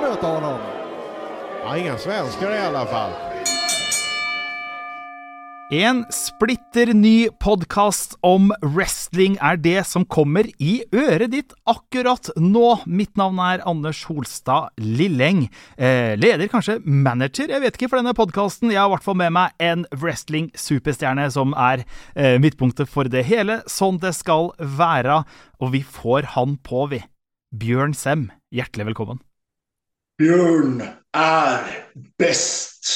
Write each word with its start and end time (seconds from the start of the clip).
möta 0.00 0.26
honom. 0.26 0.58
Ja, 1.64 1.76
inga 1.76 1.98
svenskar 1.98 2.50
i 2.50 2.58
alla 2.58 2.86
fall. 2.86 3.10
En 5.72 6.00
splitter 6.10 6.90
ny 6.94 7.28
podkast 7.38 8.16
om 8.26 8.48
wrestling 8.58 9.36
er 9.38 9.54
det 9.54 9.84
som 9.86 10.02
kommer 10.02 10.48
i 10.58 10.80
øret 10.90 11.30
ditt 11.30 11.54
akkurat 11.62 12.26
nå. 12.34 12.80
Mitt 12.90 13.14
navn 13.14 13.38
er 13.38 13.62
Anders 13.70 14.00
Holstad 14.08 14.74
Lilleng. 14.82 15.44
Eh, 15.78 16.18
leder, 16.18 16.50
kanskje 16.50 16.80
manager, 16.82 17.54
jeg 17.54 17.62
vet 17.62 17.78
ikke 17.78 17.92
for 17.92 18.02
denne 18.02 18.16
podkasten. 18.18 18.74
Jeg 18.74 18.82
har 18.82 18.90
i 18.90 18.96
hvert 18.96 19.06
fall 19.06 19.20
med 19.22 19.30
meg 19.38 19.54
en 19.62 19.86
wrestling-superstjerne 19.94 21.30
som 21.30 21.54
er 21.54 21.86
eh, 22.18 22.34
midtpunktet 22.42 22.90
for 22.90 23.06
det 23.06 23.28
hele, 23.30 23.62
sånn 23.70 24.02
det 24.02 24.16
skal 24.18 24.50
være. 24.58 25.22
Og 25.62 25.76
vi 25.78 25.86
får 25.86 26.34
han 26.34 26.58
på, 26.66 26.88
vi. 26.90 27.04
Bjørn 27.54 27.94
Sem, 27.94 28.32
hjertelig 28.50 28.90
velkommen. 28.90 29.22
Bjørn 30.20 30.82
er 31.16 31.62
best, 32.20 32.90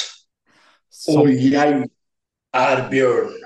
og 1.09 1.31
jeg 1.33 1.87
er 2.53 2.83
Bjørn. 2.91 3.39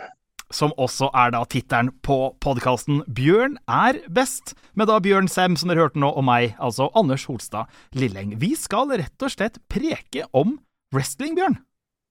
som 0.50 0.72
også 0.74 1.12
er 1.14 1.30
da 1.30 1.44
tittelen 1.46 1.92
på 2.02 2.16
podkasten 2.42 3.04
Bjørn 3.06 3.54
er 3.70 4.00
best, 4.10 4.56
med 4.74 4.90
da 4.90 4.96
Bjørn 4.98 5.30
Sem, 5.30 5.54
som 5.54 5.70
dere 5.70 5.84
hørte 5.84 6.02
nå, 6.02 6.10
og 6.10 6.26
meg, 6.26 6.56
altså 6.58 6.88
Anders 6.98 7.28
Holstad 7.30 7.70
Lilleng. 7.94 8.32
Vi 8.42 8.56
skal 8.58 8.90
rett 8.98 9.22
og 9.22 9.30
slett 9.30 9.60
preke 9.70 10.26
om 10.34 10.56
wrestling, 10.90 11.36
Bjørn. 11.38 11.60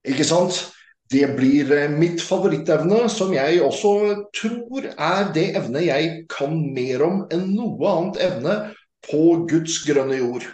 Ikke 0.08 0.24
sant? 0.24 0.62
Det 1.12 1.26
blir 1.36 1.68
eh, 1.76 1.92
mitt 1.92 2.24
favorittevne, 2.24 3.10
som 3.12 3.34
jeg 3.36 3.60
også 3.60 3.92
tror 4.40 4.88
er 4.88 5.28
det 5.36 5.50
evnet 5.60 5.84
jeg 5.90 6.08
kan 6.32 6.56
mer 6.72 7.04
om 7.04 7.20
enn 7.28 7.44
noe 7.52 7.92
annet 7.92 8.24
evne 8.24 8.56
på 9.04 9.44
Guds 9.52 9.82
grønne 9.84 10.16
jord. 10.22 10.48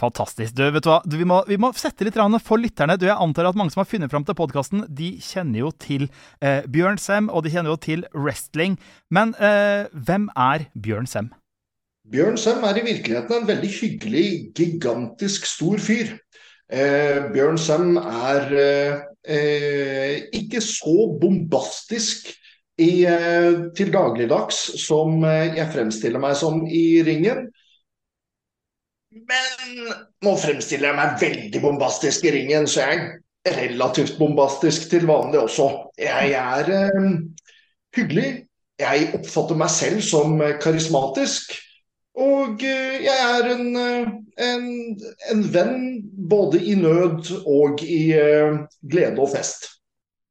Fantastisk. 0.00 0.54
Du, 0.56 0.64
vet 0.72 0.84
du 0.84 0.88
hva? 0.88 1.00
Du, 1.04 1.18
vi, 1.20 1.26
må, 1.28 1.42
vi 1.48 1.58
må 1.60 1.72
sette 1.76 2.06
litt 2.06 2.16
for 2.44 2.60
lytterne. 2.60 2.96
Du, 2.96 3.04
jeg 3.08 3.18
antar 3.20 3.50
at 3.50 3.58
mange 3.58 3.74
som 3.74 3.82
har 3.82 3.90
funnet 3.90 4.12
fram 4.12 4.24
til 4.24 4.38
podkasten, 4.38 4.86
de 4.88 5.12
kjenner 5.20 5.66
jo 5.66 5.72
til 5.76 6.08
eh, 6.40 6.64
Bjørn 6.64 6.98
Sem, 7.00 7.28
og 7.28 7.44
de 7.44 7.52
kjenner 7.52 7.74
jo 7.74 7.80
til 7.80 8.06
wrestling. 8.14 8.78
Men 9.12 9.34
eh, 9.36 9.90
hvem 9.92 10.30
er 10.36 10.70
Bjørn 10.74 11.10
Sem? 11.10 11.30
Bjørn 12.10 12.40
Sem 12.40 12.64
er 12.64 12.80
i 12.80 12.86
virkeligheten 12.86 13.42
en 13.42 13.48
veldig 13.50 13.70
hyggelig, 13.76 14.26
gigantisk 14.56 15.46
stor 15.46 15.78
fyr. 15.84 16.16
Eh, 16.72 17.28
Bjørn 17.34 17.60
Sem 17.60 17.96
er 18.00 18.50
eh, 18.56 20.16
ikke 20.40 20.64
så 20.64 21.10
bombastisk 21.20 22.32
i, 22.80 23.04
eh, 23.04 23.66
til 23.76 23.92
dagligdags 23.92 24.62
som 24.80 25.20
eh, 25.28 25.58
jeg 25.58 25.72
fremstiller 25.74 26.22
meg 26.22 26.38
som 26.40 26.64
i 26.64 27.02
ringen. 27.06 27.50
Men 29.10 29.88
nå 30.22 30.36
fremstiller 30.38 30.90
jeg 30.90 30.98
meg 30.98 31.16
veldig 31.22 31.62
bombastisk 31.64 32.28
i 32.28 32.34
ringen, 32.36 32.68
så 32.70 32.84
jeg 32.86 33.08
er 33.48 33.58
relativt 33.64 34.18
bombastisk 34.20 34.86
til 34.92 35.08
vanlig 35.10 35.40
også. 35.40 35.66
Jeg 35.98 36.36
er 36.38 36.70
eh, 36.76 37.10
hyggelig. 37.96 38.28
Jeg 38.80 39.10
oppfatter 39.18 39.58
meg 39.58 39.72
selv 39.74 40.00
som 40.04 40.38
karismatisk. 40.62 41.58
Og 42.20 42.62
eh, 42.66 43.02
jeg 43.04 43.18
er 43.24 43.50
en, 43.54 43.76
eh, 43.76 44.08
en, 44.46 44.64
en 45.32 45.44
venn 45.54 45.76
både 46.30 46.62
i 46.62 46.74
nød 46.78 47.30
og 47.46 47.82
i 47.84 48.02
eh, 48.18 48.62
glede 48.90 49.22
og 49.22 49.30
fest. 49.34 49.68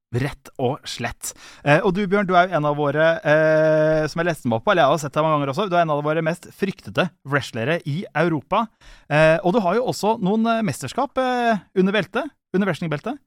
Rett 0.09 0.49
og 0.57 0.87
slett. 0.89 1.35
Eh, 1.61 1.83
og 1.85 1.93
du 1.93 2.01
Bjørn, 2.09 2.25
du 2.25 2.33
er 2.33 2.47
jo 2.49 2.57
en 2.57 2.65
av 2.65 2.77
våre, 2.79 3.09
eh, 3.21 4.07
som 4.09 4.17
jeg 4.17 4.25
leste 4.31 4.49
meg 4.49 4.57
opp 4.57 4.63
på, 4.65 4.71
eller 4.73 4.87
jeg 4.87 4.93
har 4.95 5.01
sett 5.03 5.13
deg 5.13 5.21
mange 5.25 5.35
ganger 5.37 5.51
også, 5.53 5.65
du 5.69 5.75
er 5.77 5.83
en 5.83 5.93
av 5.93 6.01
våre 6.01 6.23
mest 6.25 6.47
fryktede 6.57 7.05
wrestlere 7.29 7.75
i 7.85 7.99
Europa. 8.17 8.63
Eh, 9.05 9.37
og 9.43 9.53
du 9.53 9.59
har 9.61 9.77
jo 9.77 9.85
også 9.91 10.15
noen 10.25 10.49
eh, 10.49 10.63
mesterskap 10.65 11.21
eh, 11.21 11.61
under 11.77 11.93
beltet, 11.93 12.33
under 12.57 12.71
wrestlingbeltet. 12.71 13.21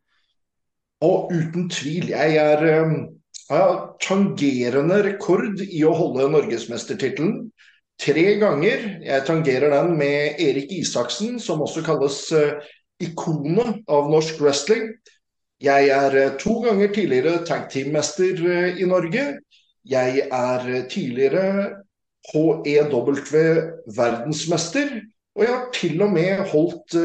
Og 1.07 1.31
uten 1.31 1.71
tvil, 1.71 2.11
jeg 2.17 2.43
er 2.43 2.67
eh, 2.73 2.99
jeg 3.53 3.79
tangerende 4.03 4.99
rekord 5.07 5.63
i 5.63 5.87
å 5.87 5.95
holde 5.95 6.33
norgesmestertittelen. 6.35 7.53
Tre 8.03 8.29
ganger. 8.43 8.89
Jeg 9.07 9.29
tangerer 9.29 9.71
den 9.71 9.95
med 10.01 10.41
Erik 10.43 10.73
Isaksen, 10.75 11.39
som 11.39 11.63
også 11.63 11.85
kalles 11.87 12.25
ikonet 13.03 13.85
av 13.87 14.09
norsk 14.11 14.41
wrestling. 14.43 14.89
Jeg 15.63 15.93
er 15.95 16.15
eh, 16.19 16.33
to 16.43 16.57
ganger 16.65 16.91
tidligere 16.91 17.45
tag 17.47 17.69
team-mester 17.71 18.41
eh, 18.51 18.81
i 18.83 18.87
Norge. 18.89 19.27
Jeg 19.87 20.25
er 20.27 20.65
eh, 20.67 20.87
tidligere 20.91 21.45
HEW 22.33 23.13
verdensmester. 23.95 24.91
Og 25.37 25.45
jeg 25.45 25.53
har 25.53 25.69
til 25.75 26.03
og 26.03 26.11
med 26.13 26.43
holdt 26.51 26.97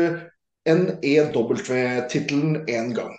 en 0.68 0.82
EW-tittelen 1.06 2.66
én 2.66 2.90
gang. 2.98 3.14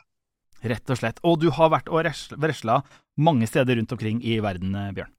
Rett 0.59 0.91
og 0.91 0.99
slett. 0.99 1.23
Og 1.23 1.39
du 1.41 1.49
har 1.55 1.71
vært 1.73 1.89
og 1.89 2.03
wrestla 2.03 2.81
mange 3.17 3.47
steder 3.47 3.79
rundt 3.79 3.95
omkring 3.95 4.21
i 4.21 4.37
verden, 4.43 4.75
Bjørn. 4.95 5.15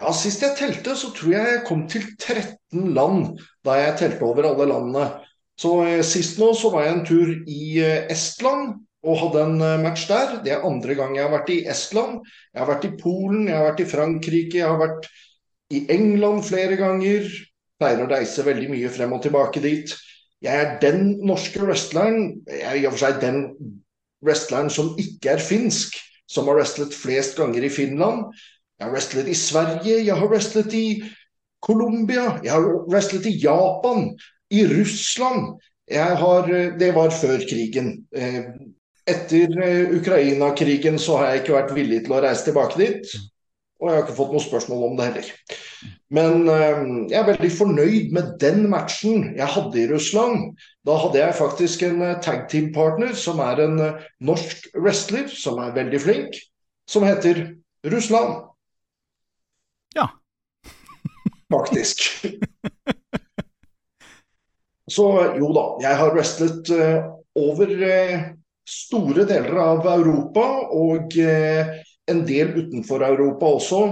Ja, 0.00 0.12
Sist 0.14 0.42
jeg 0.42 0.56
telte, 0.58 0.96
så 0.96 1.12
tror 1.12 1.32
jeg 1.34 1.52
jeg 1.52 1.62
kom 1.68 1.84
til 1.90 2.08
13 2.16 2.92
land 2.96 3.38
da 3.66 3.76
jeg 3.78 3.96
telte 4.00 4.26
over 4.26 4.48
alle 4.48 4.68
landene. 4.72 5.06
Så 5.60 5.76
Sist 6.06 6.40
nå 6.40 6.50
så 6.56 6.72
var 6.74 6.86
jeg 6.86 6.96
en 6.96 7.06
tur 7.06 7.32
i 7.46 7.80
Estland 8.10 8.78
og 9.08 9.20
hadde 9.22 9.44
en 9.46 9.62
eh, 9.64 9.78
match 9.82 10.06
der. 10.10 10.38
Det 10.44 10.52
er 10.54 10.66
andre 10.66 10.96
gang 10.98 11.16
jeg 11.16 11.24
har 11.24 11.32
vært 11.32 11.52
i 11.54 11.62
Estland. 11.70 12.20
Jeg 12.52 12.62
har 12.62 12.70
vært 12.70 12.88
i 12.88 12.94
Polen, 13.00 13.48
jeg 13.48 13.56
har 13.56 13.68
vært 13.70 13.82
i 13.84 13.88
Frankrike, 13.88 14.60
jeg 14.60 14.68
har 14.68 14.80
vært 14.80 15.08
i 15.74 15.84
England 15.92 16.44
flere 16.48 16.76
ganger. 16.80 17.28
Pleier 17.78 18.02
å 18.02 18.10
reise 18.10 18.44
veldig 18.46 18.70
mye 18.72 18.92
frem 18.92 19.14
og 19.14 19.22
tilbake 19.24 19.62
dit. 19.64 19.94
Jeg 20.44 20.54
er 20.54 20.76
den 20.82 21.16
norske 21.26 21.62
wrestleren, 21.64 22.38
jeg 22.46 22.66
er 22.66 22.78
i 22.78 22.86
og 22.86 22.94
for 22.94 23.06
seg 23.06 23.18
den 23.22 23.40
wrestleren 24.24 24.70
som 24.70 24.92
ikke 25.00 25.34
er 25.34 25.42
finsk, 25.42 25.96
som 26.30 26.46
har 26.50 26.60
wrestlet 26.60 26.94
flest 26.94 27.38
ganger 27.38 27.66
i 27.66 27.72
Finland. 27.72 28.28
Jeg 28.78 28.86
har 28.86 28.94
wrestlet 28.94 29.30
i 29.30 29.38
Sverige, 29.38 29.96
jeg 30.06 30.14
har 30.14 30.30
wrestlet 30.30 30.74
i 30.78 30.86
Colombia, 31.64 32.36
jeg 32.44 32.52
har 32.54 32.66
wrestlet 32.86 33.26
i 33.26 33.34
Japan, 33.42 34.12
i 34.54 34.62
Russland. 34.70 35.56
Jeg 35.88 36.18
har, 36.20 36.50
det 36.78 36.90
var 36.94 37.10
før 37.10 37.42
krigen. 37.48 37.94
Etter 39.08 39.54
eh, 39.64 39.96
Ukraina-krigen 39.96 40.98
så 41.00 41.18
har 41.18 41.30
jeg 41.32 41.42
ikke 41.42 41.56
vært 41.56 41.74
villig 41.76 42.02
til 42.04 42.14
å 42.16 42.22
reise 42.24 42.44
tilbake 42.48 42.80
dit. 42.80 43.12
Og 43.78 43.86
jeg 43.88 43.94
har 43.94 44.02
ikke 44.04 44.16
fått 44.16 44.32
noe 44.34 44.42
spørsmål 44.42 44.82
om 44.88 44.96
det 44.98 45.06
heller. 45.06 45.30
Men 46.12 46.50
eh, 46.52 46.82
jeg 47.12 47.18
er 47.20 47.28
veldig 47.30 47.50
fornøyd 47.56 48.12
med 48.16 48.34
den 48.42 48.66
matchen 48.72 49.30
jeg 49.38 49.48
hadde 49.54 49.80
i 49.80 49.86
Russland. 49.88 50.50
Da 50.84 50.98
hadde 51.00 51.22
jeg 51.22 51.38
faktisk 51.38 51.86
en 51.88 52.04
eh, 52.04 52.18
tag 52.24 52.44
team-partner 52.52 53.14
som 53.16 53.40
er 53.44 53.64
en 53.64 53.80
norsk 54.28 54.68
wrestler 54.76 55.30
som 55.32 55.60
er 55.62 55.76
veldig 55.78 56.02
flink, 56.04 56.36
som 56.90 57.06
heter 57.06 57.46
Russland. 57.88 58.42
Ja. 59.96 60.10
Faktisk. 61.54 62.04
Så 64.88 65.06
jo 65.36 65.48
da, 65.56 65.64
jeg 65.84 65.96
har 66.00 66.12
wrestlet 66.16 66.68
over 67.38 67.72
store 68.68 69.24
deler 69.28 69.56
av 69.62 69.86
Europa 69.88 70.44
og 70.76 71.16
eh, 71.20 71.80
en 72.08 72.22
del 72.28 72.54
utenfor 72.58 73.04
Europa 73.06 73.52
også. 73.58 73.82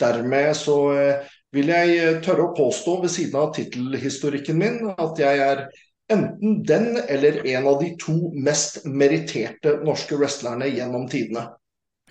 Dermed 0.00 0.56
så 0.56 0.76
eh, 0.96 1.32
vil 1.54 1.72
jeg 1.72 1.96
eh, 2.00 2.20
tørre 2.24 2.48
å 2.48 2.54
påstå 2.56 2.98
ved 3.04 3.12
siden 3.12 3.40
av 3.42 3.52
tittelhistorikken 3.56 4.60
min 4.60 4.78
at 4.96 5.20
jeg 5.20 5.42
er 5.44 5.66
enten 6.12 6.60
den 6.68 6.96
eller 7.02 7.42
en 7.54 7.68
av 7.70 7.80
de 7.82 7.92
to 8.00 8.16
mest 8.32 8.82
meritterte 8.88 9.78
norske 9.86 10.16
wrestlerne 10.18 10.68
gjennom 10.72 11.06
tidene. 11.12 11.50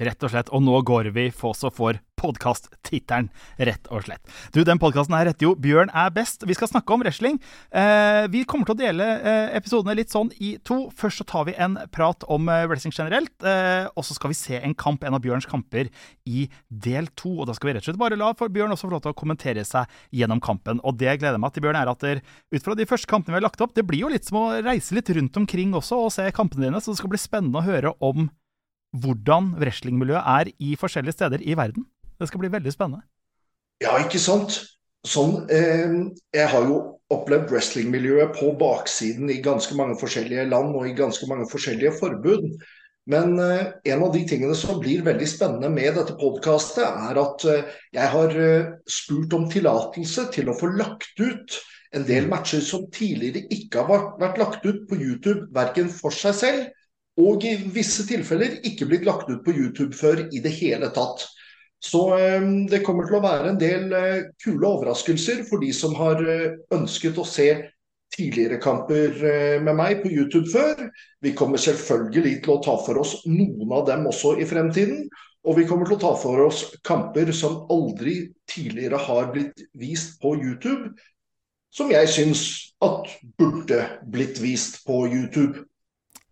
Rett 0.01 0.23
og 0.23 0.31
slett. 0.33 0.49
Og 0.53 0.63
nå 0.65 0.79
går 0.87 1.11
vi 1.13 1.27
for 1.35 1.57
så 1.57 1.69
for 1.73 1.99
podkast-tittelen, 2.21 3.29
rett 3.57 3.89
og 3.91 4.05
slett. 4.05 4.23
Du, 4.53 4.61
den 4.67 4.79
podkasten 4.81 5.15
her 5.17 5.29
heter 5.31 5.49
jo 5.49 5.55
'Bjørn 5.57 5.91
er 5.93 6.13
best'. 6.13 6.45
Vi 6.47 6.57
skal 6.57 6.69
snakke 6.69 6.93
om 6.93 7.03
wrestling. 7.03 7.39
Eh, 7.71 8.27
vi 8.31 8.43
kommer 8.45 8.69
til 8.69 8.77
å 8.77 8.81
dele 8.81 9.07
eh, 9.19 9.57
episodene 9.57 9.97
litt 9.97 10.13
sånn 10.13 10.31
i 10.39 10.55
to. 10.63 10.89
Først 10.95 11.21
så 11.21 11.27
tar 11.27 11.47
vi 11.49 11.57
en 11.57 11.77
prat 11.91 12.25
om 12.31 12.49
eh, 12.49 12.65
wrestling 12.69 12.93
generelt, 12.95 13.33
eh, 13.43 13.87
og 13.95 14.05
så 14.05 14.17
skal 14.17 14.33
vi 14.33 14.39
se 14.39 14.61
en 14.61 14.75
kamp, 14.77 15.03
en 15.03 15.17
av 15.17 15.23
Bjørns 15.23 15.49
kamper, 15.49 15.89
i 16.25 16.47
del 16.69 17.09
to. 17.17 17.33
Og 17.41 17.49
da 17.49 17.55
skal 17.57 17.71
vi 17.71 17.77
rett 17.77 17.85
og 17.85 17.91
slett 17.91 18.01
bare 18.01 18.19
la 18.19 18.33
for 18.37 18.51
Bjørn 18.53 18.75
også 18.75 18.89
få 18.89 18.95
lov 18.95 19.05
til 19.05 19.15
å 19.15 19.17
kommentere 19.17 19.65
seg 19.67 19.89
gjennom 20.15 20.41
kampen. 20.43 20.81
Og 20.85 20.97
det 20.99 21.17
gleder 21.17 21.37
jeg 21.37 21.45
meg 21.45 21.55
til, 21.55 21.65
Bjørn, 21.65 21.81
er 21.81 21.91
at 21.91 22.05
der, 22.05 22.21
ut 22.51 22.65
fra 22.65 22.77
de 22.77 22.89
første 22.89 23.09
kampene 23.09 23.35
vi 23.35 23.41
har 23.41 23.47
lagt 23.49 23.63
opp, 23.63 23.75
det 23.77 23.87
blir 23.87 24.05
jo 24.05 24.11
litt 24.11 24.27
som 24.27 24.41
å 24.41 24.45
reise 24.61 24.95
litt 24.97 25.09
rundt 25.15 25.37
omkring 25.41 25.73
også 25.77 26.05
og 26.05 26.13
se 26.13 26.27
kampene 26.35 26.67
dine, 26.67 26.81
så 26.81 26.93
det 26.93 27.01
skal 27.01 27.11
bli 27.13 27.21
spennende 27.21 27.61
å 27.61 27.65
høre 27.65 27.95
om 28.03 28.29
hvordan 28.91 29.53
wrestlingmiljøet 29.59 30.27
er 30.27 30.51
i 30.59 30.75
forskjellige 30.79 31.15
steder 31.15 31.43
i 31.47 31.55
verden. 31.55 31.87
Det 32.21 32.29
skal 32.29 32.43
bli 32.43 32.51
veldig 32.53 32.73
spennende. 32.73 33.01
Ja, 33.81 33.95
ikke 33.97 34.21
sant? 34.21 34.59
Sånn, 35.07 35.39
eh, 35.49 35.95
jeg 36.37 36.49
har 36.53 36.67
jo 36.69 36.81
opplevd 37.11 37.49
wrestlingmiljøet 37.51 38.35
på 38.37 38.51
baksiden 38.59 39.31
i 39.33 39.41
ganske 39.43 39.75
mange 39.75 39.97
forskjellige 39.99 40.45
land 40.51 40.75
og 40.77 40.85
i 40.87 40.93
ganske 40.97 41.25
mange 41.29 41.49
forskjellige 41.49 41.95
forbud. 41.97 42.45
Men 43.09 43.33
eh, 43.41 43.71
en 43.93 44.03
av 44.05 44.13
de 44.13 44.21
tingene 44.29 44.55
som 44.57 44.79
blir 44.81 45.01
veldig 45.05 45.27
spennende 45.29 45.71
med 45.73 45.97
dette 45.97 46.15
podkastet, 46.19 46.85
er 46.85 47.17
at 47.17 47.45
eh, 47.49 47.73
jeg 47.97 48.13
har 48.13 48.37
eh, 48.37 48.69
spurt 48.85 49.33
om 49.33 49.47
tillatelse 49.49 50.27
til 50.35 50.51
å 50.51 50.57
få 50.57 50.69
lagt 50.77 51.17
ut 51.17 51.57
en 51.97 52.05
del 52.07 52.29
matcher 52.31 52.61
som 52.63 52.85
tidligere 52.93 53.47
ikke 53.51 53.81
har 53.89 54.05
vært 54.21 54.37
lagt 54.39 54.67
ut 54.67 54.85
på 54.87 54.99
YouTube, 55.01 55.49
verken 55.55 55.89
for 55.91 56.13
seg 56.15 56.37
selv, 56.37 56.69
og 57.19 57.43
i 57.43 57.57
visse 57.73 58.05
tilfeller 58.07 58.61
ikke 58.67 58.87
blitt 58.87 59.03
lagt 59.03 59.27
ut 59.27 59.41
på 59.43 59.51
YouTube 59.51 59.97
før 59.97 60.27
i 60.31 60.39
det 60.43 60.53
hele 60.61 60.87
tatt. 60.95 61.25
Så 61.81 62.17
eh, 62.17 62.41
det 62.69 62.83
kommer 62.85 63.07
til 63.09 63.17
å 63.17 63.23
være 63.23 63.51
en 63.51 63.59
del 63.59 63.93
eh, 63.97 64.23
kule 64.43 64.67
overraskelser 64.69 65.41
for 65.49 65.63
de 65.63 65.71
som 65.73 65.95
har 65.97 66.21
eh, 66.21 66.59
ønsket 66.77 67.17
å 67.17 67.25
se 67.25 67.49
tidligere 68.11 68.59
kamper 68.59 69.13
med 69.63 69.71
meg 69.79 70.01
på 70.01 70.09
YouTube 70.11 70.49
før. 70.51 70.81
Vi 71.23 71.31
kommer 71.31 71.61
selvfølgelig 71.63 72.41
til 72.43 72.57
å 72.57 72.63
ta 72.65 72.73
for 72.83 72.99
oss 72.99 73.13
noen 73.23 73.71
av 73.71 73.85
dem 73.87 74.03
også 74.09 74.33
i 74.43 74.47
fremtiden. 74.49 75.05
Og 75.47 75.55
vi 75.55 75.63
kommer 75.69 75.87
til 75.87 75.95
å 75.95 76.01
ta 76.01 76.11
for 76.19 76.43
oss 76.43 76.65
kamper 76.83 77.31
som 77.31 77.61
aldri 77.71 78.17
tidligere 78.51 78.99
har 78.99 79.31
blitt 79.31 79.63
vist 79.79 80.19
på 80.19 80.35
YouTube, 80.35 80.91
som 81.71 81.87
jeg 81.95 82.11
syns 82.11 82.43
at 82.83 83.15
burde 83.39 83.79
blitt 84.11 84.43
vist 84.43 84.81
på 84.83 85.05
YouTube. 85.07 85.63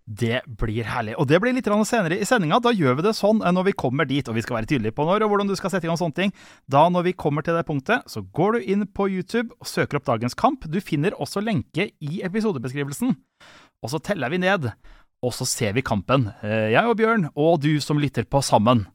Det 0.09 0.39
blir 0.57 0.87
herlig. 0.89 1.13
Og 1.21 1.27
det 1.29 1.37
blir 1.41 1.53
litt 1.53 1.67
senere 1.85 2.17
i 2.17 2.25
sendinga. 2.25 2.57
Da 2.63 2.71
gjør 2.73 2.97
vi 2.97 3.05
det 3.05 3.13
sånn 3.13 3.43
eh, 3.43 3.53
når 3.53 3.67
vi 3.69 3.75
kommer 3.77 4.09
dit, 4.09 4.25
og 4.25 4.35
vi 4.35 4.41
skal 4.41 4.57
være 4.57 4.69
tydelige 4.71 4.95
på 4.97 5.05
når 5.05 5.27
og 5.27 5.29
hvordan 5.29 5.51
du 5.51 5.55
skal 5.59 5.69
sette 5.69 5.85
i 5.85 5.91
gang 5.91 5.99
sånne 6.01 6.17
ting. 6.17 6.33
Da 6.65 6.87
når 6.89 7.11
vi 7.11 7.13
kommer 7.13 7.45
til 7.45 7.53
det 7.53 7.67
punktet, 7.67 8.07
så 8.09 8.23
går 8.25 8.57
du 8.57 8.69
inn 8.73 8.87
på 8.89 9.05
YouTube 9.05 9.53
og 9.59 9.69
søker 9.69 9.99
opp 9.99 10.09
dagens 10.09 10.33
kamp. 10.33 10.65
Du 10.65 10.79
finner 10.81 11.13
også 11.13 11.43
lenke 11.45 11.91
i 12.01 12.23
episodebeskrivelsen. 12.25 13.13
Og 13.85 13.93
så 13.93 14.01
teller 14.01 14.33
vi 14.33 14.41
ned, 14.41 14.71
og 15.21 15.35
så 15.35 15.45
ser 15.47 15.77
vi 15.77 15.85
kampen. 15.85 16.31
Eh, 16.41 16.71
jeg 16.73 16.89
og 16.89 16.97
Bjørn, 16.97 17.29
og 17.37 17.61
du 17.61 17.75
som 17.83 18.01
lytter 18.01 18.25
på 18.25 18.41
sammen. 18.41 18.87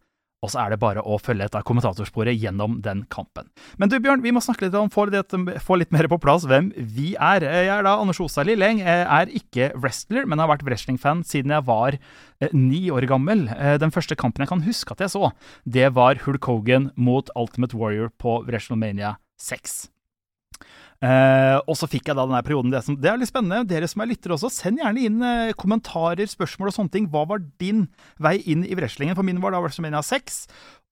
Og 0.44 0.52
så 0.52 0.60
er 0.60 0.74
det 0.74 0.80
bare 0.82 1.00
å 1.00 1.16
følge 1.22 1.46
etter 1.48 1.64
kommentatorsporet 1.64 2.36
gjennom 2.36 2.78
den 2.84 3.04
kampen. 3.12 3.48
Men 3.80 3.90
du 3.90 3.96
Bjørn, 4.02 4.24
vi 4.24 4.34
må 4.34 4.42
snakke 4.44 4.66
litt 4.66 4.76
om, 4.76 4.90
få 4.92 5.06
litt, 5.08 5.32
få 5.64 5.78
litt 5.80 5.94
mer 5.94 6.08
på 6.12 6.20
plass 6.20 6.44
hvem 6.50 6.70
vi 6.76 7.14
er. 7.16 7.46
Jeg 7.48 7.72
er 7.72 7.86
da 7.86 7.96
Anders 8.00 8.20
Osa 8.22 8.44
Lilleng. 8.44 8.82
Jeg 8.84 9.06
er 9.06 9.32
ikke 9.40 9.70
wrestler, 9.78 10.28
men 10.28 10.42
har 10.42 10.52
vært 10.52 10.66
wrestlingfan 10.68 11.24
siden 11.26 11.54
jeg 11.56 11.66
var 11.68 11.96
eh, 11.96 12.52
ni 12.52 12.84
år 12.92 13.08
gammel. 13.08 13.48
Eh, 13.56 13.78
den 13.80 13.94
første 13.94 14.18
kampen 14.20 14.44
jeg 14.44 14.52
kan 14.52 14.66
huske 14.68 14.92
at 14.94 15.06
jeg 15.06 15.14
så, 15.16 15.32
det 15.64 15.88
var 15.96 16.20
Hulk 16.26 16.50
Hogan 16.50 16.92
mot 17.00 17.32
Ultimate 17.38 17.76
Warrior 17.78 18.12
på 18.20 18.42
WrestleMania 18.44 19.16
6. 19.40 19.93
Uh, 21.04 21.58
og 21.68 21.76
så 21.76 21.88
fikk 21.90 22.08
jeg 22.08 22.16
da 22.16 22.24
denne 22.24 22.40
perioden. 22.46 22.72
Det, 22.72 22.80
som, 22.86 22.96
det, 22.96 23.10
er 23.10 23.18
litt 23.20 23.28
spennende. 23.28 23.66
Dere 23.68 23.88
som 23.90 24.00
er 24.00 24.08
lyttere 24.08 24.38
også, 24.38 24.48
send 24.52 24.80
gjerne 24.80 25.02
inn 25.04 25.18
uh, 25.20 25.52
kommentarer, 25.60 26.24
spørsmål 26.30 26.70
og 26.70 26.76
sånne 26.78 26.94
ting. 26.94 27.08
Hva 27.12 27.26
var 27.28 27.42
din 27.60 27.86
vei 28.22 28.38
inn 28.48 28.64
i 28.64 28.78
wrestlingen? 28.78 29.16
For 29.18 29.26
min 29.26 29.42
var 29.42 29.52
da 29.52 29.60
WrestleMania 29.60 30.00
6. 30.06 30.38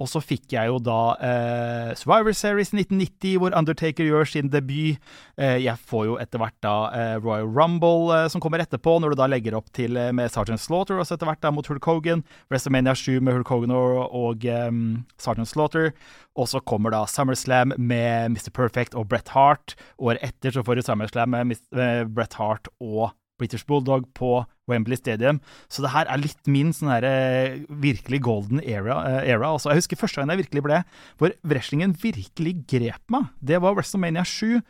Og 0.02 0.10
så 0.10 0.22
fikk 0.24 0.56
jeg 0.56 0.70
jo 0.70 0.80
da 0.82 0.98
eh, 1.22 1.92
Survivor 1.98 2.34
Series 2.34 2.72
1990, 2.74 3.36
hvor 3.38 3.54
Undertaker 3.58 4.08
gjør 4.08 4.26
sin 4.28 4.50
debut. 4.52 4.98
jeg 5.38 5.78
får 5.88 6.04
jo 6.06 6.16
etter 6.20 6.38
hvert 6.38 6.56
da 6.62 6.74
Royal 7.22 7.48
Rumble 7.48 8.28
som 8.30 8.42
kommer 8.42 8.62
etterpå, 8.62 8.98
når 9.00 9.12
du 9.12 9.20
da 9.20 9.28
legger 9.30 9.56
opp 9.56 9.70
til 9.74 9.96
med 10.14 10.30
Sergeant 10.30 10.60
Slaughter, 10.60 10.98
og 11.00 11.06
så 11.06 11.16
etter 11.16 11.28
hvert 11.28 11.42
da 11.42 11.52
mot 11.54 11.66
Hulk 11.66 11.86
Hogan. 11.88 12.24
WrestleMania 12.50 12.94
7 12.98 13.20
med 13.24 13.38
Hulk 13.38 13.48
Hogan 13.48 13.74
og, 13.74 14.02
og 14.12 14.44
um, 14.68 14.82
Sergeant 15.22 15.48
Slaughter. 15.48 15.92
Og 16.38 16.48
så 16.48 16.60
kommer 16.64 16.94
da 16.94 17.04
SummerSlam 17.08 17.74
med 17.78 18.36
Mr. 18.36 18.50
Perfect 18.54 18.94
og 18.94 19.08
Bret 19.08 19.32
Hart. 19.34 19.76
Året 19.98 20.22
etter 20.24 20.54
så 20.54 20.64
får 20.64 20.78
du 20.78 20.86
SummerSlam 20.86 21.34
med, 21.34 21.56
med 21.72 22.14
Bret 22.14 22.36
Hart 22.40 22.70
og 22.80 23.12
British 23.40 23.66
Bulldog 23.66 24.06
på 24.14 24.44
Wembley 24.70 24.96
Stadium. 24.96 25.40
Så 25.70 25.82
det 25.84 25.92
her 25.94 26.08
er 26.10 26.20
litt 26.20 26.50
min 26.50 26.72
sånn 26.74 26.92
her, 26.92 27.06
eh, 27.06 27.58
virkelig 27.68 28.22
golden 28.22 28.62
era. 28.62 29.00
Uh, 29.02 29.20
era. 29.26 29.50
Altså, 29.50 29.70
jeg 29.72 29.82
husker 29.82 30.00
første 30.00 30.20
gang 30.20 30.30
jeg 30.30 30.44
virkelig 30.44 30.64
ble 30.66 30.82
hvor 31.18 31.34
wrestlingen 31.46 31.96
virkelig 31.98 32.54
grep 32.70 33.02
meg. 33.10 33.30
Det 33.40 33.60
var 33.62 33.74
WrestleMania 33.74 34.24
7. 34.24 34.60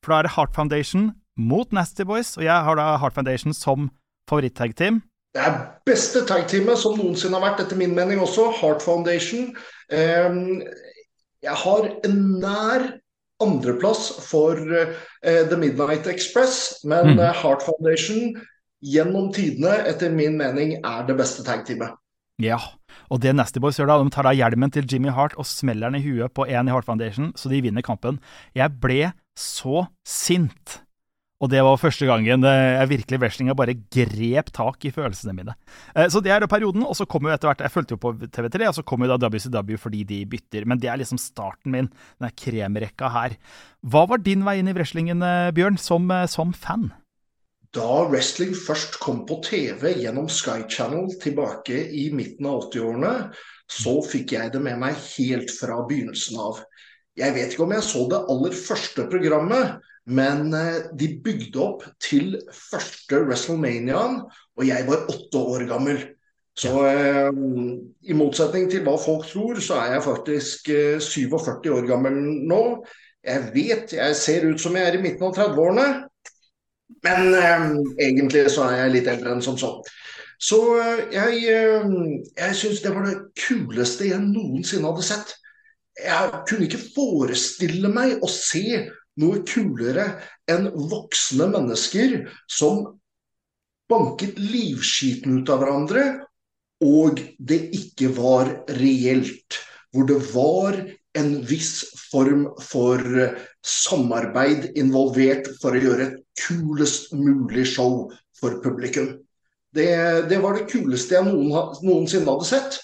For 0.00 0.12
da 0.12 0.20
er 0.20 0.28
det 0.28 0.36
Heart 0.36 0.54
Foundation 0.56 1.10
mot 1.36 1.72
Nasty 1.72 2.04
Boys, 2.04 2.36
og 2.36 2.44
jeg 2.44 2.64
har 2.66 2.76
da 2.76 2.96
Heart 3.00 3.16
Foundation 3.16 3.54
som 3.56 3.90
favoritt-tag-team. 4.28 5.02
Det 5.34 5.42
er 5.46 5.58
beste 5.86 6.24
tag-teamet 6.26 6.78
som 6.78 6.96
noensinne 6.98 7.38
har 7.38 7.52
vært, 7.52 7.64
etter 7.64 7.78
min 7.78 7.94
mening 7.94 8.20
også. 8.22 8.48
Heart 8.60 8.82
Foundation. 8.82 9.52
Um, 9.90 10.62
jeg 11.40 11.56
har 11.64 11.86
en 12.04 12.16
nær 12.42 12.88
andreplass 13.44 14.10
for 14.26 14.58
uh, 14.58 14.92
The 15.22 15.58
Midnight 15.58 16.08
Express, 16.10 16.80
men 16.84 17.16
mm. 17.16 17.24
Heart 17.42 17.64
Foundation 17.66 18.34
gjennom 18.80 19.30
tidene, 19.36 19.74
etter 19.88 20.12
min 20.12 20.38
mening, 20.40 20.78
er 20.80 21.08
det 21.08 21.16
beste 21.18 21.44
tag-teamet. 21.44 21.96
Ja, 22.40 22.56
og 23.12 23.20
det 23.20 23.34
Nasty 23.36 23.60
Boys 23.60 23.76
gjør 23.76 23.90
da, 23.90 23.98
de 24.00 24.12
tar 24.14 24.24
da 24.24 24.32
hjelmen 24.32 24.72
til 24.72 24.86
Jimmy 24.88 25.12
Hart 25.12 25.34
og 25.36 25.48
smeller 25.48 25.90
den 25.90 26.00
i 26.00 26.04
huet 26.06 26.32
på 26.36 26.46
én 26.48 26.68
i 26.68 26.72
Heart 26.72 26.88
Foundation, 26.88 27.34
så 27.36 27.52
de 27.52 27.60
vinner 27.64 27.84
kampen. 27.84 28.20
Jeg 28.56 28.72
ble 28.80 29.10
så 29.36 29.84
sint 30.08 30.80
og 31.40 31.48
det 31.48 31.62
var 31.64 31.78
første 31.80 32.04
gangen 32.04 32.44
eh, 32.44 32.76
jeg 32.76 32.90
virkelig 32.90 33.18
wrestlinga 33.22 33.54
bare 33.56 33.74
grep 33.92 34.50
tak 34.52 34.84
i 34.84 34.92
følelsene 34.92 35.32
mine. 35.38 35.54
Eh, 35.94 36.10
så 36.12 36.20
det 36.20 36.34
er 36.34 36.44
perioden, 36.50 36.84
og 36.84 36.92
så 36.98 37.06
kom 37.08 37.24
jo 37.24 37.32
etter 37.32 37.48
hvert 37.48 37.64
Jeg 37.64 37.72
fulgte 37.72 37.96
jo 37.96 38.02
på 38.02 38.12
TV3, 38.26 38.68
og 38.68 38.76
så 38.76 38.84
kom 38.84 39.06
jo 39.06 39.08
da 39.08 39.16
WCW 39.24 39.80
fordi 39.80 40.04
de 40.04 40.20
bytter. 40.28 40.68
Men 40.68 40.82
det 40.82 40.90
er 40.92 41.00
liksom 41.00 41.20
starten 41.20 41.72
min, 41.72 41.88
den 42.20 42.34
kremrekka 42.36 43.08
her. 43.14 43.38
Hva 43.80 44.04
var 44.10 44.20
din 44.20 44.44
vei 44.44 44.58
inn 44.60 44.68
i 44.68 44.76
wrestlingen, 44.76 45.24
eh, 45.24 45.48
Bjørn, 45.56 45.80
som, 45.80 46.12
som 46.28 46.52
fan? 46.52 46.90
Da 47.72 48.04
wrestling 48.10 48.52
først 48.52 48.98
kom 49.00 49.24
på 49.24 49.38
TV 49.46 49.94
gjennom 50.02 50.28
Sky 50.28 50.66
Channel 50.68 51.08
tilbake 51.22 51.86
i 51.96 52.10
midten 52.12 52.48
av 52.50 52.66
80-årene, 52.66 53.14
så 53.70 54.00
fikk 54.04 54.34
jeg 54.34 54.52
det 54.52 54.60
med 54.60 54.80
meg 54.82 54.98
helt 55.14 55.52
fra 55.54 55.78
begynnelsen 55.88 56.40
av. 56.42 56.60
Jeg 57.16 57.32
vet 57.36 57.54
ikke 57.54 57.64
om 57.64 57.72
jeg 57.76 57.86
så 57.86 58.04
det 58.10 58.20
aller 58.34 58.56
første 58.58 59.06
programmet, 59.08 59.78
men 60.10 60.54
eh, 60.56 60.88
de 60.98 61.10
bygde 61.24 61.60
opp 61.62 61.84
til 62.02 62.34
første 62.52 63.22
WrestleManiaen, 63.24 64.20
og 64.58 64.66
jeg 64.66 64.86
var 64.88 65.06
åtte 65.12 65.44
år 65.54 65.66
gammel. 65.70 66.02
Så 66.58 66.74
eh, 66.90 67.30
i 68.10 68.16
motsetning 68.16 68.68
til 68.70 68.82
hva 68.84 68.96
folk 69.00 69.28
tror, 69.30 69.60
så 69.62 69.78
er 69.80 69.94
jeg 69.94 70.06
faktisk 70.06 70.72
eh, 70.74 71.00
47 71.00 71.70
år 71.76 71.88
gammel 71.88 72.18
nå. 72.50 72.62
Jeg 73.24 73.50
vet 73.54 73.94
jeg 73.96 74.16
ser 74.16 74.46
ut 74.48 74.60
som 74.60 74.76
jeg 74.76 74.88
er 74.88 74.98
i 74.98 75.02
midten 75.02 75.28
av 75.28 75.36
30-årene, 75.36 75.88
men 77.06 77.34
eh, 77.38 77.66
egentlig 78.08 78.46
så 78.52 78.66
er 78.68 78.84
jeg 78.84 78.94
litt 78.96 79.10
eldre 79.12 79.34
enn 79.36 79.44
som 79.44 79.58
så. 79.60 79.76
Så 80.40 80.60
eh, 80.80 81.02
jeg, 81.14 81.42
eh, 81.52 81.92
jeg 82.38 82.56
syns 82.56 82.80
det 82.84 82.94
var 82.94 83.06
det 83.06 83.18
kuleste 83.38 84.08
jeg 84.08 84.24
noensinne 84.24 84.88
hadde 84.88 85.06
sett. 85.06 85.36
Jeg 86.00 86.42
kunne 86.48 86.66
ikke 86.66 86.80
forestille 86.94 87.90
meg 87.92 88.24
å 88.24 88.28
se 88.32 88.86
noe 89.20 89.42
kulere 89.46 90.06
enn 90.50 90.70
voksne 90.90 91.48
mennesker 91.50 92.20
som 92.50 92.84
banket 93.90 94.38
livskiten 94.38 95.40
ut 95.40 95.50
av 95.50 95.64
hverandre, 95.64 96.04
og 96.80 97.20
det 97.38 97.60
ikke 97.76 98.12
var 98.16 98.52
reelt. 98.78 99.58
Hvor 99.90 100.06
det 100.06 100.20
var 100.30 100.76
en 101.18 101.32
viss 101.42 101.82
form 102.12 102.46
for 102.62 103.02
samarbeid 103.66 104.70
involvert 104.78 105.50
for 105.60 105.74
å 105.74 105.82
gjøre 105.82 106.06
et 106.06 106.44
kulest 106.46 107.10
mulig 107.12 107.66
show 107.72 108.04
for 108.38 108.60
publikum. 108.62 109.16
Det, 109.74 109.90
det 110.30 110.38
var 110.42 110.56
det 110.56 110.68
kuleste 110.70 111.18
jeg 111.18 111.26
noen, 111.26 111.74
noensinne 111.82 112.30
hadde 112.30 112.46
sett. 112.48 112.78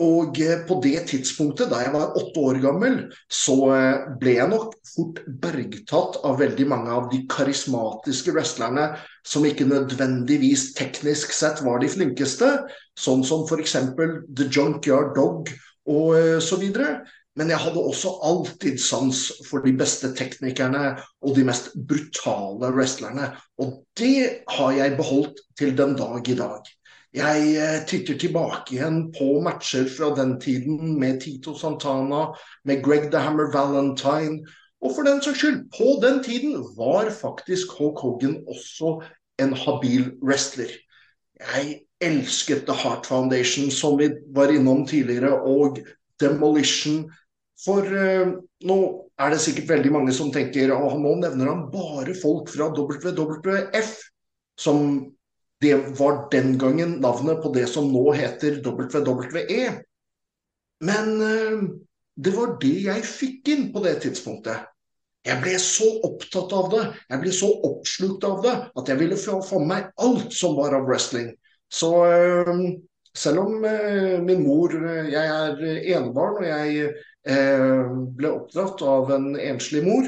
Og 0.00 0.38
eh, 0.40 0.62
på 0.64 0.78
det 0.80 1.02
tidspunktet, 1.10 1.68
da 1.68 1.82
jeg 1.84 1.92
var 1.92 2.14
åtte 2.16 2.40
år 2.40 2.58
gammel, 2.62 2.94
så 3.28 3.56
eh, 3.76 4.06
ble 4.20 4.36
jeg 4.38 4.48
nok 4.48 4.72
fort 4.88 5.20
bergtatt 5.42 6.16
av 6.24 6.38
veldig 6.40 6.66
mange 6.70 6.94
av 6.94 7.10
de 7.12 7.20
karismatiske 7.30 8.32
wrestlerne 8.32 8.86
som 9.28 9.44
ikke 9.44 9.68
nødvendigvis 9.68 10.70
teknisk 10.78 11.36
sett 11.36 11.60
var 11.66 11.82
de 11.82 11.92
flinkeste, 11.92 12.48
sånn 12.96 13.26
som 13.28 13.44
f.eks. 13.44 13.76
The 14.32 14.48
Junkyard 14.48 15.12
Dog 15.18 15.52
og 15.90 16.16
eh, 16.16 16.38
så 16.44 16.60
videre. 16.62 17.02
Men 17.38 17.52
jeg 17.52 17.62
hadde 17.62 17.84
også 17.92 18.16
alltid 18.26 18.80
sans 18.82 19.20
for 19.46 19.62
de 19.64 19.70
beste 19.78 20.10
teknikerne 20.18 20.96
og 21.22 21.36
de 21.36 21.44
mest 21.46 21.70
brutale 21.76 22.72
wrestlerne. 22.74 23.30
Og 23.62 23.82
det 24.00 24.42
har 24.56 24.74
jeg 24.76 24.96
beholdt 24.98 25.44
til 25.60 25.76
den 25.78 25.94
dag 26.00 26.26
i 26.26 26.36
dag. 26.40 26.66
Jeg 27.10 27.54
eh, 27.58 27.80
titter 27.90 28.14
tilbake 28.22 28.76
igjen 28.76 29.08
på 29.10 29.40
matcher 29.42 29.88
fra 29.90 30.12
den 30.14 30.36
tiden 30.40 30.94
med 31.00 31.18
Tito 31.24 31.56
Santana, 31.58 32.28
med 32.64 32.84
Greg 32.84 33.08
the 33.10 33.18
Hammer 33.18 33.50
Valentine. 33.50 34.44
Og 34.80 34.94
for 34.94 35.04
den 35.04 35.18
saks 35.22 35.42
skyld, 35.42 35.64
på 35.74 35.96
den 36.04 36.22
tiden 36.22 36.54
var 36.78 37.10
faktisk 37.10 37.74
Hulk 37.78 37.98
Hogan 37.98 38.38
også 38.46 39.00
en 39.42 39.56
habil 39.58 40.12
wrestler. 40.22 40.70
Jeg 41.40 41.80
elsket 42.00 42.64
The 42.68 42.78
Heart 42.78 43.10
Foundation, 43.10 43.70
som 43.70 43.98
vi 43.98 44.12
var 44.34 44.54
innom 44.54 44.86
tidligere, 44.86 45.34
og 45.42 45.82
Demolition. 46.20 47.08
For 47.64 47.84
uh, 47.84 48.38
nå 48.64 48.80
er 49.20 49.32
det 49.34 49.42
sikkert 49.42 49.68
veldig 49.68 49.92
mange 49.92 50.12
som 50.16 50.30
tenker 50.32 50.72
at 50.72 51.00
nå 51.00 51.14
nevner 51.20 51.50
han 51.50 51.66
bare 51.72 52.14
folk 52.16 52.48
fra 52.48 52.70
WWF, 52.72 53.96
som 54.60 55.10
det 55.60 55.74
var 55.98 56.28
den 56.32 56.58
gangen 56.58 56.96
navnet 57.00 57.42
på 57.42 57.52
det 57.52 57.66
som 57.68 57.90
nå 57.92 58.12
heter 58.16 58.62
WWE. 58.64 59.64
Men 60.80 61.08
eh, 61.20 61.64
det 62.16 62.32
var 62.36 62.54
det 62.62 62.76
jeg 62.86 63.04
fikk 63.04 63.50
inn 63.52 63.66
på 63.74 63.82
det 63.84 63.98
tidspunktet. 64.06 64.68
Jeg 65.28 65.36
ble 65.44 65.58
så 65.60 65.84
opptatt 66.08 66.52
av 66.56 66.70
det, 66.72 66.84
jeg 67.12 67.20
ble 67.20 67.32
så 67.36 67.50
oppslukt 67.68 68.24
av 68.24 68.38
det, 68.44 68.54
at 68.80 68.88
jeg 68.88 69.00
ville 69.02 69.18
få, 69.20 69.42
med 69.60 69.68
meg 69.68 69.90
alt 70.00 70.32
som 70.32 70.56
var 70.56 70.78
av 70.78 70.88
wrestling. 70.88 71.28
Så 71.68 71.92
øh, 72.08 72.54
selv 73.12 73.42
om 73.42 73.66
øh, 73.68 74.16
min 74.24 74.40
mor 74.46 74.72
Jeg 75.12 75.26
er 75.26 75.60
enebarn, 75.98 76.40
og 76.40 76.48
jeg 76.48 76.88
ble 77.20 78.30
oppdratt 78.32 78.80
av 78.80 79.10
en 79.12 79.34
enslig 79.36 79.82
mor. 79.84 80.06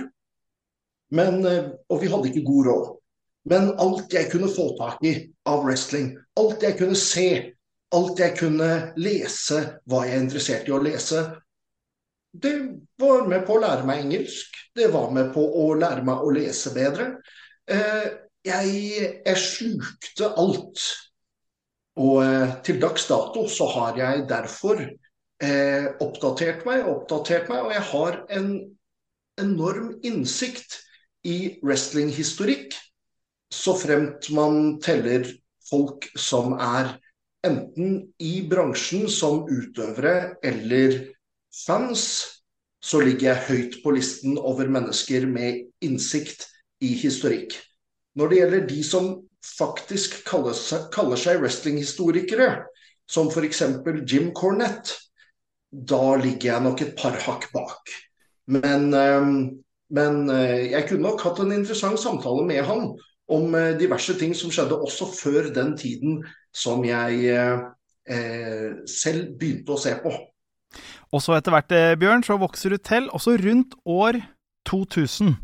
Men, 1.12 1.44
og 1.92 1.98
vi 2.00 2.08
hadde 2.08 2.30
ikke 2.30 2.46
god 2.46 2.68
råd. 2.70 2.86
Men 3.50 3.72
alt 3.82 4.14
jeg 4.14 4.30
kunne 4.30 4.50
få 4.52 4.70
tak 4.78 5.02
i 5.04 5.16
av 5.50 5.64
wrestling, 5.66 6.12
alt 6.38 6.62
jeg 6.62 6.78
kunne 6.78 6.98
se, 6.98 7.28
alt 7.92 8.20
jeg 8.22 8.36
kunne 8.38 8.70
lese, 9.00 9.62
hva 9.90 10.04
jeg 10.06 10.16
er 10.16 10.24
interessert 10.24 10.68
i 10.70 10.74
å 10.74 10.82
lese. 10.82 11.24
Det 12.32 12.54
var 13.02 13.26
med 13.28 13.44
på 13.46 13.58
å 13.58 13.62
lære 13.64 13.86
meg 13.88 14.04
engelsk. 14.06 14.54
Det 14.74 14.88
var 14.92 15.10
med 15.12 15.32
på 15.34 15.42
å 15.42 15.72
lære 15.76 16.04
meg 16.06 16.22
å 16.22 16.30
lese 16.32 16.72
bedre. 16.72 17.08
Eh, 17.68 18.06
jeg, 18.46 18.70
jeg 19.26 19.40
slukte 19.42 20.30
alt. 20.40 20.86
Og 22.00 22.22
eh, 22.24 22.54
til 22.64 22.80
dags 22.80 23.04
dato 23.10 23.44
så 23.52 23.68
har 23.74 23.98
jeg 24.00 24.24
derfor 24.30 24.80
eh, 24.80 25.90
oppdatert 26.00 26.64
meg 26.68 26.86
og 26.86 27.02
oppdatert 27.02 27.50
meg, 27.52 27.66
og 27.66 27.74
jeg 27.74 27.84
har 27.90 28.18
en 28.38 28.48
enorm 29.42 29.92
innsikt 30.06 30.78
i 31.28 31.58
wrestlinghistorikk, 31.62 32.72
så 33.52 33.74
fremt 33.76 34.30
man 34.32 34.78
teller 34.82 35.26
folk 35.68 36.08
som 36.18 36.54
er 36.56 36.94
enten 37.46 37.98
i 38.22 38.34
bransjen 38.48 39.08
som 39.10 39.44
utøvere 39.50 40.36
eller 40.44 40.98
fans, 41.66 42.04
så 42.82 43.02
ligger 43.02 43.28
jeg 43.28 43.46
høyt 43.48 43.76
på 43.84 43.94
listen 43.94 44.38
over 44.38 44.70
mennesker 44.72 45.26
med 45.30 45.66
innsikt 45.84 46.48
i 46.82 46.94
historikk. 46.98 47.54
Når 48.18 48.30
det 48.30 48.40
gjelder 48.40 48.66
de 48.70 48.80
som 48.86 49.12
faktisk 49.46 50.22
kaller 50.26 50.56
seg, 50.56 50.88
kaller 50.94 51.20
seg 51.20 51.40
wrestlinghistorikere, 51.42 52.50
som 53.10 53.30
f.eks. 53.30 53.62
Jim 54.08 54.30
Cornette, 54.36 54.96
da 55.72 56.16
ligger 56.20 56.54
jeg 56.54 56.64
nok 56.64 56.82
et 56.84 56.96
par 56.98 57.16
hakk 57.26 57.48
bak. 57.54 57.92
Men, 58.52 58.90
ehm, 58.96 59.38
men 59.94 60.28
eh, 60.32 60.72
jeg 60.72 60.88
kunne 60.88 61.06
nok 61.06 61.22
hatt 61.24 61.40
en 61.42 61.54
interessant 61.54 62.00
samtale 62.00 62.44
med 62.48 62.64
han 62.68 62.92
om 63.32 63.54
eh, 63.58 63.72
diverse 63.80 64.16
ting 64.20 64.34
som 64.36 64.52
skjedde 64.52 64.78
også 64.78 65.08
før 65.16 65.50
den 65.54 65.74
tiden 65.78 66.20
som 66.52 66.84
jeg 66.84 67.32
eh, 67.32 68.68
selv 68.88 69.34
begynte 69.40 69.74
å 69.74 69.80
se 69.80 69.96
på. 70.02 70.12
Og 71.12 71.20
så 71.20 71.36
etter 71.36 71.52
hvert, 71.52 71.72
eh, 71.76 71.94
Bjørn, 72.00 72.24
så 72.24 72.38
vokser 72.40 72.72
du 72.72 72.80
til. 72.80 73.08
Også 73.12 73.36
rundt 73.40 73.76
år 73.84 74.20
2000 74.68 75.36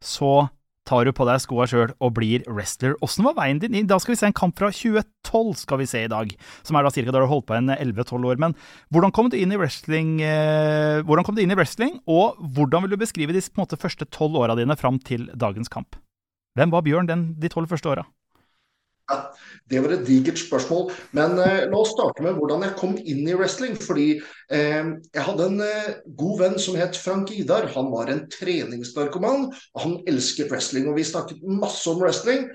så 0.00 0.48
tar 0.88 1.06
du 1.06 1.12
på 1.14 1.26
deg 1.28 1.42
skoa 1.42 1.66
sjøl 1.70 1.92
og 2.02 2.14
blir 2.16 2.44
wrestler. 2.48 2.96
Åssen 3.04 3.26
var 3.26 3.36
veien 3.38 3.60
din 3.62 3.76
inn? 3.78 3.88
Da 3.90 3.98
skal 4.00 4.14
vi 4.14 4.20
se 4.20 4.28
en 4.30 4.36
kamp 4.36 4.56
fra 4.58 4.70
2012 4.74 5.60
skal 5.62 5.80
vi 5.82 5.88
se 5.90 6.04
i 6.06 6.10
dag. 6.10 6.32
Som 6.66 6.78
er 6.78 6.86
da 6.86 6.92
cirka 6.94 7.14
da 7.14 7.22
du 7.22 7.28
holdt 7.30 7.46
på 7.50 7.56
en 7.58 7.70
11-12 7.74 8.26
år. 8.32 8.40
Men 8.42 8.56
hvordan 8.90 9.14
kom 9.14 9.30
du 9.30 9.38
inn 9.38 9.54
i 9.54 9.60
wrestling, 9.60 10.18
eh, 10.24 11.02
kom 11.04 11.36
du 11.36 11.42
inn 11.42 11.54
i 11.54 11.58
wrestling, 11.58 12.00
og 12.10 12.38
hvordan 12.54 12.86
vil 12.86 12.94
du 12.94 13.02
beskrive 13.02 13.36
de 13.36 13.44
måte, 13.58 13.78
første 13.78 14.08
tolv 14.08 14.38
åra 14.40 14.56
dine 14.58 14.78
fram 14.78 14.98
til 14.98 15.28
dagens 15.34 15.70
kamp? 15.70 15.98
Hvem 16.58 16.72
var 16.72 16.86
Bjørn 16.86 17.10
den, 17.10 17.28
de 17.40 17.50
tolv 17.52 17.70
første 17.70 17.92
åra? 17.92 18.06
Ja, 19.10 19.16
det 19.70 19.80
var 19.82 19.94
et 19.94 20.06
digert 20.06 20.38
spørsmål. 20.38 20.90
Men 21.16 21.38
eh, 21.42 21.64
la 21.70 21.78
oss 21.80 21.92
starte 21.96 22.22
med 22.22 22.36
hvordan 22.38 22.62
jeg 22.66 22.76
kom 22.78 22.96
inn 22.98 23.26
i 23.26 23.34
wrestling. 23.34 23.74
Fordi 23.82 24.08
eh, 24.18 24.90
jeg 25.14 25.26
hadde 25.26 25.48
en 25.50 25.62
eh, 25.66 25.92
god 26.18 26.42
venn 26.44 26.58
som 26.62 26.78
het 26.78 26.98
Frank 26.98 27.32
Idar. 27.34 27.66
Han 27.74 27.90
var 27.94 28.10
en 28.12 28.26
treningsnarkoman. 28.30 29.48
Han 29.82 29.98
elsket 30.10 30.50
wrestling. 30.52 30.90
Og 30.90 30.98
vi 31.00 31.06
snakket 31.06 31.42
masse 31.42 31.90
om 31.90 32.02
wrestling. 32.02 32.46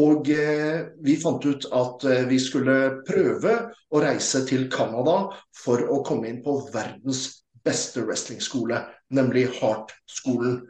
Og 0.00 0.28
eh, 0.32 0.88
vi 1.04 1.18
fant 1.20 1.44
ut 1.44 1.66
at 1.68 2.04
eh, 2.08 2.24
vi 2.28 2.40
skulle 2.40 2.76
prøve 3.08 3.56
å 3.92 4.00
reise 4.00 4.44
til 4.48 4.68
Canada 4.72 5.16
for 5.56 5.84
å 5.84 6.00
komme 6.06 6.30
inn 6.30 6.40
på 6.44 6.56
verdens 6.72 7.26
beste 7.62 8.02
wrestlingskole, 8.06 8.80
nemlig 9.14 9.50
Hart-skolen. 9.60 10.62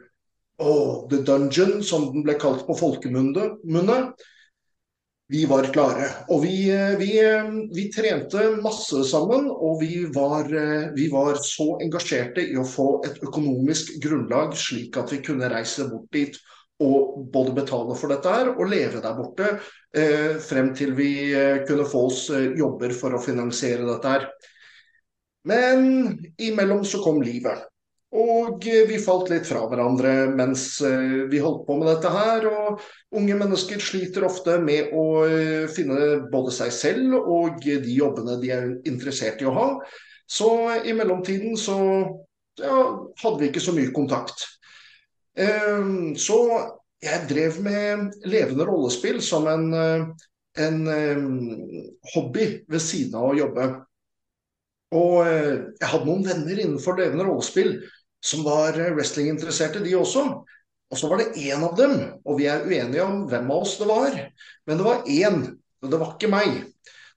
Og 0.63 1.09
The 1.11 1.19
Dungeon, 1.27 1.81
som 1.83 2.07
den 2.13 2.23
ble 2.23 2.37
kalt 2.39 2.63
på 2.67 2.77
folkemunne 2.79 3.51
vi 5.33 5.45
var 5.49 5.65
klare. 5.73 6.07
Og 6.29 6.43
vi, 6.43 6.69
eh, 6.69 6.95
vi, 6.99 7.11
eh, 7.19 7.47
vi, 7.73 7.87
trente 7.91 8.43
masse 8.61 9.03
sammen, 9.09 9.47
og 9.49 9.79
vi 9.81 10.05
var, 10.13 10.45
eh, 10.45 10.91
vi 10.95 11.07
var, 11.09 11.39
så 11.41 11.79
engasjerte 11.81 12.43
i 12.43 12.57
å 12.59 12.67
få 12.67 13.05
et 13.05 13.17
økonomisk 13.23 13.95
grunnlag, 14.03 14.53
slik 14.53 14.97
at 14.97 15.11
vi 15.11 15.21
kunne 15.25 15.49
reise 15.49 15.89
bort 15.89 16.11
dit 16.11 16.37
og 16.83 17.31
både 17.31 17.53
betale 17.55 17.95
for 17.95 18.09
dette 18.09 18.29
her 18.29 18.49
og 18.51 18.67
leve 18.67 18.99
der 19.01 19.13
borte 19.15 19.59
eh, 19.95 20.37
frem 20.41 20.73
til 20.75 20.93
vi 20.97 21.31
kunne 21.67 21.85
få 21.85 22.07
oss 22.09 22.27
jobber 22.29 22.91
for 22.97 23.13
å 23.13 23.21
finansiere 23.21 23.87
dette 23.87 24.09
her. 24.09 24.27
Men 25.45 26.17
imellom 26.37 26.83
så 26.85 27.01
kom 27.03 27.21
livet. 27.21 27.72
Og 28.13 28.65
eh, 28.69 28.83
vi 28.85 28.99
falt 29.01 29.31
litt 29.31 29.47
fra 29.49 29.63
hverandre 29.69 30.11
mens 30.37 30.77
eh, 30.85 31.23
vi 31.31 31.41
holdt 31.41 31.63
på 31.65 31.77
med 31.79 31.89
dette 31.89 32.11
her. 32.13 32.45
Og 32.45 32.83
unge 33.17 33.37
mennesker 33.39 33.81
sliter 33.81 34.27
ofte 34.27 34.59
med 34.61 34.93
å 34.93 35.05
eh, 35.25 35.65
finne 35.73 36.27
både 36.31 36.53
seg 36.53 36.73
selv 36.75 37.17
og 37.23 37.63
de 37.65 37.95
jobbene 37.95 38.37
de 38.41 38.51
er 38.53 38.67
interessert 38.89 39.41
i 39.41 39.49
å 39.49 39.55
ha. 39.57 39.67
Så 40.29 40.49
i 40.85 40.93
mellomtiden 40.95 41.57
så 41.59 41.77
ja, 42.61 42.77
hadde 43.23 43.39
vi 43.41 43.49
ikke 43.49 43.63
så 43.63 43.73
mye 43.75 43.91
kontakt. 43.93 44.45
Så 45.33 46.37
jeg 47.03 47.25
drev 47.27 47.57
med 47.65 48.13
levende 48.29 48.65
rollespill 48.69 49.17
som 49.25 49.49
en, 49.49 49.65
en 49.73 50.77
hobby 52.13 52.45
ved 52.69 52.81
siden 52.85 53.17
av 53.19 53.31
å 53.31 53.35
jobbe. 53.37 53.67
Og 54.95 55.17
jeg 55.27 55.89
hadde 55.91 56.07
noen 56.07 56.25
venner 56.29 56.63
innenfor 56.63 57.01
levende 57.01 57.27
rollespill 57.27 57.75
som 58.23 58.43
var 58.47 58.79
eh, 58.79 58.93
wrestlinginteresserte, 58.95 59.83
de 59.83 59.95
også. 59.99 60.25
Og 60.93 60.99
så 60.99 61.09
var 61.09 61.21
det 61.21 61.41
én 61.41 61.63
av 61.65 61.75
dem, 61.77 61.95
og 62.23 62.37
vi 62.39 62.47
er 62.51 62.65
uenige 62.67 63.05
om 63.05 63.23
hvem 63.29 63.49
av 63.51 63.65
oss 63.65 63.77
det 63.79 63.89
var, 63.89 64.17
men 64.69 64.79
det 64.79 64.85
var 64.85 65.07
én, 65.09 65.39
og 65.81 65.89
det 65.91 65.99
var 65.99 66.11
ikke 66.13 66.31
meg, 66.31 66.59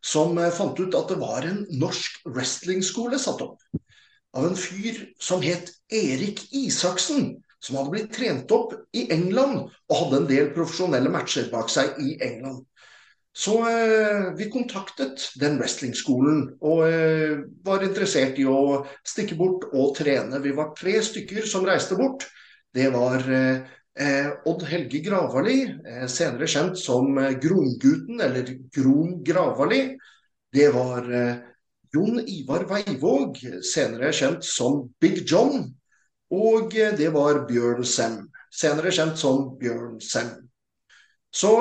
som 0.04 0.38
eh, 0.40 0.52
fant 0.54 0.78
ut 0.80 0.96
at 0.98 1.10
det 1.12 1.18
var 1.20 1.46
en 1.46 1.64
norsk 1.80 2.22
wrestlingskole 2.28 3.20
satt 3.22 3.44
opp. 3.44 3.60
Av 4.36 4.44
en 4.48 4.58
fyr 4.58 5.00
som 5.22 5.42
het 5.44 5.72
Erik 5.92 6.42
Isaksen. 6.52 7.36
Som 7.64 7.78
hadde 7.78 7.90
blitt 7.94 8.10
trent 8.14 8.52
opp 8.52 8.75
i 8.94 9.06
England 9.10 9.70
og 9.88 9.94
hadde 9.96 10.18
en 10.20 10.26
del 10.28 10.50
profesjonelle 10.54 11.10
matcher 11.10 11.48
bak 11.50 11.70
seg 11.72 11.96
i 12.04 12.12
England. 12.22 12.60
Så 13.36 13.68
eh, 13.68 14.34
vi 14.36 14.46
kontaktet 14.48 15.26
den 15.36 15.58
wrestlingskolen 15.60 16.38
og 16.64 16.86
eh, 16.88 17.42
var 17.66 17.84
interessert 17.84 18.38
i 18.40 18.46
å 18.48 18.86
stikke 19.04 19.36
bort 19.36 19.66
og 19.76 19.92
trene. 19.98 20.40
Vi 20.40 20.54
var 20.56 20.70
tre 20.78 20.94
stykker 21.04 21.44
som 21.44 21.66
reiste 21.68 21.98
bort. 22.00 22.24
Det 22.72 22.88
var 22.96 23.28
eh, 23.28 23.60
eh 24.00 24.48
Odd 24.48 24.64
Helge 24.70 25.02
Gravali, 25.04 25.58
eh, 25.68 26.06
senere 26.08 26.48
kjent 26.48 26.80
som 26.80 27.12
eh, 27.20 27.36
Grongutten 27.42 28.24
eller 28.24 28.56
Gron 28.72 29.22
Gravali. 29.24 29.82
Det 30.56 30.72
var 30.72 31.04
Jon 31.92 32.20
Ivar 32.24 32.64
Veivåg, 32.70 33.36
senere 33.60 34.14
kjent 34.16 34.44
som 34.48 34.86
Big 35.00 35.26
John. 35.28 35.74
Og 36.32 36.72
det 36.72 37.10
var 37.12 37.44
Bjørn 37.50 37.84
Sem, 37.84 38.22
senere 38.48 38.94
kjent 38.94 39.20
som 39.20 39.50
Bjørn 39.60 39.98
Sem. 40.00 40.30
Så 41.28 41.52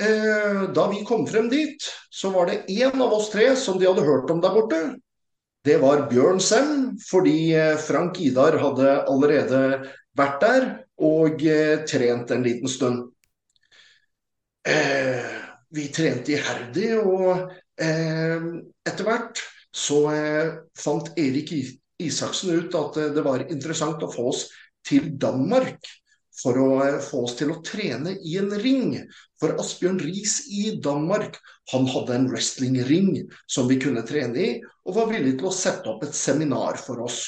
Eh, 0.00 0.72
da 0.72 0.86
vi 0.88 1.04
kom 1.04 1.26
frem 1.28 1.48
dit, 1.52 1.84
så 2.10 2.30
var 2.32 2.48
det 2.48 2.64
én 2.72 3.02
av 3.02 3.12
oss 3.12 3.28
tre 3.32 3.50
som 3.56 3.76
de 3.78 3.88
hadde 3.88 4.06
hørt 4.06 4.30
om 4.32 4.40
der 4.40 4.54
borte. 4.54 4.78
Det 5.64 5.76
var 5.82 6.06
Bjørn 6.08 6.40
Sem, 6.40 6.94
fordi 7.04 7.52
eh, 7.52 7.76
Frank 7.76 8.16
Idar 8.24 8.56
hadde 8.62 8.94
allerede 9.12 9.60
vært 10.16 10.38
der 10.40 10.68
og 11.04 11.44
eh, 11.44 11.82
trent 11.88 12.32
en 12.32 12.46
liten 12.46 12.70
stund. 12.70 13.08
Vi 15.70 15.84
trente 15.88 16.34
iherdig, 16.34 16.90
og 17.00 17.48
etter 17.80 19.06
hvert 19.06 19.40
så 19.72 20.00
fant 20.76 21.08
Erik 21.18 21.54
Isaksen 22.02 22.58
ut 22.58 22.76
at 22.76 22.98
det 23.16 23.24
var 23.24 23.46
interessant 23.46 24.04
å 24.04 24.10
få 24.12 24.26
oss 24.34 24.42
til 24.84 25.08
Danmark 25.22 25.88
for 26.36 26.58
å 26.60 26.68
eh, 26.84 26.98
få 27.02 27.24
oss 27.26 27.36
til 27.38 27.52
å 27.52 27.60
trene 27.64 28.14
i 28.26 28.36
en 28.40 28.52
ring. 28.62 28.94
For 29.40 29.56
Asbjørn 29.60 30.00
Riis 30.02 30.40
i 30.52 30.76
Danmark 30.82 31.38
han 31.72 31.88
hadde 31.90 32.16
en 32.16 32.30
wrestlingring 32.30 33.12
som 33.50 33.68
vi 33.70 33.80
kunne 33.82 34.04
trene 34.06 34.40
i, 34.40 34.50
og 34.86 34.96
var 34.96 35.10
villig 35.12 35.36
til 35.38 35.50
å 35.50 35.54
sette 35.54 35.90
opp 35.90 36.04
et 36.06 36.16
seminar 36.16 36.80
for 36.80 37.02
oss. 37.06 37.22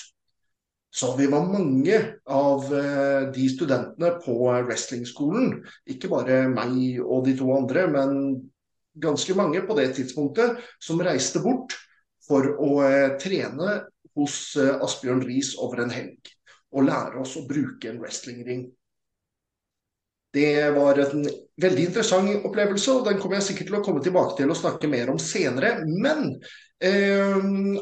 Så 0.93 1.15
vi 1.17 1.27
var 1.33 1.49
mange 1.49 1.99
av 2.29 2.67
eh, 2.77 3.29
de 3.33 3.47
studentene 3.49 4.13
på 4.25 4.37
wrestlingskolen, 4.67 5.63
ikke 5.89 6.11
bare 6.13 6.45
meg 6.53 7.01
og 7.01 7.25
de 7.29 7.37
to 7.39 7.49
andre, 7.55 7.87
men 7.89 8.19
ganske 9.01 9.37
mange 9.39 9.63
på 9.65 9.77
det 9.79 9.95
tidspunktet, 9.97 10.61
som 10.85 11.01
reiste 11.01 11.41
bort 11.41 11.79
for 12.29 12.45
å 12.61 12.75
eh, 12.85 13.17
trene 13.23 13.81
hos 14.13 14.59
Asbjørn 14.61 15.23
Riis 15.25 15.55
over 15.57 15.87
en 15.87 15.95
helg. 15.95 16.29
og 16.73 16.87
lære 16.89 17.21
oss 17.21 17.35
å 17.37 17.43
bruke 17.45 17.91
en 17.91 17.99
wrestlingring. 18.01 18.63
Det 20.33 20.71
var 20.73 20.97
en 21.03 21.27
veldig 21.61 21.83
interessant 21.91 22.47
opplevelse, 22.49 22.95
og 22.95 23.05
den 23.09 23.19
kommer 23.21 23.37
jeg 23.39 23.51
sikkert 23.51 23.69
til 23.69 23.79
å 23.79 23.85
komme 23.85 24.05
tilbake 24.05 24.39
til 24.39 24.53
og 24.53 24.57
snakke 24.57 24.89
mer 24.89 25.12
om 25.12 25.21
senere. 25.21 25.75
Men 25.85 26.39
eh, 26.81 27.37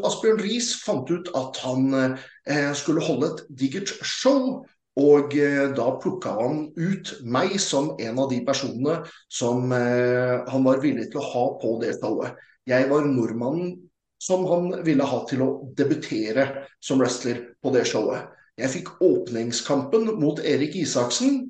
Asbjørn 0.07 0.43
Riis 0.43 0.73
fant 0.83 1.11
ut 1.11 1.31
at 1.39 1.61
han 1.63 1.95
eh, 1.95 2.73
skulle 2.75 3.05
holde 3.07 3.31
et 3.31 3.45
digert 3.63 3.95
show. 4.03 4.65
Og 4.99 5.37
eh, 5.39 5.69
da 5.77 5.87
plukka 6.03 6.33
han 6.41 6.65
ut 6.75 7.13
meg 7.23 7.55
som 7.63 7.93
en 8.03 8.19
av 8.19 8.33
de 8.33 8.41
personene 8.47 8.99
som 9.31 9.71
eh, 9.73 10.43
han 10.51 10.67
var 10.67 10.83
villig 10.83 11.07
til 11.13 11.23
å 11.23 11.29
ha 11.31 11.45
på 11.63 11.77
det 11.85 11.95
showet. 12.01 12.35
Jeg 12.69 12.91
var 12.91 13.07
nordmannen 13.07 13.77
som 14.21 14.43
han 14.51 14.73
ville 14.85 15.07
ha 15.07 15.23
til 15.31 15.47
å 15.47 15.51
debutere 15.79 16.67
som 16.83 17.01
wrestler 17.01 17.45
på 17.63 17.73
det 17.73 17.87
showet. 17.89 18.27
Jeg 18.61 18.75
fikk 18.75 18.91
åpningskampen 19.01 20.11
mot 20.21 20.43
Erik 20.45 20.75
Isaksen, 20.77 21.47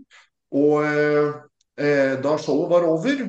og 0.51 0.83
eh, 0.85 2.17
da 2.23 2.35
showet 2.41 2.73
var 2.73 2.89
over, 2.89 3.23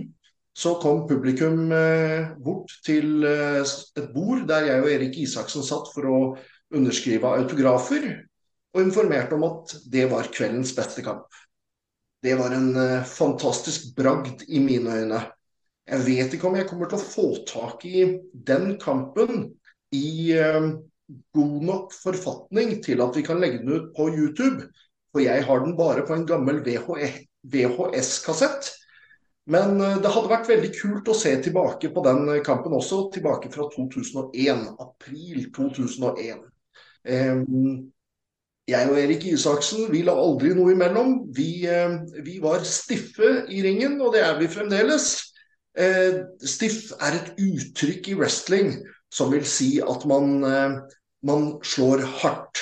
så 0.58 0.74
kom 0.82 1.06
publikum 1.08 1.72
eh, 1.72 2.34
bort 2.44 2.74
til 2.86 3.24
eh, 3.28 3.62
et 3.62 4.10
bord 4.13 4.44
der 4.50 4.68
jeg 4.68 4.84
og 4.84 4.90
Erik 4.92 5.20
Isaksen 5.22 5.63
satt 5.66 5.92
for 5.94 6.10
å 6.10 6.20
underskrive 6.75 7.32
autografer, 7.38 8.10
og 8.72 8.84
informerte 8.86 9.36
om 9.36 9.46
at 9.48 9.75
det 9.92 10.08
var 10.12 10.30
kveldens 10.32 10.74
beste 10.75 11.04
kamp. 11.04 11.28
Det 12.22 12.36
var 12.40 12.54
en 12.56 12.75
eh, 12.78 13.08
fantastisk 13.08 13.94
bragd 13.98 14.46
i 14.48 14.62
mine 14.63 15.01
øyne. 15.04 15.24
Jeg 15.92 16.06
vet 16.06 16.36
ikke 16.36 16.48
om 16.48 16.56
jeg 16.60 16.68
kommer 16.70 16.90
til 16.90 17.00
å 17.00 17.06
få 17.06 17.28
tak 17.50 17.86
i 17.90 18.06
den 18.48 18.75
kampen 18.82 19.50
i 19.96 20.32
eh, 20.38 20.70
god 21.36 21.66
nok 21.68 21.96
forfatning 21.96 22.78
til 22.86 23.01
at 23.04 23.18
vi 23.18 23.25
kan 23.25 23.42
legge 23.42 23.63
den 23.63 23.74
ut 23.74 23.92
på 23.98 24.08
YouTube. 24.13 24.70
For 25.12 25.24
jeg 25.24 25.44
har 25.48 25.65
den 25.65 25.75
bare 25.77 26.06
på 26.08 26.15
en 26.15 26.27
gammel 26.27 26.62
VHS-kassett. 26.63 28.72
Men 29.50 29.80
eh, 29.82 29.98
det 30.01 30.12
hadde 30.13 30.32
vært 30.32 30.51
veldig 30.51 30.70
kult 30.77 31.10
å 31.10 31.18
se 31.18 31.34
tilbake 31.44 31.89
på 31.94 32.03
den 32.06 32.27
eh, 32.30 32.44
kampen 32.46 32.75
også, 32.77 33.08
tilbake 33.13 33.50
fra 33.53 33.68
2001. 33.74 34.68
April 34.82 35.48
2001. 35.56 36.46
Jeg 38.72 38.89
og 38.91 38.98
Erik 39.01 39.24
Isaksen 39.25 39.88
vi 39.91 40.03
la 40.06 40.13
aldri 40.15 40.53
noe 40.56 40.75
imellom. 40.75 41.18
Vi, 41.36 41.65
eh, 41.65 41.98
vi 42.24 42.38
var 42.44 42.63
stiffe 42.68 43.48
i 43.50 43.63
ringen, 43.65 43.98
og 44.01 44.13
det 44.15 44.25
er 44.27 44.39
vi 44.39 44.51
fremdeles. 44.51 45.13
Stiff 46.44 46.89
er 47.00 47.15
et 47.15 47.30
uttrykk 47.39 48.10
i 48.12 48.15
wrestling 48.20 48.74
som 49.12 49.30
vil 49.32 49.46
si 49.48 49.77
at 49.80 50.03
man, 50.03 50.41
man 51.24 51.46
slår 51.63 52.03
hardt. 52.20 52.60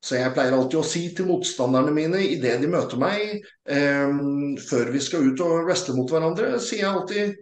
Så 0.00 0.16
jeg 0.16 0.32
pleier 0.32 0.54
alltid 0.56 0.78
å 0.80 0.86
si 0.86 1.02
til 1.12 1.28
motstanderne 1.28 1.92
mine 1.92 2.22
idet 2.24 2.56
de 2.62 2.68
møter 2.72 3.00
meg, 3.00 3.42
eh, 3.68 4.20
før 4.68 4.92
vi 4.94 5.02
skal 5.04 5.28
ut 5.28 5.42
og 5.44 5.66
wrestle 5.68 5.96
mot 5.98 6.08
hverandre, 6.08 6.54
sier 6.58 6.86
jeg 6.86 6.92
alltid 6.94 7.34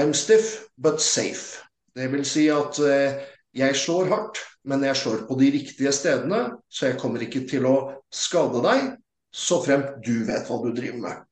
I'm 0.00 0.14
stiff, 0.16 0.70
but 0.78 1.02
safe. 1.04 1.60
Det 1.94 2.06
vil 2.12 2.24
si 2.24 2.46
at 2.54 2.78
eh, 2.86 3.20
jeg 3.52 3.76
slår 3.76 4.08
hardt, 4.08 4.40
men 4.64 4.84
jeg 4.86 4.96
slår 4.96 5.24
på 5.28 5.36
de 5.40 5.50
riktige 5.58 5.92
stedene, 5.92 6.44
så 6.70 6.90
jeg 6.90 7.00
kommer 7.00 7.24
ikke 7.24 7.44
til 7.50 7.66
å 7.68 7.76
skade 8.08 8.62
deg, 8.64 8.94
så 9.34 9.60
fremt 9.64 9.98
du 10.06 10.22
vet 10.28 10.48
hva 10.48 10.60
du 10.62 10.70
driver 10.76 11.02
med. 11.04 11.26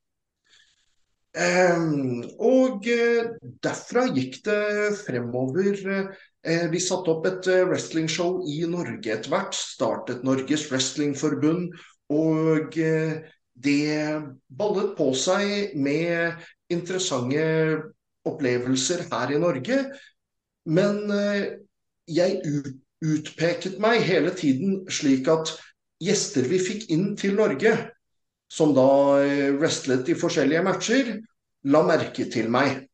Um, 1.39 2.25
og 2.43 2.87
uh, 2.89 3.35
derfra 3.63 4.07
gikk 4.17 4.41
det 4.49 4.63
fremover 5.05 5.77
Eh, 5.87 6.09
vi 6.73 6.81
satte 6.81 7.13
opp 7.13 7.27
et 7.29 7.49
eh, 7.51 7.65
wrestlingshow 7.69 8.43
i 8.49 8.63
Norge 8.71 9.13
etter 9.13 9.33
hvert. 9.33 9.57
Startet 9.57 10.25
Norges 10.27 10.69
Wrestlingforbund. 10.71 11.75
Og 12.15 12.79
eh, 12.81 13.21
det 13.59 14.23
ballet 14.49 14.95
på 14.97 15.11
seg 15.19 15.75
med 15.77 16.39
interessante 16.73 17.43
opplevelser 18.29 19.07
her 19.11 19.35
i 19.35 19.41
Norge. 19.43 19.79
Men 20.69 21.01
jeg 22.07 22.61
utpeket 23.03 23.79
meg 23.83 24.05
hele 24.05 24.31
tiden 24.37 24.83
slik 24.93 25.31
at 25.33 25.55
gjester 26.05 26.47
vi 26.47 26.61
fikk 26.63 26.87
inn 26.95 27.17
til 27.19 27.35
Norge, 27.39 27.73
som 28.53 28.75
da 28.77 28.87
wrestlet 29.57 30.13
i 30.13 30.19
forskjellige 30.19 30.63
matcher, 30.69 31.17
la 31.73 31.83
merke 31.89 32.29
til 32.31 32.53
meg 32.53 32.88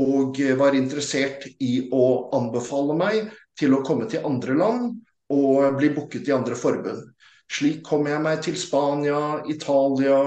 og 0.00 0.38
var 0.58 0.74
interessert 0.74 1.46
i 1.62 1.86
å 1.94 2.04
anbefale 2.34 2.96
meg 2.98 3.32
til 3.58 3.76
å 3.76 3.82
komme 3.86 4.08
til 4.10 4.26
andre 4.26 4.56
land 4.58 4.94
og 5.34 5.78
bli 5.78 5.90
booket 5.94 6.28
i 6.28 6.34
andre 6.34 6.58
forbund. 6.58 7.04
Slik 7.50 7.82
kom 7.86 8.08
jeg 8.08 8.22
meg 8.24 8.40
til 8.42 8.56
Spania, 8.58 9.42
Italia, 9.50 10.18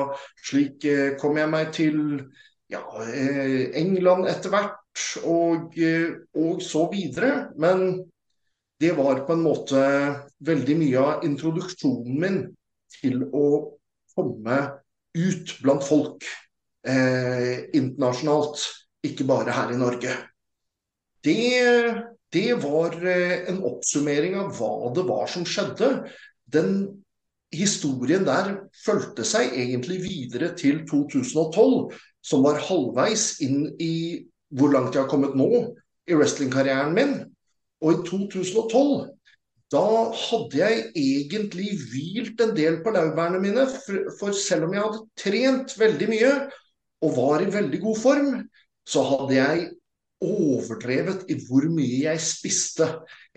slik 0.47 0.85
eh, 0.87 1.15
kom 1.19 1.39
jeg 1.39 1.49
meg 1.51 1.71
til 1.75 1.97
ja, 2.71 2.83
eh, 3.03 3.71
England 3.79 4.29
etter 4.29 4.53
hvert, 4.53 5.01
og, 5.25 5.73
eh, 5.79 6.13
og 6.37 6.61
så 6.63 6.85
videre. 6.91 7.49
Men 7.57 8.05
det 8.79 8.93
var 8.97 9.25
på 9.25 9.33
en 9.33 9.45
måte 9.45 9.83
veldig 10.45 10.77
mye 10.77 11.03
av 11.03 11.25
introduksjonen 11.27 12.19
min 12.21 12.41
til 12.99 13.23
å 13.33 13.47
komme 14.15 14.59
ut 15.17 15.55
blant 15.63 15.85
folk 15.85 16.25
eh, 16.85 17.65
internasjonalt 17.77 18.61
ikke 19.05 19.27
bare 19.27 19.53
her 19.53 19.73
i 19.73 19.79
Norge. 19.79 20.13
Det, 21.25 21.37
det 22.33 22.53
var 22.63 22.95
eh, 23.01 23.49
en 23.51 23.61
oppsummering 23.67 24.37
av 24.39 24.53
hva 24.57 24.93
det 24.95 25.05
var 25.07 25.27
som 25.31 25.45
skjedde. 25.47 25.91
Den 26.47 27.03
historien 27.53 28.25
der 28.27 28.53
fulgte 28.83 29.25
seg 29.27 29.55
egentlig 29.55 30.01
videre 30.05 30.53
til 30.59 30.83
2012, 30.89 31.93
som 32.23 32.43
var 32.43 32.61
halvveis 32.67 33.37
inn 33.43 33.69
i 33.79 34.27
hvor 34.55 34.71
langt 34.71 34.95
jeg 34.95 35.03
har 35.03 35.11
kommet 35.11 35.35
nå 35.35 35.49
i 36.07 36.15
wrestlingkarrieren 36.15 36.95
min. 36.95 37.15
Og 37.83 37.93
i 37.93 38.03
2012 38.07 39.13
da 39.73 39.83
hadde 40.15 40.59
jeg 40.61 40.83
egentlig 40.95 41.73
hvilt 41.91 42.39
en 42.39 42.53
del 42.55 42.77
på 42.83 42.93
laurbærene 42.95 43.41
mine. 43.43 43.65
For 44.19 44.35
selv 44.35 44.69
om 44.69 44.75
jeg 44.75 44.85
hadde 44.85 45.01
trent 45.19 45.73
veldig 45.79 46.07
mye 46.13 46.29
og 47.03 47.17
var 47.17 47.43
i 47.43 47.49
veldig 47.51 47.81
god 47.83 47.99
form, 47.99 48.29
så 48.87 49.03
hadde 49.03 49.35
jeg 49.35 49.67
overdrevet 50.23 51.27
i 51.29 51.37
hvor 51.45 51.67
mye 51.69 51.99
jeg 52.07 52.21
spiste. 52.23 52.87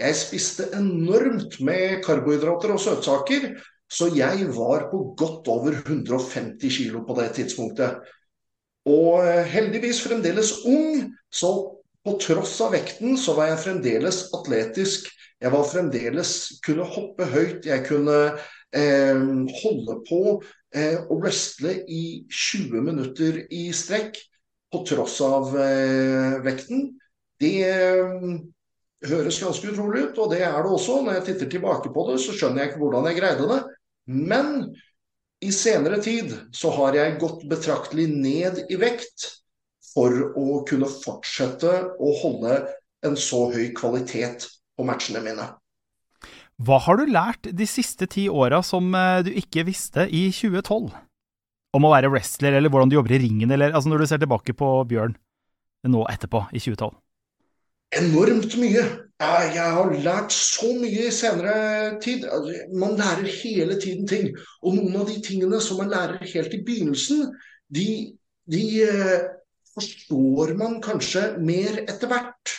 Jeg 0.01 0.17
spiste 0.17 0.71
enormt 0.77 1.59
med 1.65 2.01
karbohydrater 2.05 2.73
og 2.75 2.81
søtsaker, 2.81 3.51
så 3.91 4.09
jeg 4.15 4.47
var 4.55 4.87
på 4.93 5.03
godt 5.19 5.51
over 5.51 5.77
150 5.83 6.79
kg 6.79 7.03
på 7.07 7.17
det 7.19 7.29
tidspunktet. 7.37 7.99
Og 8.89 9.27
eh, 9.27 9.45
heldigvis 9.51 10.01
fremdeles 10.07 10.55
ung, 10.65 11.11
så 11.33 11.51
på 12.01 12.15
tross 12.23 12.55
av 12.65 12.73
vekten 12.73 13.19
så 13.21 13.35
var 13.37 13.51
jeg 13.51 13.65
fremdeles 13.67 14.23
atletisk. 14.37 15.11
Jeg 15.41 15.53
var 15.53 15.69
fremdeles 15.69 16.33
kunne 16.65 16.87
hoppe 16.89 17.27
høyt, 17.29 17.69
jeg 17.69 17.85
kunne 17.89 18.17
eh, 18.73 19.21
holde 19.61 20.01
på 20.09 20.23
eh, 20.73 20.97
og 21.11 21.21
wrestle 21.21 21.77
i 21.89 22.25
20 22.31 22.89
minutter 22.89 23.43
i 23.51 23.69
strekk 23.77 24.17
på 24.71 24.83
tross 24.87 25.19
av 25.25 25.55
eh, 25.59 26.39
vekten, 26.45 26.87
det 27.41 27.55
eh, 27.67 28.39
høres 29.11 29.41
ganske 29.43 29.73
utrolig 29.73 30.09
ut, 30.09 30.21
og 30.21 30.33
det 30.35 30.43
er 30.45 30.59
det 30.61 30.71
også. 30.77 31.01
Når 31.05 31.19
jeg 31.19 31.27
titter 31.31 31.51
tilbake 31.55 31.93
på 31.95 32.07
det, 32.11 32.21
så 32.23 32.37
skjønner 32.37 32.63
jeg 32.63 32.73
ikke 32.73 32.83
hvordan 32.85 33.11
jeg 33.11 33.21
greide 33.21 33.51
det. 33.51 33.61
Men 34.11 34.51
i 35.41 35.53
senere 35.55 36.01
tid 36.05 36.35
så 36.57 36.73
har 36.77 36.99
jeg 36.99 37.19
gått 37.21 37.47
betraktelig 37.49 38.09
ned 38.13 38.65
i 38.69 38.77
vekt 38.81 39.31
for 39.91 40.13
å 40.39 40.61
kunne 40.69 40.89
fortsette 40.91 41.73
å 41.99 42.13
holde 42.21 42.61
en 43.07 43.17
så 43.19 43.47
høy 43.55 43.71
kvalitet 43.77 44.47
på 44.77 44.87
matchene 44.87 45.23
mine. 45.25 45.49
Hva 46.61 46.77
har 46.85 47.01
du 47.01 47.09
lært 47.09 47.49
de 47.57 47.67
siste 47.69 48.05
ti 48.13 48.27
åra 48.29 48.61
som 48.61 48.93
eh, 48.93 49.23
du 49.25 49.33
ikke 49.33 49.65
visste 49.65 50.05
i 50.05 50.27
2012? 50.29 50.91
Om 51.77 51.87
å 51.87 51.93
være 51.93 52.11
wrestler, 52.11 52.57
eller 52.59 52.73
hvordan 52.73 52.91
du 52.91 52.97
jobber 52.99 53.15
i 53.17 53.21
ringen, 53.23 53.51
eller 53.55 53.75
altså 53.75 53.93
når 53.93 54.03
du 54.03 54.11
ser 54.11 54.23
tilbake 54.23 54.55
på 54.59 54.71
Bjørn 54.91 55.15
nå 55.91 56.03
etterpå, 56.13 56.45
i 56.53 56.61
2012? 56.61 56.93
Enormt 57.99 58.55
mye. 58.61 58.83
Jeg 59.21 59.65
har 59.75 59.91
lært 60.05 60.33
så 60.33 60.71
mye 60.79 61.09
i 61.09 61.13
senere 61.13 61.55
tid. 62.03 62.25
Altså, 62.25 62.55
man 62.79 62.95
lærer 63.01 63.27
hele 63.43 63.77
tiden 63.83 64.07
ting. 64.09 64.31
Og 64.63 64.77
noen 64.77 65.01
av 65.03 65.11
de 65.11 65.19
tingene 65.25 65.59
som 65.65 65.81
man 65.83 65.91
lærer 65.91 66.23
helt 66.23 66.55
i 66.55 66.63
begynnelsen, 66.67 67.27
de, 67.75 67.89
de 68.51 68.63
eh, 68.87 69.17
forstår 69.75 70.55
man 70.61 70.79
kanskje 70.85 71.25
mer 71.43 71.83
etter 71.83 72.13
hvert. 72.13 72.55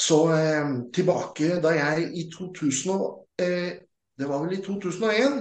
Så 0.00 0.24
eh, 0.34 0.72
tilbake 0.96 1.60
da 1.62 1.74
jeg 1.76 2.08
i 2.18 2.26
2000 2.32 3.04
eh, 3.44 3.70
Det 4.18 4.26
var 4.30 4.42
vel 4.44 4.56
i 4.56 4.62
2001 4.62 5.38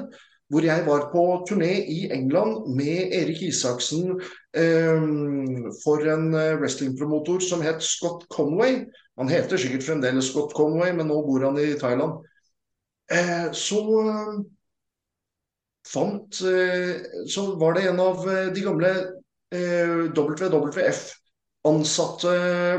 hvor 0.54 0.66
jeg 0.66 0.84
var 0.86 1.08
på 1.10 1.22
turné 1.50 1.72
i 1.90 2.12
England 2.14 2.68
med 2.78 3.14
Erik 3.18 3.42
Isaksen 3.48 4.20
eh, 4.54 5.02
for 5.82 6.06
en 6.14 6.28
eh, 6.38 6.54
wrestlingpromotor 6.62 7.42
som 7.42 7.62
het 7.66 7.82
Scott 7.84 8.28
Conway. 8.30 8.86
Han 9.18 9.30
heter 9.32 9.58
sikkert 9.58 9.84
fremdeles 9.88 10.26
Scott 10.30 10.54
Conway, 10.54 10.94
men 10.94 11.08
nå 11.10 11.22
bor 11.26 11.44
han 11.48 11.58
i 11.58 11.74
Thailand. 11.80 12.14
Eh, 13.12 13.52
så 13.52 14.04
fant 15.84 16.34
Så 16.34 17.56
var 17.60 17.74
det 17.76 17.88
en 17.90 18.00
av 18.00 18.26
de 18.56 18.62
gamle 18.64 18.94
WWF-ansatte 19.54 22.32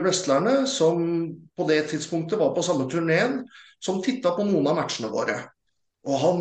wrestlerne 0.03 0.67
som 0.67 1.29
på 1.55 1.65
det 1.69 1.89
tidspunktet 1.91 2.39
var 2.41 2.55
på 2.57 2.63
samme 2.65 2.91
turneen, 2.91 3.49
som 3.79 4.03
titta 4.03 4.31
på 4.35 4.45
noen 4.49 4.67
av 4.73 4.77
matchene 4.81 5.09
våre. 5.13 5.37
Og 6.09 6.19
han, 6.23 6.41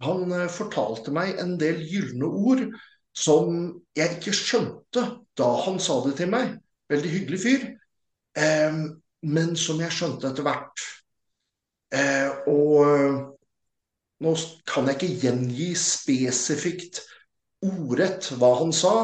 han 0.00 0.32
fortalte 0.52 1.12
meg 1.12 1.40
en 1.42 1.56
del 1.60 1.82
gylne 1.84 2.28
ord 2.28 2.64
som 3.16 3.56
jeg 3.98 4.16
ikke 4.16 4.34
skjønte 4.36 5.04
da 5.38 5.50
han 5.66 5.80
sa 5.82 5.98
det 6.06 6.16
til 6.20 6.30
meg. 6.32 6.54
Veldig 6.90 7.12
hyggelig 7.12 7.40
fyr. 7.42 7.66
Eh, 8.38 8.80
men 9.20 9.54
som 9.58 9.80
jeg 9.82 9.94
skjønte 9.94 10.30
etter 10.30 10.46
hvert. 10.46 10.86
Eh, 11.92 12.30
og 12.48 13.36
nå 14.20 14.34
kan 14.68 14.88
jeg 14.88 14.98
ikke 14.98 15.20
gjengi 15.26 15.70
spesifikt 15.78 17.02
ordrett 17.64 18.30
hva 18.40 18.54
han 18.62 18.72
sa, 18.72 18.94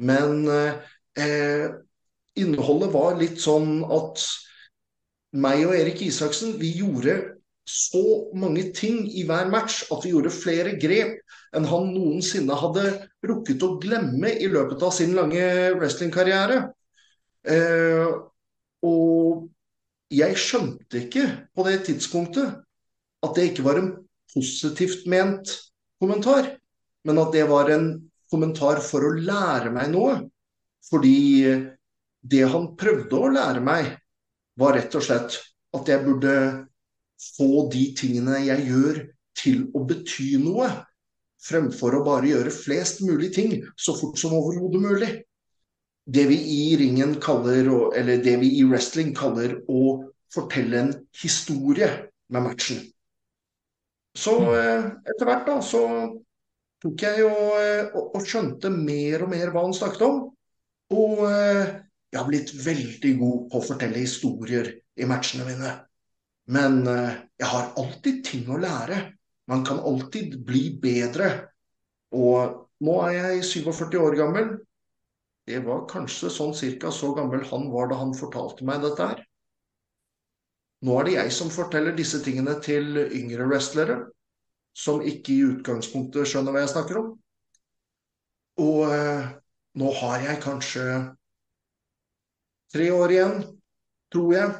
men 0.00 0.46
eh, 0.48 1.66
innholdet 2.40 2.92
var 2.94 3.18
litt 3.20 3.40
sånn 3.42 3.82
at 3.92 4.22
meg 5.36 5.66
og 5.66 5.74
Erik 5.76 6.04
Isaksen, 6.06 6.54
vi 6.60 6.70
gjorde 6.78 7.35
så 7.66 8.30
mange 8.38 8.68
ting 8.76 9.02
i 9.10 9.24
hver 9.26 9.48
match 9.50 9.82
at 9.90 10.04
vi 10.04 10.12
gjorde 10.12 10.30
flere 10.30 10.76
grep 10.78 11.18
enn 11.56 11.66
han 11.66 11.90
noensinne 11.90 12.54
hadde 12.60 12.84
rukket 13.26 13.64
å 13.66 13.74
glemme 13.82 14.30
i 14.38 14.46
løpet 14.50 14.84
av 14.86 14.94
sin 14.94 15.16
lange 15.18 15.42
wrestlingkarriere. 15.74 16.60
Eh, 17.46 18.12
og 18.86 19.48
jeg 20.14 20.38
skjønte 20.38 21.02
ikke 21.02 21.26
på 21.56 21.66
det 21.66 21.80
tidspunktet 21.88 22.54
at 23.26 23.34
det 23.34 23.48
ikke 23.50 23.66
var 23.66 23.80
en 23.80 23.90
positivt 24.30 25.06
ment 25.10 25.50
kommentar, 25.98 26.52
men 27.06 27.18
at 27.18 27.32
det 27.34 27.46
var 27.50 27.72
en 27.74 27.88
kommentar 28.30 28.78
for 28.84 29.06
å 29.06 29.14
lære 29.16 29.72
meg 29.74 29.90
noe. 29.90 30.20
Fordi 30.86 31.50
det 32.22 32.44
han 32.46 32.72
prøvde 32.78 33.18
å 33.18 33.30
lære 33.32 33.62
meg, 33.64 33.90
var 34.56 34.76
rett 34.78 34.94
og 34.96 35.04
slett 35.04 35.34
at 35.76 35.90
jeg 35.90 36.04
burde 36.04 36.34
få 37.36 37.66
de 37.72 37.88
tingene 37.98 38.42
jeg 38.46 38.66
gjør, 38.70 39.04
til 39.36 39.66
å 39.76 39.82
bety 39.84 40.36
noe. 40.40 40.70
Fremfor 41.46 41.98
å 41.98 42.04
bare 42.06 42.30
gjøre 42.30 42.52
flest 42.54 43.02
mulig 43.04 43.28
ting 43.36 43.58
så 43.76 43.92
fort 43.98 44.16
som 44.18 44.34
overhodet 44.34 44.80
mulig 44.80 45.10
det 46.06 46.26
vi 46.30 46.36
i 46.38 46.76
ringen 46.78 47.16
kaller, 47.22 47.66
eller 47.98 48.22
det 48.22 48.36
vi 48.42 48.52
i 48.60 48.64
wrestling 48.66 49.10
kaller 49.16 49.58
å 49.66 50.06
fortelle 50.32 50.78
en 50.78 50.92
historie 51.18 51.88
med 52.30 52.46
matchen. 52.46 52.84
Så 54.16 54.36
mm. 54.40 54.52
eh, 54.54 54.86
etter 55.12 55.28
hvert 55.28 55.48
da, 55.48 55.56
så 55.64 55.82
tok 56.82 57.02
jeg 57.02 57.24
jo 57.24 57.32
eh, 57.58 57.90
og, 57.90 58.14
og 58.16 58.28
skjønte 58.28 58.70
mer 58.72 59.26
og 59.26 59.32
mer 59.34 59.52
hva 59.52 59.66
han 59.66 59.74
snakket 59.76 60.06
om. 60.06 60.22
Og 60.94 61.24
eh, 61.26 61.74
jeg 62.12 62.20
har 62.20 62.30
blitt 62.30 62.54
veldig 62.54 63.12
god 63.18 63.42
på 63.50 63.58
å 63.58 63.66
fortelle 63.66 64.04
historier 64.04 64.70
i 64.96 65.10
matchene 65.10 65.48
mine. 65.48 65.74
Men 66.52 66.84
jeg 66.86 67.48
har 67.50 67.72
alltid 67.80 68.20
ting 68.26 68.50
å 68.52 68.60
lære. 68.62 69.00
Man 69.50 69.64
kan 69.66 69.80
alltid 69.82 70.36
bli 70.46 70.68
bedre. 70.82 71.30
Og 72.14 72.66
nå 72.86 72.94
er 73.08 73.16
jeg 73.16 73.46
47 73.66 73.98
år 73.98 74.18
gammel. 74.18 74.52
Det 75.46 75.60
var 75.62 75.86
kanskje 75.90 76.30
sånn 76.32 76.54
cirka 76.58 76.90
så 76.90 77.12
gammel 77.14 77.44
han 77.50 77.68
var 77.70 77.90
da 77.90 78.00
han 78.00 78.14
fortalte 78.18 78.66
meg 78.66 78.82
dette 78.82 79.10
her. 79.12 79.20
Nå 80.86 80.96
er 81.00 81.06
det 81.06 81.14
jeg 81.16 81.34
som 81.34 81.52
forteller 81.54 81.94
disse 81.96 82.18
tingene 82.24 82.56
til 82.62 82.98
yngre 83.06 83.46
wrestlere, 83.48 84.00
som 84.76 85.00
ikke 85.00 85.32
i 85.32 85.44
utgangspunktet 85.52 86.28
skjønner 86.28 86.52
hva 86.52 86.64
jeg 86.64 86.72
snakker 86.74 86.98
om. 87.00 87.12
Og 88.60 88.82
eh, 88.90 89.30
nå 89.80 89.92
har 90.00 90.26
jeg 90.26 90.42
kanskje 90.42 90.84
tre 92.74 92.90
år 92.92 93.14
igjen, 93.14 93.38
tror 94.12 94.34
jeg, 94.34 94.52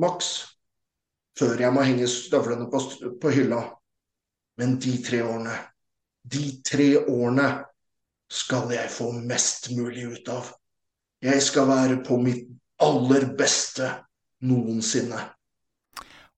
maks, 0.00 0.30
før 1.38 1.60
jeg 1.62 1.72
må 1.74 1.84
henge 1.86 2.08
støvlene 2.10 2.68
på, 2.70 2.80
på 3.22 3.32
hylla. 3.34 3.62
Men 4.60 4.76
de 4.82 4.96
tre 5.04 5.22
årene, 5.24 5.56
de 6.22 6.44
tre 6.66 6.88
årene 7.06 7.48
skal 8.30 8.70
jeg 8.74 8.92
få 8.92 9.10
mest 9.16 9.70
mulig 9.74 10.06
ut 10.12 10.30
av. 10.32 10.50
Jeg 11.24 11.42
skal 11.44 11.68
være 11.68 12.00
på 12.06 12.18
mitt 12.22 12.46
aller 12.80 13.26
beste 13.36 13.88
noensinne. 14.46 15.20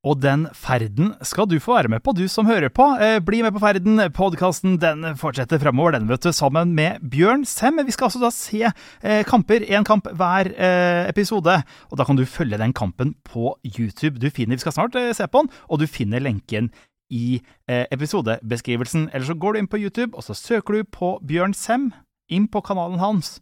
Og 0.02 0.18
den 0.18 0.48
ferden 0.58 1.12
skal 1.22 1.46
du 1.46 1.60
få 1.62 1.76
være 1.76 1.90
med 1.92 2.02
på, 2.02 2.10
du 2.18 2.24
som 2.26 2.48
hører 2.48 2.72
på. 2.74 2.82
Eh, 2.98 3.20
bli 3.22 3.38
med 3.44 3.54
på 3.54 3.60
ferden. 3.62 4.00
Podkasten 4.10 4.74
den 4.82 5.04
fortsetter 5.18 5.60
framover, 5.62 5.94
den, 5.94 6.08
vet 6.10 6.24
du, 6.26 6.32
sammen 6.34 6.72
med 6.74 7.04
Bjørn 7.12 7.44
Sem. 7.46 7.78
Vi 7.86 7.94
skal 7.94 8.08
altså 8.08 8.22
da 8.24 8.32
se 8.34 8.64
eh, 8.66 9.22
kamper, 9.28 9.62
én 9.62 9.86
kamp 9.86 10.10
hver 10.10 10.50
eh, 10.56 11.06
episode. 11.06 11.54
Og 11.90 12.00
da 12.00 12.06
kan 12.08 12.18
du 12.18 12.24
følge 12.26 12.58
den 12.58 12.74
kampen 12.74 13.14
på 13.22 13.54
YouTube. 13.62 14.18
Du 14.18 14.26
finner, 14.30 14.58
Vi 14.58 14.64
skal 14.64 14.74
snart 14.74 14.98
eh, 14.98 15.12
se 15.14 15.28
på 15.30 15.44
den, 15.44 15.52
og 15.70 15.78
du 15.78 15.86
finner 15.86 16.18
lenken 16.18 16.72
i 17.14 17.38
eh, 17.70 17.86
episodebeskrivelsen. 17.94 19.06
Eller 19.12 19.30
så 19.30 19.38
går 19.38 19.54
du 19.54 19.62
inn 19.62 19.70
på 19.70 19.78
YouTube, 19.78 20.16
og 20.16 20.26
så 20.26 20.34
søker 20.34 20.80
du 20.80 20.90
på 20.98 21.14
Bjørn 21.22 21.54
Sem, 21.54 21.92
inn 22.26 22.50
på 22.50 22.64
kanalen 22.66 22.98
hans, 22.98 23.36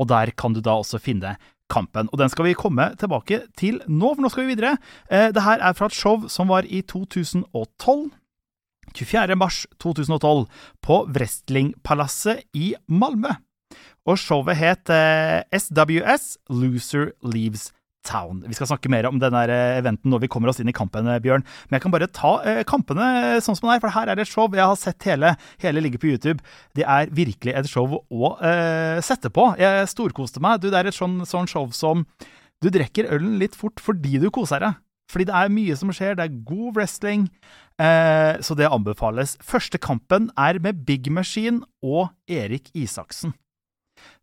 og 0.00 0.08
der 0.08 0.32
kan 0.32 0.56
du 0.56 0.64
da 0.64 0.78
også 0.80 1.02
finne 1.02 1.36
kampen. 1.70 2.08
Og 2.12 2.20
den 2.20 2.30
skal 2.32 2.48
vi 2.48 2.56
komme 2.58 2.90
tilbake 3.00 3.42
til 3.58 3.80
nå, 3.86 4.14
for 4.14 4.24
nå 4.24 4.30
skal 4.32 4.46
vi 4.46 4.54
videre. 4.54 4.76
Eh, 5.10 5.30
det 5.34 5.44
her 5.44 5.62
er 5.62 5.76
fra 5.76 5.90
et 5.90 5.96
show 5.96 6.26
som 6.28 6.50
var 6.52 6.68
i 6.68 6.82
2012. 6.82 8.08
24. 8.96 9.36
mars 9.36 9.66
2012 9.84 10.46
på 10.82 11.02
Wrestlingpalasset 11.12 12.46
i 12.56 12.72
Malmö. 12.88 13.34
Og 14.08 14.16
showet 14.16 14.56
het 14.56 14.88
eh, 14.88 15.44
SWS 15.52 16.38
Loser 16.48 17.12
Leaves 17.22 17.68
Town. 18.06 18.40
Vi 18.46 18.56
skal 18.56 18.70
snakke 18.70 18.90
mer 18.92 19.08
om 19.08 19.18
denne 19.20 19.42
eventen 19.78 20.12
når 20.12 20.22
vi 20.24 20.30
kommer 20.32 20.50
oss 20.50 20.60
inn 20.62 20.70
i 20.70 20.76
kampen, 20.76 21.08
Bjørn. 21.24 21.44
Men 21.68 21.78
jeg 21.78 21.84
kan 21.84 21.94
bare 21.94 22.08
ta 22.14 22.32
eh, 22.46 22.62
kampene 22.68 23.38
sånn 23.44 23.58
som 23.58 23.68
det 23.68 23.76
er, 23.76 23.82
for 23.84 23.94
her 23.94 24.08
er 24.08 24.18
det 24.18 24.26
et 24.26 24.32
show. 24.32 24.48
Jeg 24.48 24.64
har 24.64 24.78
sett 24.80 25.08
hele, 25.08 25.34
hele 25.62 25.82
ligge 25.84 26.00
på 26.00 26.10
YouTube. 26.12 26.42
Det 26.78 26.86
er 26.86 27.12
virkelig 27.14 27.54
et 27.58 27.70
show 27.70 27.98
å 27.98 28.32
eh, 28.38 28.98
sette 29.04 29.32
på. 29.34 29.50
Jeg 29.60 29.90
storkoste 29.92 30.42
meg. 30.44 30.62
Du, 30.62 30.70
det 30.72 30.80
er 30.80 30.90
et 30.90 30.98
sånn, 30.98 31.20
sånn 31.28 31.50
show 31.50 31.70
som 31.76 32.06
Du 32.58 32.72
drikker 32.74 33.06
ølen 33.14 33.36
litt 33.38 33.54
fort 33.54 33.78
fordi 33.78 34.18
du 34.18 34.32
koser 34.34 34.64
deg. 34.64 34.78
Fordi 35.08 35.28
det 35.28 35.36
er 35.38 35.52
mye 35.52 35.76
som 35.78 35.92
skjer, 35.94 36.16
det 36.18 36.24
er 36.26 36.40
god 36.44 36.76
wrestling, 36.76 37.28
eh, 37.80 38.34
så 38.44 38.56
det 38.58 38.68
anbefales. 38.68 39.38
Første 39.40 39.80
kampen 39.80 40.28
er 40.36 40.58
med 40.60 40.82
Big 40.84 41.08
Machine 41.08 41.62
og 41.80 42.10
Erik 42.28 42.68
Isaksen 42.76 43.32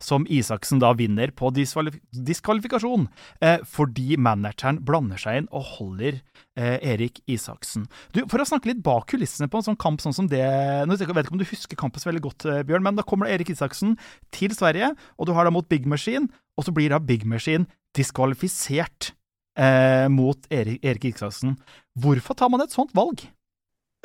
som 0.02 0.26
Isaksen 0.32 0.82
da 0.82 0.92
vinner 0.98 1.32
på 1.36 1.52
diskvalif 1.56 1.98
diskvalifikasjon, 2.12 3.08
eh, 3.42 3.60
fordi 3.66 4.18
manageren 4.22 4.82
blander 4.86 5.22
seg 5.22 5.42
inn 5.42 5.50
og 5.52 5.68
holder 5.76 6.20
eh, 6.58 6.78
Erik 6.94 7.22
Isaksen. 7.32 7.88
Du, 8.16 8.24
For 8.32 8.42
å 8.42 8.48
snakke 8.48 8.72
litt 8.72 8.84
bak 8.86 9.08
kulissene 9.12 9.50
på 9.52 9.62
en 9.62 9.70
sånn 9.70 9.80
kamp 9.82 10.04
sånn 10.04 10.16
som 10.16 10.30
det 10.32 10.44
nå 10.86 10.98
Jeg 10.98 11.12
vet 11.12 11.28
ikke 11.28 11.36
om 11.36 11.42
du 11.42 11.48
husker 11.50 11.80
kampen 11.80 12.02
så 12.02 12.12
veldig 12.12 12.26
godt, 12.26 12.48
eh, 12.50 12.64
Bjørn, 12.68 12.86
men 12.86 13.00
da 13.00 13.06
kommer 13.08 13.32
Erik 13.32 13.52
Isaksen 13.54 13.98
til 14.36 14.56
Sverige, 14.56 14.94
og 15.20 15.30
du 15.30 15.36
har 15.38 15.48
da 15.48 15.54
mot 15.54 15.68
Big 15.70 15.86
Machine, 15.86 16.30
og 16.58 16.68
så 16.68 16.74
blir 16.76 16.94
da 16.94 17.00
Big 17.00 17.26
Machine 17.28 17.68
diskvalifisert 17.96 19.14
eh, 19.60 20.08
mot 20.12 20.48
Erik, 20.52 20.84
Erik 20.84 21.10
Isaksen. 21.12 21.58
Hvorfor 22.00 22.38
tar 22.38 22.52
man 22.52 22.64
et 22.66 22.76
sånt 22.76 22.94
valg? 22.96 23.28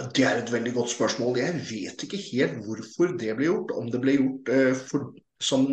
Det 0.01 0.25
er 0.25 0.38
et 0.40 0.53
veldig 0.53 0.73
godt 0.75 0.93
spørsmål. 0.95 1.38
Jeg 1.43 1.57
vet 1.69 2.05
ikke 2.07 2.21
helt 2.31 2.61
hvorfor 2.64 3.12
det 3.21 3.35
ble 3.37 3.51
gjort. 3.51 3.75
Om 3.77 3.90
det 3.93 4.01
ble 4.01 4.16
gjort 4.16 4.53
eh, 4.55 4.71
for, 4.75 5.11
som 5.40 5.66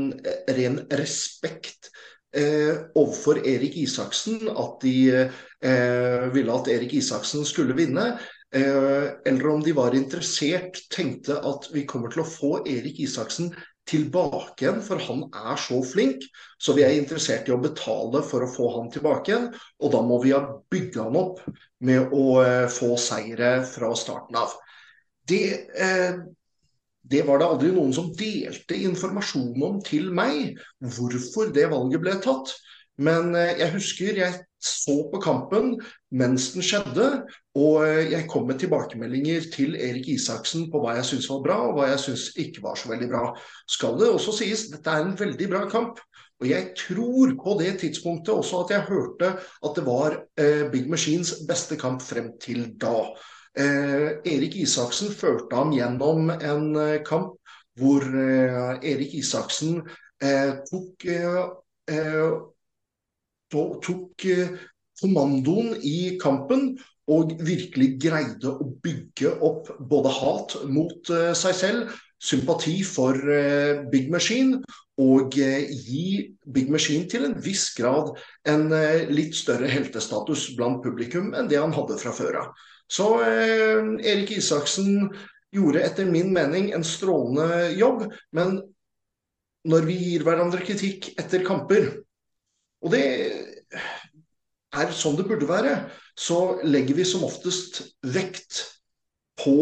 ren 0.58 0.80
respekt 0.99 1.91
eh, 2.36 2.88
overfor 2.95 3.41
Erik 3.47 3.77
Isaksen 3.77 4.49
at 4.49 4.82
de 4.84 4.97
eh, 5.12 6.27
ville 6.34 6.56
at 6.56 6.69
Erik 6.71 6.97
Isaksen 6.97 7.45
skulle 7.47 7.77
vinne. 7.77 8.13
Eh, 8.56 9.08
eller 9.27 9.47
om 9.47 9.63
de 9.63 9.73
var 9.75 9.95
interessert, 9.95 10.80
tenkte 10.93 11.39
at 11.43 11.67
vi 11.73 11.86
kommer 11.89 12.13
til 12.13 12.23
å 12.23 12.30
få 12.30 12.51
Erik 12.67 13.01
Isaksen 13.03 13.51
tilbake 13.88 14.65
igjen, 14.65 14.82
for 14.84 14.99
han 14.99 15.23
er 15.32 15.60
så 15.60 15.80
flink. 15.86 16.25
Så 16.60 16.75
vi 16.75 16.84
er 16.84 16.95
interessert 16.97 17.47
i 17.47 17.56
å 17.56 17.62
betale 17.62 18.21
for 18.27 18.43
å 18.43 18.51
få 18.51 18.69
han 18.77 18.89
tilbake 18.91 19.32
igjen. 19.32 19.49
Og 19.84 19.93
da 19.93 20.01
må 20.03 20.19
vi 20.23 20.34
ha 20.36 20.41
bygga 20.71 21.08
han 21.08 21.19
opp 21.19 21.43
med 21.88 22.15
å 22.15 22.25
eh, 22.43 22.65
få 22.71 22.95
seire 22.99 23.62
fra 23.67 23.93
starten 23.95 24.39
av. 24.39 24.56
Det, 25.27 25.43
eh, 25.75 26.19
det 27.12 27.24
var 27.28 27.39
det 27.39 27.48
aldri 27.48 27.72
noen 27.76 27.93
som 27.96 28.12
delte 28.17 28.78
informasjon 28.88 29.63
om 29.63 29.80
til 29.86 30.10
meg, 30.15 30.58
hvorfor 30.96 31.54
det 31.56 31.70
valget 31.72 32.04
ble 32.04 32.17
tatt. 32.24 32.54
Men 32.98 33.36
eh, 33.38 33.56
jeg 33.62 33.74
husker 33.76 34.20
jeg 34.24 34.43
så 34.58 34.96
på 35.12 35.20
kampen 35.22 35.76
mens 36.17 36.50
den 36.56 36.65
skjedde, 36.65 37.08
og 37.58 37.86
eh, 37.86 38.12
jeg 38.13 38.28
kom 38.32 38.48
med 38.50 38.60
tilbakemeldinger 38.62 39.48
til 39.54 39.78
Erik 39.78 40.10
Isaksen 40.15 40.67
på 40.74 40.82
hva 40.82 40.98
jeg 40.98 41.10
syntes 41.12 41.30
var 41.32 41.43
bra, 41.46 41.60
og 41.67 41.78
hva 41.78 41.91
jeg 41.91 42.04
syntes 42.04 42.28
ikke 42.41 42.65
var 42.65 42.80
så 42.80 42.91
veldig 42.91 43.10
bra. 43.12 43.24
Skal 43.70 44.00
det 44.02 44.10
også 44.12 44.36
sies, 44.39 44.67
dette 44.74 44.93
er 44.93 45.06
en 45.06 45.17
veldig 45.20 45.52
bra 45.54 45.63
kamp. 45.72 46.02
Og 46.38 46.50
jeg 46.52 46.74
tror 46.78 47.34
på 47.39 47.56
det 47.62 47.72
tidspunktet 47.82 48.34
også 48.34 48.62
at 48.65 48.76
jeg 48.76 48.89
hørte 48.91 49.32
at 49.41 49.78
det 49.78 49.86
var 49.88 50.20
eh, 50.38 50.67
Big 50.74 50.89
Machines 50.89 51.34
beste 51.50 51.78
kamp 51.82 52.04
frem 52.06 52.36
til 52.41 52.67
da. 52.82 53.08
Eh, 53.58 54.20
Erik 54.30 54.54
Isaksen 54.62 55.10
førte 55.17 55.58
ham 55.58 55.72
gjennom 55.74 56.30
en 56.30 56.76
eh, 56.78 57.00
kamp 57.06 57.34
hvor 57.78 58.04
eh, 58.06 58.78
Erik 58.86 59.15
Isaksen 59.17 59.82
tok, 60.17 61.04
tok 63.86 64.24
kommandoen 64.98 65.76
i 65.86 66.17
kampen 66.22 66.72
og 67.13 67.36
virkelig 67.46 67.91
greide 68.02 68.50
å 68.50 68.65
bygge 68.82 69.36
opp 69.46 69.70
både 69.78 70.13
hat 70.17 70.56
mot 70.74 71.12
seg 71.38 71.54
selv, 71.60 71.93
sympati 72.17 72.80
for 72.82 73.13
Big 73.93 74.10
Machine 74.10 74.58
og 74.98 75.38
gi 75.38 76.34
Big 76.50 76.74
Machine 76.74 77.06
til 77.13 77.30
en 77.30 77.38
viss 77.46 77.67
grad 77.78 78.10
en 78.50 78.74
litt 79.13 79.38
større 79.38 79.70
heltestatus 79.70 80.50
blant 80.58 80.82
publikum 80.82 81.30
enn 81.38 81.54
det 81.54 81.62
han 81.62 81.78
hadde 81.78 82.02
fra 82.02 82.15
før 82.17 82.41
av. 82.41 82.50
Så 82.88 83.08
eh, 83.23 83.84
Erik 84.08 84.32
Isaksen 84.38 85.10
gjorde 85.54 85.84
etter 85.84 86.08
min 86.10 86.32
mening 86.36 86.71
en 86.76 86.86
strålende 86.88 87.71
jobb, 87.78 88.06
men 88.36 88.60
når 89.67 89.88
vi 89.88 89.97
gir 90.00 90.23
hverandre 90.28 90.63
kritikk 90.63 91.12
etter 91.19 91.43
kamper, 91.47 91.89
og 92.84 92.93
det 92.93 93.04
er 94.78 94.93
sånn 94.95 95.17
det 95.19 95.28
burde 95.28 95.50
være, 95.50 95.76
så 96.17 96.60
legger 96.63 97.00
vi 97.00 97.06
som 97.08 97.26
oftest 97.28 97.82
vekt 98.06 98.62
på 99.41 99.58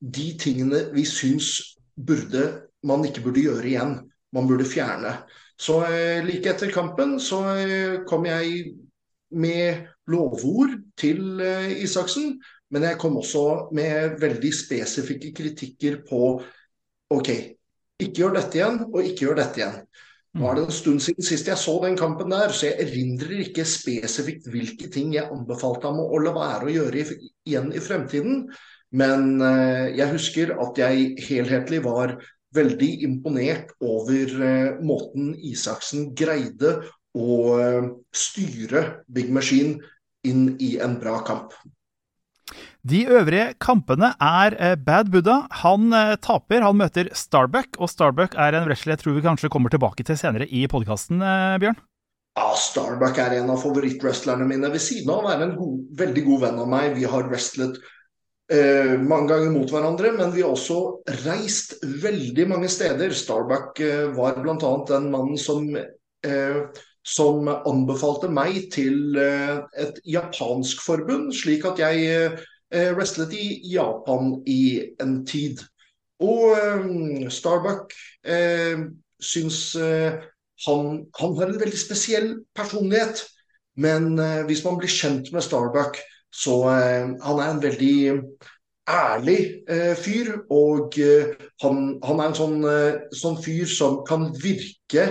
de 0.00 0.32
tingene 0.40 0.86
vi 0.94 1.04
syns 1.06 1.76
burde, 1.94 2.46
man 2.86 3.04
ikke 3.06 3.22
burde 3.26 3.44
gjøre 3.44 3.68
igjen. 3.68 3.98
Man 4.32 4.48
burde 4.48 4.64
fjerne. 4.66 5.12
Så 5.60 5.82
eh, 5.84 6.24
like 6.24 6.48
etter 6.50 6.72
kampen 6.72 7.18
så 7.20 7.42
eh, 7.52 7.98
kom 8.08 8.24
jeg 8.26 8.72
med 9.36 9.84
lovord 10.10 10.72
til 10.98 11.40
Isaksen, 11.84 12.34
men 12.72 12.86
jeg 12.88 12.98
kom 13.00 13.18
også 13.20 13.44
med 13.76 14.16
veldig 14.22 14.52
spesifikke 14.56 15.32
kritikker 15.36 16.00
på 16.08 16.22
OK, 17.12 17.30
ikke 18.00 18.22
gjør 18.22 18.38
dette 18.38 18.58
igjen, 18.58 18.80
og 18.88 19.04
ikke 19.04 19.26
gjør 19.26 19.38
dette 19.42 19.60
igjen. 19.60 19.78
Nå 20.40 20.46
er 20.48 20.56
det 20.56 20.62
en 20.64 20.72
stund 20.72 21.02
siden 21.04 21.26
sist 21.26 21.48
jeg 21.50 21.60
så 21.60 21.74
den 21.82 21.96
kampen 22.00 22.32
der, 22.32 22.54
så 22.56 22.70
jeg 22.70 22.86
erindrer 22.86 23.42
ikke 23.44 23.66
spesifikt 23.68 24.46
hvilke 24.48 24.88
ting 24.92 25.10
jeg 25.12 25.28
anbefalte 25.28 25.90
ham 25.90 26.00
å 26.00 26.20
la 26.24 26.32
være 26.32 26.70
å 26.70 26.72
gjøre 26.72 27.02
igjen 27.44 27.68
i 27.76 27.82
fremtiden. 27.84 28.46
Men 28.96 29.42
eh, 29.44 29.92
jeg 29.98 30.12
husker 30.14 30.54
at 30.60 30.80
jeg 30.80 31.12
helhetlig 31.28 31.82
var 31.84 32.16
veldig 32.56 32.90
imponert 33.04 33.74
over 33.84 34.32
eh, 34.48 34.80
måten 34.84 35.34
Isaksen 35.36 36.10
greide 36.16 36.78
å 37.12 37.36
eh, 37.60 37.92
styre 38.16 38.84
Big 39.12 39.32
Machine 39.32 39.80
inn 40.28 40.54
i 40.64 40.78
en 40.80 40.96
bra 41.00 41.18
kamp. 41.28 41.52
De 42.82 43.04
øvrige 43.06 43.52
kampene 43.62 44.08
er 44.18 44.56
eh, 44.58 44.74
Bad 44.74 45.12
Buddha. 45.12 45.44
Han 45.62 45.92
eh, 45.94 46.16
taper. 46.18 46.64
Han 46.66 46.80
møter 46.80 47.12
Starbuck, 47.14 47.78
og 47.78 47.90
Starbuck 47.90 48.34
er 48.34 48.58
en 48.58 48.66
wrestler 48.66 48.96
jeg 48.96 49.04
tror 49.04 49.14
vi 49.14 49.22
kanskje 49.22 49.50
kommer 49.54 49.70
tilbake 49.70 50.02
til 50.06 50.18
senere 50.18 50.48
i 50.50 50.64
podkasten, 50.66 51.22
eh, 51.22 51.60
Bjørn? 51.62 51.78
Ja, 52.34 52.50
Starbuck 52.58 53.20
er 53.22 53.36
en 53.38 53.54
av 53.54 53.62
favorittwrestlerne 53.62 54.48
mine, 54.50 54.72
ved 54.72 54.82
siden 54.82 55.14
av 55.14 55.22
å 55.22 55.28
være 55.28 55.46
en 55.46 55.56
god, 55.60 55.80
veldig 56.02 56.26
god 56.26 56.44
venn 56.48 56.62
av 56.64 56.70
meg. 56.74 56.94
Vi 56.98 57.06
har 57.14 57.30
wrestlet 57.30 57.78
eh, 58.50 58.94
mange 58.98 59.30
ganger 59.30 59.54
mot 59.54 59.70
hverandre, 59.70 60.14
men 60.18 60.34
vi 60.34 60.42
har 60.42 60.50
også 60.50 60.78
reist 61.22 61.76
veldig 62.02 62.48
mange 62.50 62.70
steder. 62.72 63.14
Starbuck 63.14 63.78
eh, 63.78 64.08
var 64.16 64.42
bl.a. 64.42 64.72
den 64.90 65.12
mannen 65.14 65.38
som 65.38 65.70
eh, 65.76 66.64
som 67.02 67.48
anbefalte 67.50 68.28
meg 68.30 68.68
til 68.70 69.18
et 69.18 69.96
japansk 70.06 70.84
forbund, 70.84 71.32
slik 71.34 71.64
at 71.66 71.80
jeg 71.82 72.36
wrestlet 72.72 73.34
i 73.36 73.46
Japan 73.68 74.38
i 74.48 74.80
en 75.02 75.18
tid. 75.28 75.60
Og 76.22 76.54
eh, 76.56 77.30
Starbuck 77.30 77.92
eh, 78.24 78.86
syns 79.22 79.74
eh, 79.76 80.22
han, 80.66 80.88
han, 81.18 81.36
har 81.38 81.50
en 81.50 81.60
veldig 81.60 81.78
spesiell 81.78 82.34
personlighet. 82.54 83.24
Men 83.76 84.18
eh, 84.20 84.42
hvis 84.46 84.64
man 84.64 84.78
blir 84.78 84.92
kjent 84.92 85.32
med 85.32 85.44
Starbuck, 85.44 85.98
så 86.32 86.58
eh, 86.70 87.12
han 87.24 87.42
er 87.42 87.50
en 87.50 87.62
veldig 87.62 87.96
ærlig 88.88 89.38
eh, 89.68 89.94
fyr. 89.98 90.34
Og 90.50 90.98
han, 91.64 91.80
han, 92.04 92.20
er 92.20 92.28
en 92.28 92.38
sånn, 92.38 92.58
sånn 93.16 93.40
fyr 93.42 93.66
som 93.70 94.02
kan 94.08 94.30
virke 94.42 95.08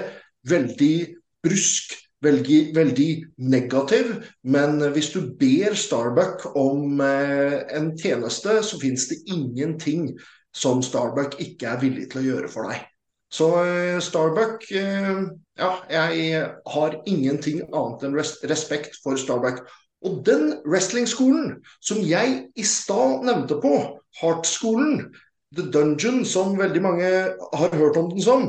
veldig 0.47 0.95
brusk 1.43 1.97
veldig, 2.25 2.59
veldig 2.75 3.09
negativ. 3.51 4.13
Men 4.43 4.79
hvis 4.93 5.11
du 5.15 5.33
ber 5.39 5.75
Starbuck 5.77 6.45
om 6.55 7.01
eh, 7.01 7.61
en 7.75 7.91
tjeneste, 7.97 8.61
så 8.63 8.79
finnes 8.81 9.07
det 9.09 9.21
ingenting 9.31 10.11
som 10.55 10.81
Starbuck 10.83 11.39
ikke 11.41 11.73
er 11.73 11.83
villig 11.83 12.09
til 12.11 12.21
å 12.21 12.27
gjøre 12.29 12.51
for 12.51 12.69
deg. 12.69 12.85
Så 13.31 13.51
eh, 13.63 13.99
Starbuck 14.03 14.67
eh, 14.75 15.23
Ja, 15.61 15.75
jeg 15.91 16.45
har 16.73 16.95
ingenting 17.05 17.59
annet 17.69 18.05
enn 18.07 18.15
respekt 18.49 18.95
for 19.03 19.19
Starbuck. 19.19 19.61
Og 20.01 20.23
den 20.25 20.55
wrestlingskolen 20.65 21.59
som 21.83 21.99
jeg 22.01 22.47
i 22.57 22.63
stad 22.65 23.27
nevnte 23.27 23.59
på, 23.61 23.75
Heart-skolen, 24.17 25.11
The 25.55 25.67
Dungeon, 25.69 26.23
som 26.25 26.55
veldig 26.57 26.81
mange 26.81 27.11
har 27.37 27.75
hørt 27.77 27.99
om 27.99 28.09
den 28.09 28.23
som, 28.23 28.47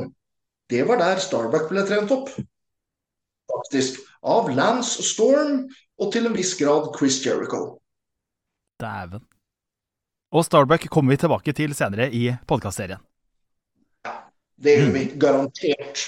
det 0.71 0.87
var 0.89 0.97
der 1.03 1.21
Starbuck 1.21 1.69
ble 1.69 1.83
trent 1.85 2.11
opp 2.15 2.31
faktisk. 3.53 4.01
Av 4.23 4.49
Lance 4.53 5.03
Storm 5.05 5.63
og 6.01 6.11
til 6.13 6.27
en 6.27 6.35
viss 6.35 6.55
grad 6.59 6.91
Chris 6.97 7.19
Jericho. 7.25 7.77
Dæven. 8.81 9.23
Og 10.33 10.45
Starbuck 10.45 10.87
kommer 10.89 11.13
vi 11.13 11.21
tilbake 11.21 11.53
til 11.53 11.75
senere 11.77 12.09
i 12.09 12.25
podkastserien. 12.49 13.01
Ja, 14.05 14.15
det 14.57 14.77
gjør 14.79 14.93
vi. 14.95 15.03
Garantert. 15.21 16.07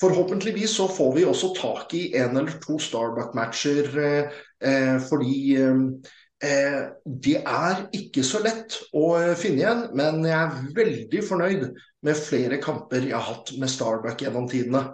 Forhåpentligvis 0.00 0.76
så 0.78 0.86
får 0.88 1.14
vi 1.16 1.26
også 1.26 1.50
tak 1.58 1.92
i 1.98 2.04
en 2.16 2.36
eller 2.38 2.54
to 2.62 2.78
Starbuck-matcher, 2.78 3.88
eh, 3.98 4.96
fordi 5.08 5.56
eh, 5.58 6.84
det 7.04 7.36
er 7.42 7.82
ikke 7.98 8.22
så 8.24 8.40
lett 8.44 8.78
å 8.94 9.10
finne 9.36 9.64
igjen. 9.64 9.82
Men 9.98 10.22
jeg 10.24 10.38
er 10.38 10.72
veldig 10.78 11.24
fornøyd 11.28 11.66
med 12.06 12.22
flere 12.22 12.60
kamper 12.62 13.10
jeg 13.10 13.16
har 13.16 13.26
hatt 13.26 13.52
med 13.58 13.74
Starbuck 13.74 14.22
gjennom 14.22 14.46
tidene. 14.48 14.86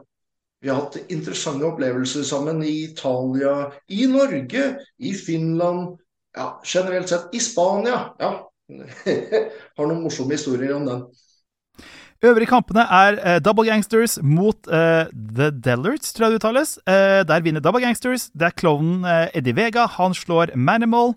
Vi 0.65 0.71
har 0.73 0.79
hatt 0.81 0.95
interessante 1.13 1.67
opplevelser 1.69 2.25
sammen 2.25 2.63
i 2.65 2.87
Italia, 2.87 3.67
i 3.93 4.07
Norge, 4.09 4.63
i 4.97 5.13
Finland, 5.13 5.99
ja, 6.33 6.47
generelt 6.65 7.11
sett 7.13 7.35
i 7.37 7.41
Spania. 7.45 7.99
Ja, 8.17 8.31
har 9.77 9.91
noen 9.91 10.01
morsomme 10.07 10.39
historier 10.39 10.73
om 10.79 10.89
den. 10.89 11.05
Øvrige 12.25 12.49
kampene 12.49 12.87
er 12.89 13.21
uh, 13.21 13.37
Double 13.45 13.69
Gangsters 13.69 14.17
mot 14.25 14.57
uh, 14.73 15.05
The 15.13 15.51
Dellerts, 15.53 16.17
tror 16.17 16.31
jeg 16.31 16.33
det 16.33 16.41
uttales. 16.41 16.77
Uh, 16.89 17.21
der 17.29 17.45
vinner 17.45 17.61
Double 17.61 17.85
Gangsters. 17.85 18.31
Det 18.33 18.49
er 18.49 18.57
klovnen 18.57 19.05
Eddie 19.37 19.53
Vega. 19.61 19.85
Han 20.01 20.17
slår 20.17 20.57
Manimal. 20.57 21.13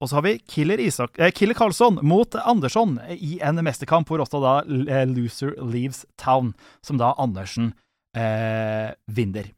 Og 0.00 0.08
så 0.08 0.16
har 0.16 0.24
vi 0.24 0.38
Killer, 0.48 0.80
Isak, 0.80 1.20
Killer 1.36 1.56
Karlsson 1.56 2.00
mot 2.00 2.32
Andersson 2.44 2.96
i 3.12 3.38
en 3.44 3.60
mesterkamp 3.64 4.08
hvor 4.08 4.24
også 4.24 4.40
da 4.40 4.60
Loser 5.08 5.52
Leaves 5.60 6.06
Town, 6.20 6.54
som 6.84 6.96
da 7.00 7.12
Andersen 7.20 7.74
eh, 8.16 8.90
vinner. 9.06 9.52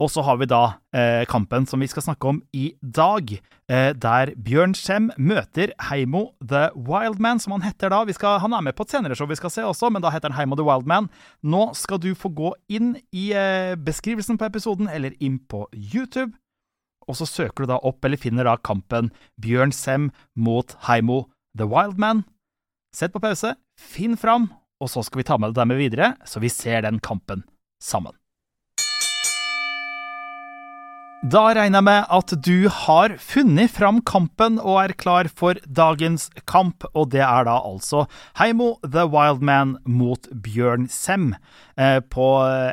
Og 0.00 0.08
så 0.08 0.22
har 0.24 0.38
vi 0.40 0.48
da 0.48 0.62
eh, 0.96 1.26
kampen 1.28 1.66
som 1.68 1.82
vi 1.82 1.88
skal 1.90 2.06
snakke 2.06 2.30
om 2.30 2.38
i 2.56 2.70
dag, 2.80 3.34
eh, 3.68 3.90
der 3.92 4.32
Bjørn 4.40 4.72
Skjem 4.76 5.10
møter 5.20 5.74
Heimo 5.90 6.30
the 6.40 6.70
Wildman, 6.72 7.40
som 7.42 7.58
han 7.58 7.66
heter 7.66 7.92
da. 7.92 8.00
Skal, 8.16 8.38
han 8.40 8.56
er 8.56 8.64
med 8.64 8.76
på 8.78 8.86
et 8.86 8.94
senere 8.94 9.18
show 9.18 9.28
vi 9.28 9.36
skal 9.36 9.52
se 9.52 9.66
også, 9.66 9.92
men 9.92 10.00
da 10.00 10.12
heter 10.14 10.32
han 10.32 10.38
Heimo 10.38 10.56
the 10.56 10.64
Wildman. 10.64 11.10
Nå 11.44 11.66
skal 11.76 12.00
du 12.00 12.14
få 12.16 12.32
gå 12.32 12.54
inn 12.72 12.94
i 13.12 13.30
eh, 13.36 13.76
beskrivelsen 13.76 14.40
på 14.40 14.48
episoden, 14.48 14.88
eller 14.88 15.18
inn 15.20 15.36
på 15.52 15.66
YouTube, 15.76 16.32
og 17.04 17.20
så 17.20 17.28
søker 17.28 17.66
du 17.66 17.74
da 17.74 17.80
opp, 17.84 18.00
eller 18.06 18.20
finner 18.20 18.48
da 18.48 18.56
kampen 18.56 19.12
Bjørn 19.42 19.74
Sem 19.76 20.08
mot 20.32 20.78
Heimo 20.88 21.26
the 21.52 21.68
Wildman. 21.68 22.24
Sett 22.96 23.12
på 23.12 23.20
pause, 23.20 23.52
finn 23.76 24.16
fram, 24.16 24.48
og 24.80 24.88
så 24.88 25.04
skal 25.04 25.20
vi 25.20 25.28
ta 25.28 25.36
med 25.36 25.52
det 25.52 25.68
med 25.68 25.76
videre, 25.76 26.14
så 26.24 26.40
vi 26.40 26.48
ser 26.48 26.88
den 26.88 27.04
kampen 27.04 27.44
sammen. 27.80 28.14
Da 31.20 31.50
regner 31.52 31.82
jeg 31.82 31.84
med 31.84 32.06
at 32.16 32.32
du 32.46 32.70
har 32.72 33.12
funnet 33.20 33.68
fram 33.74 33.98
kampen 34.08 34.54
og 34.56 34.78
er 34.80 34.94
klar 34.96 35.28
for 35.28 35.58
dagens 35.68 36.30
kamp, 36.48 36.86
og 36.96 37.10
det 37.12 37.20
er 37.20 37.44
da 37.44 37.58
altså 37.60 38.06
Heimo 38.40 38.78
the 38.80 39.04
Wildman 39.04 39.74
mot 39.84 40.30
Bjørn 40.32 40.88
Sem 40.88 41.34
eh, 41.76 42.00
på 42.00 42.30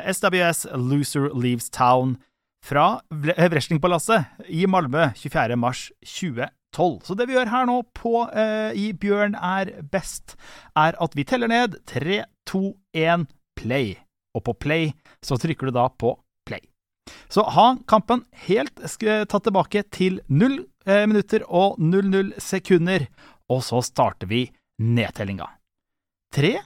SWS 0.08 0.64
Loser 0.72 1.28
Leaves 1.36 1.68
Town 1.68 2.16
fra 2.64 3.02
Wrestlingpalasset 3.12 4.48
i 4.48 4.64
Malmö 4.64 5.10
24.3.2012. 5.20 7.04
Så 7.04 7.20
det 7.20 7.28
vi 7.28 7.36
gjør 7.36 7.52
her 7.52 7.68
nå 7.68 7.82
på, 7.92 8.30
eh, 8.32 8.72
i 8.72 8.94
Bjørn 8.96 9.36
er 9.36 9.76
best, 9.92 10.38
er 10.72 10.96
at 10.96 11.20
vi 11.20 11.28
teller 11.28 11.52
ned 11.52 11.82
tre, 11.84 12.22
to, 12.48 12.78
én, 12.96 13.28
play 13.60 13.98
og 14.36 14.44
på 14.48 14.54
play 14.60 14.90
så 15.24 15.38
trykker 15.40 15.68
du 15.68 15.78
da 15.78 15.88
på 15.88 16.14
play. 16.48 16.62
Så 17.28 17.44
ha 17.54 17.70
kampen 17.88 18.24
helt 18.48 18.82
tatt 18.82 19.46
tilbake 19.46 19.84
til 19.94 20.20
null 20.28 20.60
eh, 20.86 21.06
minutter 21.08 21.44
og 21.48 21.78
00 21.80 22.34
sekunder, 22.42 23.08
og 23.48 23.64
så 23.64 23.80
starter 23.84 24.28
vi 24.30 24.46
nedtellinga. 24.78 25.48
Tre, 26.34 26.58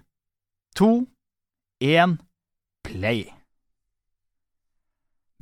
to, 0.76 1.06
én, 1.82 2.18
play. 2.82 3.28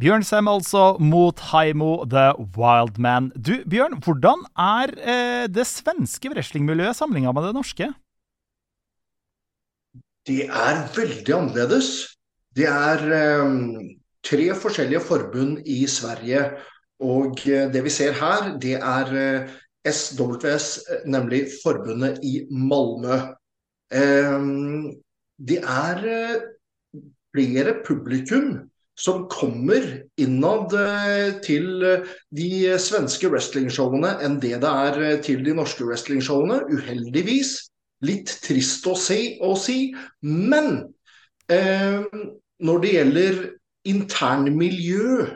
Bjørn 0.00 0.24
Sem 0.24 0.48
altså 0.48 0.94
mot 0.96 1.40
Haimo 1.50 2.06
the 2.08 2.30
Wild 2.56 2.96
Man. 2.96 3.28
Du, 3.36 3.58
Bjørn, 3.68 3.98
hvordan 4.00 4.46
er 4.56 4.92
eh, 4.96 5.44
det 5.52 5.66
svenske 5.68 6.30
wrestlingmiljøet 6.32 6.96
sammenligna 6.96 7.34
med 7.36 7.50
det 7.50 7.56
norske? 7.58 7.90
Det 10.28 10.44
er 10.46 10.82
veldig 10.96 11.34
annerledes. 11.34 11.90
Det 12.56 12.66
er 12.68 13.04
eh, 13.16 13.56
tre 14.26 14.46
forskjellige 14.54 15.00
forbund 15.00 15.58
i 15.66 15.86
Sverige. 15.88 16.44
Og 17.00 17.40
eh, 17.48 17.68
det 17.72 17.84
vi 17.86 17.92
ser 17.94 18.16
her, 18.18 18.54
det 18.60 18.76
er 18.76 19.12
eh, 19.16 19.52
SWS, 19.88 20.68
nemlig 21.08 21.46
forbundet 21.62 22.20
i 22.22 22.44
Malmö. 22.52 23.20
Eh, 23.92 24.40
det 25.40 25.62
er 25.62 26.04
eh, 26.04 26.42
flere 27.32 27.78
publikum 27.86 28.70
som 29.00 29.24
kommer 29.32 29.86
innad 30.20 30.74
eh, 30.76 31.40
til 31.44 31.82
eh, 31.86 32.08
de 32.36 32.76
svenske 32.82 33.30
wrestlingshowene 33.32 34.18
enn 34.24 34.36
det 34.42 34.58
det 34.60 34.72
er 34.84 35.00
eh, 35.06 35.18
til 35.24 35.44
de 35.46 35.54
norske 35.56 35.86
wrestlingshowene. 35.86 36.60
Uheldigvis. 36.68 37.69
Litt 38.06 38.32
trist 38.44 38.86
å 38.88 38.94
si, 38.96 39.36
å 39.44 39.54
si. 39.60 39.92
men 40.24 40.70
eh, 41.52 42.00
når 42.60 42.80
det 42.84 42.92
gjelder 42.94 43.40
internmiljø 43.90 45.26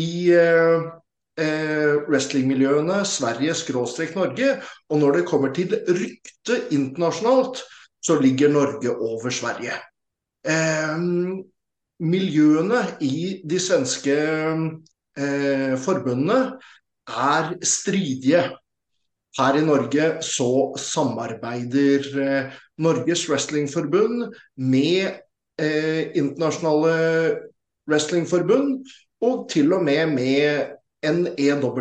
i 0.00 0.32
eh, 0.32 1.94
wrestlingmiljøene 2.08 3.02
Sverige-Norge, 3.08 4.50
og 4.88 5.00
når 5.00 5.18
det 5.18 5.28
kommer 5.28 5.54
til 5.56 5.76
rykte 5.88 6.58
internasjonalt, 6.72 7.62
så 8.02 8.18
ligger 8.20 8.52
Norge 8.52 8.92
over 8.92 9.30
Sverige. 9.30 9.78
Eh, 10.44 10.98
miljøene 12.02 12.82
i 13.04 13.42
de 13.46 13.60
svenske 13.62 14.16
eh, 14.16 15.74
forbundene 15.78 16.40
er 17.06 17.54
stridige. 17.66 18.48
Her 19.38 19.56
i 19.56 19.64
Norge 19.64 20.08
så 20.26 20.50
samarbeider 20.80 22.08
eh, 22.20 22.58
Norges 22.82 23.24
Wrestlingforbund 23.30 24.34
med 24.60 25.22
eh, 25.60 26.12
internasjonale 26.18 26.96
wrestlingforbund, 27.88 28.82
og 29.22 29.46
til 29.50 29.72
og 29.72 29.84
med 29.86 30.14
med 30.14 30.76
NEW, 31.02 31.80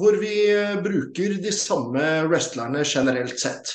hvor 0.00 0.16
vi 0.20 0.36
bruker 0.84 1.36
de 1.42 1.52
samme 1.52 2.04
wrestlerne 2.30 2.84
generelt 2.88 3.40
sett. 3.40 3.72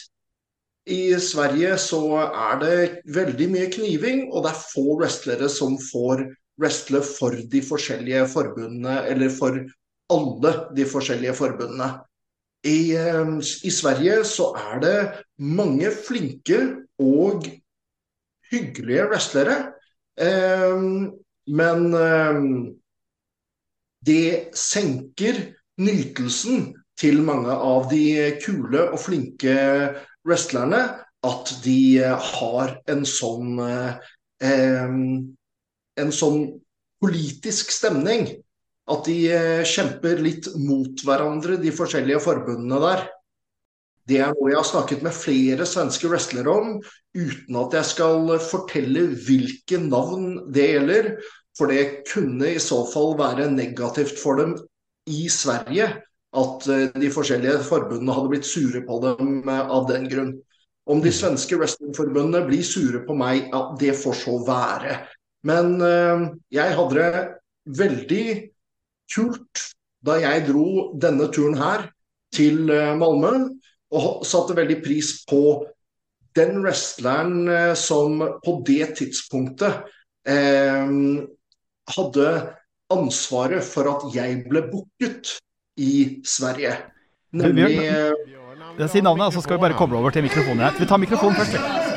I 0.89 1.13
Sverige 1.21 1.75
så 1.77 2.01
er 2.25 2.61
det 2.61 2.77
veldig 3.13 3.49
mye 3.53 3.67
kniving, 3.73 4.23
og 4.31 4.45
det 4.45 4.53
er 4.53 4.63
få 4.71 4.85
wrestlere 4.97 5.49
som 5.53 5.75
får 5.91 6.23
wrestle 6.61 7.03
for 7.05 7.37
de 7.51 7.61
forskjellige 7.65 8.25
forbundene, 8.31 9.03
eller 9.09 9.29
for 9.33 9.59
alle 10.11 10.53
de 10.77 10.87
forskjellige 10.89 11.35
forbundene. 11.37 11.93
I, 12.63 12.95
eh, 12.95 13.37
I, 13.63 13.71
Sverige 13.71 14.23
så 14.25 14.51
er 14.57 14.79
det 14.83 14.97
mange 15.37 15.89
flinke 16.07 16.59
og 17.01 17.47
hyggelige 18.51 19.07
wrestlere. 19.09 19.57
Eh, 20.21 20.83
men 21.47 21.93
eh, 21.97 22.41
det 24.05 24.53
senker 24.57 25.41
nytelsen 25.81 26.75
til 27.01 27.23
mange 27.25 27.53
av 27.53 27.89
de 27.89 28.37
kule 28.43 28.91
og 28.91 28.99
flinke 29.01 29.55
wrestlerne 30.27 30.83
at 31.25 31.53
de 31.63 31.97
har 32.01 32.75
en 32.89 33.05
sånn 33.05 33.57
en 36.01 36.13
sånn 36.17 36.39
politisk 37.01 37.73
stemning. 37.73 38.25
At 38.91 39.07
de 39.07 39.17
eh, 39.31 39.63
kjemper 39.67 40.19
litt 40.23 40.49
mot 40.59 41.03
hverandre, 41.05 41.59
de 41.61 41.71
forskjellige 41.75 42.21
forbundene 42.23 42.79
der. 42.83 43.05
Det 44.09 44.17
er 44.19 44.33
noe 44.33 44.49
jeg 44.49 44.57
har 44.57 44.67
snakket 44.67 45.03
med 45.05 45.15
flere 45.15 45.67
svenske 45.69 46.09
wrestlere 46.11 46.51
om, 46.51 46.73
uten 47.15 47.59
at 47.61 47.77
jeg 47.77 47.89
skal 47.91 48.33
fortelle 48.43 49.05
hvilke 49.27 49.79
navn 49.85 50.51
det 50.51 50.67
gjelder. 50.73 51.11
For 51.57 51.71
det 51.71 52.07
kunne 52.09 52.53
i 52.55 52.63
så 52.63 52.81
fall 52.89 53.13
være 53.19 53.51
negativt 53.53 54.19
for 54.19 54.39
dem 54.39 54.55
i 55.11 55.27
Sverige 55.31 55.91
at 56.41 56.67
eh, 56.71 56.87
de 56.95 57.11
forskjellige 57.13 57.63
forbundene 57.67 58.15
hadde 58.15 58.31
blitt 58.33 58.47
sure 58.47 58.83
på 58.87 59.01
dem 59.05 59.41
eh, 59.45 59.65
av 59.77 59.87
den 59.91 60.07
grunn. 60.11 60.37
Om 60.91 61.03
de 61.03 61.11
svenske 61.13 61.55
wrestlingforbundene 61.59 62.43
blir 62.47 62.65
sure 62.65 63.03
på 63.05 63.15
meg, 63.15 63.51
ja, 63.53 63.67
det 63.79 63.93
får 64.01 64.15
så 64.23 64.39
være. 64.47 65.03
Men 65.47 65.77
jeg 66.53 66.73
hadde 66.77 66.97
det 66.97 67.21
veldig 67.77 68.25
kult 69.11 69.65
da 70.05 70.17
jeg 70.21 70.45
dro 70.47 70.91
denne 71.01 71.27
turen 71.33 71.57
her 71.59 71.89
til 72.33 72.69
uh, 72.71 72.93
Malmö, 72.97 73.33
og 73.91 74.25
satte 74.25 74.55
veldig 74.57 74.79
pris 74.85 75.13
på 75.29 75.65
den 76.37 76.61
wrestleren 76.63 77.49
uh, 77.49 77.73
som 77.77 78.21
på 78.43 78.61
det 78.67 78.93
tidspunktet 79.01 79.97
hadde 80.21 82.27
ansvaret 82.93 83.65
for 83.65 83.89
at 83.89 84.03
jeg 84.13 84.43
ble 84.45 84.61
booket 84.69 85.33
i 85.81 86.21
Sverige. 86.21 86.75
Nemlig 87.33 87.81
Det 88.77 88.91
sier 88.93 89.01
navnet, 89.01 89.33
så 89.33 89.41
skal 89.41 89.57
vi 89.57 89.65
bare 89.65 89.79
koble 89.79 89.97
over 89.97 90.13
til 90.13 90.29
mikrofonen 90.29 90.61
her. 90.67 90.77
Vi 90.77 90.85
tar 90.85 91.01
mikrofonen 91.01 91.41
først. 91.41 91.90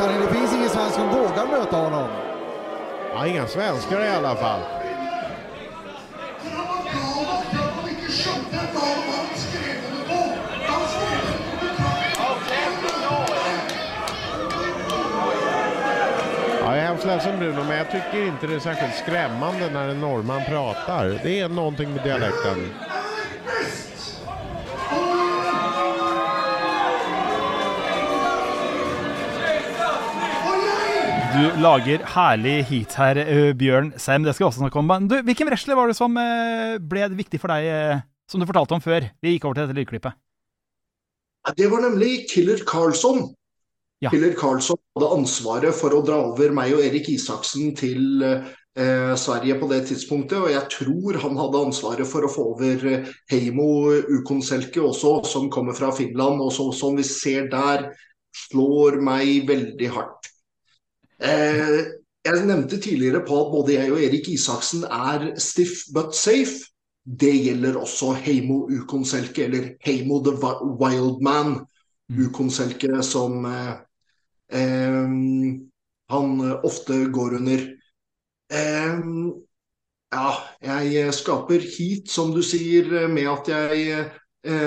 Att 0.00 0.20
det 0.20 0.34
finns 0.34 0.54
ingen 0.54 0.68
svensk 0.68 0.94
som 0.94 1.08
vågar 1.08 1.46
möta 1.46 1.76
honom. 1.76 2.08
Ja, 3.14 3.26
inga 3.26 3.46
svenskar 3.46 4.04
i 4.04 4.08
alla 4.08 4.36
fall. 4.36 4.60
hemskt 16.94 17.06
ledsen 17.06 17.38
Bruno, 17.38 17.64
men 17.64 17.76
jag 17.76 17.90
tycker 17.90 18.26
inte 18.26 18.46
det 18.46 18.54
är 18.54 18.58
särskilt 18.58 18.94
skrämmande 18.94 19.70
när 19.70 19.88
en 19.88 20.00
norrman 20.00 20.42
pratar. 20.44 21.20
Det 21.22 21.40
är 21.40 21.48
någonting 21.48 21.94
med 21.94 22.04
dialekten. 22.04 22.83
Du 31.34 31.42
lager 31.58 32.02
herlig 32.14 32.60
heat 32.68 32.92
her, 32.94 33.18
eh, 33.18 33.52
Bjørn 33.58 33.88
Sem. 33.98 34.22
Det 34.22 34.36
skal 34.36 34.44
vi 34.44 34.48
også 34.52 34.60
snakke 34.62 34.78
om. 34.78 34.86
Men 34.86 35.08
du, 35.10 35.16
hvilken 35.26 35.48
wrestler 35.50 35.74
var 35.74 35.90
det 35.90 35.96
som 35.98 36.14
eh, 36.20 36.76
ble 36.78 37.08
viktig 37.10 37.40
for 37.42 37.50
deg, 37.50 37.64
eh, 37.66 38.02
som 38.30 38.38
du 38.38 38.46
fortalte 38.46 38.76
om 38.76 38.82
før 38.84 39.08
vi 39.18 39.32
gikk 39.32 39.48
over 39.48 39.58
til 39.58 39.66
dette 39.66 39.74
lydklippet? 39.80 40.14
Det 41.58 41.66
var 41.72 41.82
nemlig 41.82 42.28
Killer 42.30 42.62
Carlson. 42.68 43.32
Ja. 44.04 44.12
Killer 44.12 44.36
Karlsson 44.38 44.78
hadde 44.94 45.08
ansvaret 45.16 45.74
for 45.74 45.96
å 45.96 46.04
dra 46.06 46.20
over 46.28 46.54
meg 46.54 46.76
og 46.76 46.84
Erik 46.86 47.10
Isaksen 47.10 47.72
til 47.78 48.22
eh, 48.22 49.14
Sverige 49.18 49.56
på 49.58 49.70
det 49.72 49.80
tidspunktet. 49.88 50.38
Og 50.38 50.52
jeg 50.54 50.70
tror 50.76 51.18
han 51.24 51.40
hadde 51.40 51.64
ansvaret 51.66 52.10
for 52.10 52.28
å 52.28 52.30
få 52.30 52.44
over 52.52 53.08
Heimo 53.32 53.90
Ukonselke 54.20 54.86
også, 54.86 55.16
som 55.32 55.50
kommer 55.50 55.74
fra 55.74 55.90
Finland. 55.98 56.38
Og 56.46 56.54
så, 56.54 56.68
som 56.70 56.94
vi 56.94 57.06
ser 57.08 57.50
der, 57.50 57.88
slår 58.46 59.00
meg 59.02 59.50
veldig 59.50 59.90
hardt. 59.98 60.30
Eh, 61.20 61.80
jeg 62.24 62.46
nevnte 62.48 62.80
tidligere 62.80 63.20
på 63.26 63.40
at 63.40 63.50
både 63.52 63.74
jeg 63.74 63.92
og 63.92 64.02
Erik 64.02 64.28
Isaksen 64.32 64.84
er 64.88 65.34
stiff 65.38 65.84
but 65.94 66.16
safe. 66.16 66.64
Det 67.04 67.34
gjelder 67.36 67.76
også 67.76 68.14
Heimo 68.16 68.64
Ukonselke, 68.72 69.44
eller 69.44 69.74
Heimo 69.84 70.22
the 70.24 70.32
Wild 70.80 71.20
Man. 71.22 71.58
Mm. 72.08 72.26
Ukonselke 72.26 73.02
som 73.04 73.44
eh, 73.44 73.74
Eh, 74.52 75.08
han 76.08 76.40
eh, 76.40 76.64
ofte 76.64 77.04
går 77.04 77.34
under. 77.34 77.58
Eh, 78.52 78.98
ja, 80.14 80.32
jeg 80.62 81.14
skaper 81.14 81.64
heat, 81.64 82.10
som 82.10 82.30
du 82.34 82.42
sier, 82.44 83.08
med 83.08 83.26
at 83.30 83.50
jeg 83.50 84.04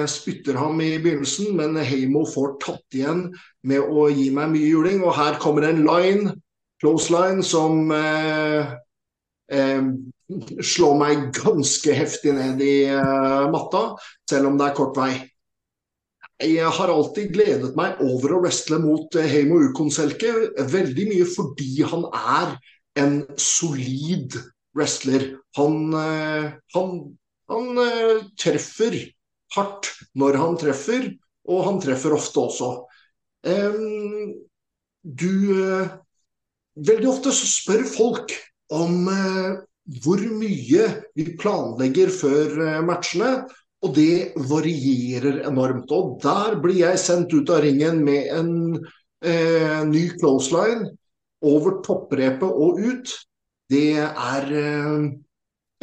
spytter 0.09 0.57
ham 0.57 0.79
i 0.81 0.95
begynnelsen, 0.97 1.51
men 1.57 1.77
Heimo 1.85 2.23
får 2.25 2.55
tatt 2.63 2.95
igjen 2.97 3.27
med 3.67 3.85
å 3.85 4.07
gi 4.09 4.29
meg 4.33 4.51
mye 4.53 4.69
juling. 4.71 5.03
Og 5.05 5.15
her 5.17 5.37
kommer 5.41 5.67
en 5.67 5.83
line, 5.85 6.33
close 6.81 7.13
line, 7.13 7.45
som 7.45 7.91
eh, 7.93 8.73
eh, 9.53 9.89
slår 10.59 10.99
meg 10.99 11.25
ganske 11.37 11.95
heftig 11.95 12.35
ned 12.37 12.61
i 12.63 12.77
eh, 12.91 13.49
matta, 13.53 13.89
selv 14.29 14.51
om 14.51 14.59
det 14.59 14.69
er 14.69 14.77
kort 14.77 14.97
vei. 14.99 15.11
jeg 16.43 16.69
har 16.69 16.91
alltid 16.93 17.31
gledet 17.33 17.75
meg 17.77 18.01
over 18.05 18.35
å 18.35 18.41
wrestle 18.43 18.77
mot 18.81 19.15
eh, 19.15 19.29
Heimo 19.29 19.61
Ukonselke. 19.69 20.33
Veldig 20.57 21.07
mye 21.09 21.29
fordi 21.29 21.83
han 21.87 22.05
er 22.13 22.57
en 22.97 23.21
solid 23.37 24.37
wrestler. 24.77 25.31
Han, 25.57 25.93
eh, 25.93 26.51
han, 26.75 26.91
han 27.49 27.81
eh, 27.81 28.25
treffer 28.37 28.99
hardt 29.55 29.89
når 30.17 30.39
han 30.41 30.57
treffer, 30.59 31.07
og 31.47 31.63
han 31.67 31.79
treffer 31.83 32.15
ofte 32.17 32.43
også. 32.43 32.73
Du 35.07 35.33
Veldig 36.77 37.07
ofte 37.09 37.31
så 37.33 37.47
spør 37.49 37.85
folk 37.89 38.33
om 38.75 39.07
hvor 40.03 40.19
mye 40.37 40.83
vi 41.17 41.25
planlegger 41.39 42.11
før 42.13 42.83
matchene. 42.85 43.31
Og 43.85 43.93
det 43.93 44.33
varierer 44.49 45.43
enormt. 45.47 45.91
Og 45.93 46.17
der 46.23 46.57
blir 46.61 46.79
jeg 46.81 47.01
sendt 47.01 47.33
ut 47.33 47.49
av 47.53 47.61
ringen 47.65 48.01
med 48.05 48.31
en 48.33 48.51
eh, 49.21 49.83
ny 49.85 50.07
clothesline 50.17 50.89
over 51.45 51.77
topprepet 51.85 52.47
og 52.49 52.81
ut. 52.81 53.13
Det 53.69 53.99
er 54.01 54.49
eh, 54.49 55.05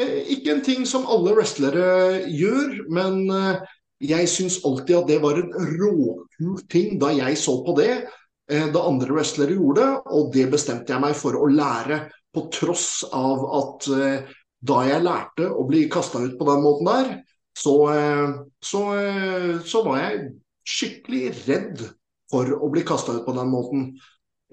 ikke 0.03 0.55
en 0.57 0.65
ting 0.67 0.85
som 0.89 1.07
alle 1.07 1.35
wrestlere 1.37 2.25
gjør, 2.27 2.81
men 2.93 3.25
eh, 3.31 3.63
jeg 4.05 4.29
syns 4.31 4.59
alltid 4.67 4.97
at 4.99 5.11
det 5.13 5.19
var 5.23 5.39
en 5.39 5.53
råkul 5.55 6.63
ting 6.71 6.99
da 7.01 7.13
jeg 7.15 7.39
så 7.39 7.61
på 7.67 7.77
det. 7.79 8.05
Eh, 8.51 8.67
da 8.75 8.83
andre 8.85 9.15
wrestlere 9.15 9.55
gjorde 9.57 9.85
det, 9.85 9.91
og 10.19 10.33
det 10.35 10.49
bestemte 10.53 10.93
jeg 10.93 11.05
meg 11.05 11.15
for 11.19 11.39
å 11.39 11.51
lære. 11.51 12.05
På 12.35 12.49
tross 12.51 13.05
av 13.15 13.45
at 13.61 13.87
eh, 13.95 14.33
da 14.65 14.81
jeg 14.89 15.05
lærte 15.05 15.51
å 15.53 15.67
bli 15.69 15.85
kasta 15.93 16.25
ut 16.25 16.35
på 16.41 16.49
den 16.49 16.65
måten 16.65 16.91
der, 16.91 17.13
så, 17.55 17.75
eh, 17.95 18.33
så, 18.59 18.83
eh, 18.99 19.53
så 19.63 19.85
var 19.87 20.01
jeg 20.03 20.25
skikkelig 20.67 21.25
redd 21.45 21.85
for 22.33 22.51
å 22.59 22.71
bli 22.73 22.83
kasta 22.83 23.15
ut 23.15 23.27
på 23.29 23.37
den 23.37 23.53
måten. 23.53 23.87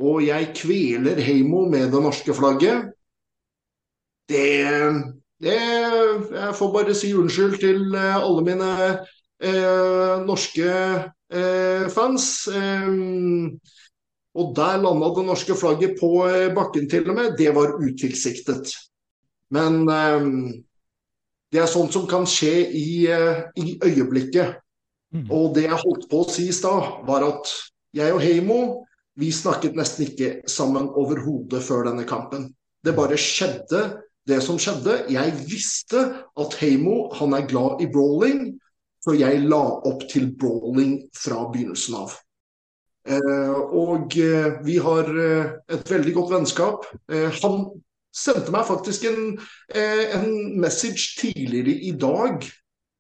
Og 0.02 0.22
jeg 0.26 0.54
kveler 0.58 1.18
Heimo 1.22 1.66
med 1.70 1.90
det 1.94 2.02
norske 2.04 2.36
flagget. 2.38 2.92
Det, 4.30 4.48
det 5.42 5.58
Jeg 5.58 6.56
får 6.58 6.74
bare 6.74 6.96
si 6.98 7.14
unnskyld 7.18 7.58
til 7.62 7.96
eh, 7.98 8.18
alle 8.18 8.44
mine 8.46 8.72
eh, 9.42 10.22
norske 10.28 10.72
eh, 10.72 11.86
fans. 11.94 12.28
Eh, 12.48 12.90
og 14.32 14.52
der 14.56 14.80
landa 14.80 15.10
det 15.18 15.26
norske 15.28 15.58
flagget 15.60 15.98
på 16.00 16.12
bakken 16.56 16.86
til 16.90 17.10
og 17.10 17.18
med. 17.18 17.34
Det 17.38 17.50
var 17.56 17.74
utilsiktet. 17.82 18.72
Men 19.52 19.84
det 21.52 21.60
er 21.60 21.68
sånt 21.68 21.92
som 21.92 22.08
kan 22.08 22.28
skje 22.30 22.54
i, 22.72 23.08
eh, 23.12 23.44
i 23.60 23.76
øyeblikket. 23.84 24.56
Mm. 25.12 25.28
Og 25.28 25.56
det 25.56 25.66
jeg 25.68 25.82
holdt 25.84 26.08
på 26.10 26.22
å 26.24 26.30
si 26.32 26.48
i 26.48 26.56
stad, 26.56 27.04
var 27.08 27.26
at 27.28 27.52
jeg 27.94 28.14
og 28.16 28.22
Heimo 28.24 28.60
vi 29.20 29.34
snakket 29.36 29.76
nesten 29.76 30.08
ikke 30.08 30.30
sammen 30.48 30.88
overhodet 30.96 31.60
før 31.66 31.90
denne 31.90 32.06
kampen. 32.08 32.48
Det 32.80 32.96
bare 32.96 33.20
skjedde, 33.20 33.82
det 34.30 34.42
som 34.46 34.60
skjedde. 34.62 35.06
Jeg 35.12 35.34
visste 35.50 36.02
at 36.40 36.58
Heimo 36.62 37.08
han 37.18 37.34
er 37.38 37.48
glad 37.50 37.82
i 37.82 37.90
brawling, 37.92 38.52
så 39.02 39.16
jeg 39.18 39.46
la 39.50 39.62
opp 39.90 40.06
til 40.12 40.30
brawling 40.38 41.00
fra 41.18 41.48
begynnelsen 41.50 41.98
av. 42.04 42.14
Eh, 43.10 43.54
og 43.74 44.14
eh, 44.22 44.60
vi 44.66 44.78
har 44.82 45.08
eh, 45.10 45.56
et 45.74 45.90
veldig 45.90 46.14
godt 46.20 46.36
vennskap. 46.36 46.86
Eh, 47.10 47.34
han 47.42 47.64
sendte 48.14 48.54
meg 48.54 48.68
faktisk 48.68 49.08
en, 49.10 49.40
eh, 49.74 50.14
en 50.20 50.60
message 50.62 51.18
tidligere 51.18 51.80
i 51.90 51.96
dag. 51.98 52.46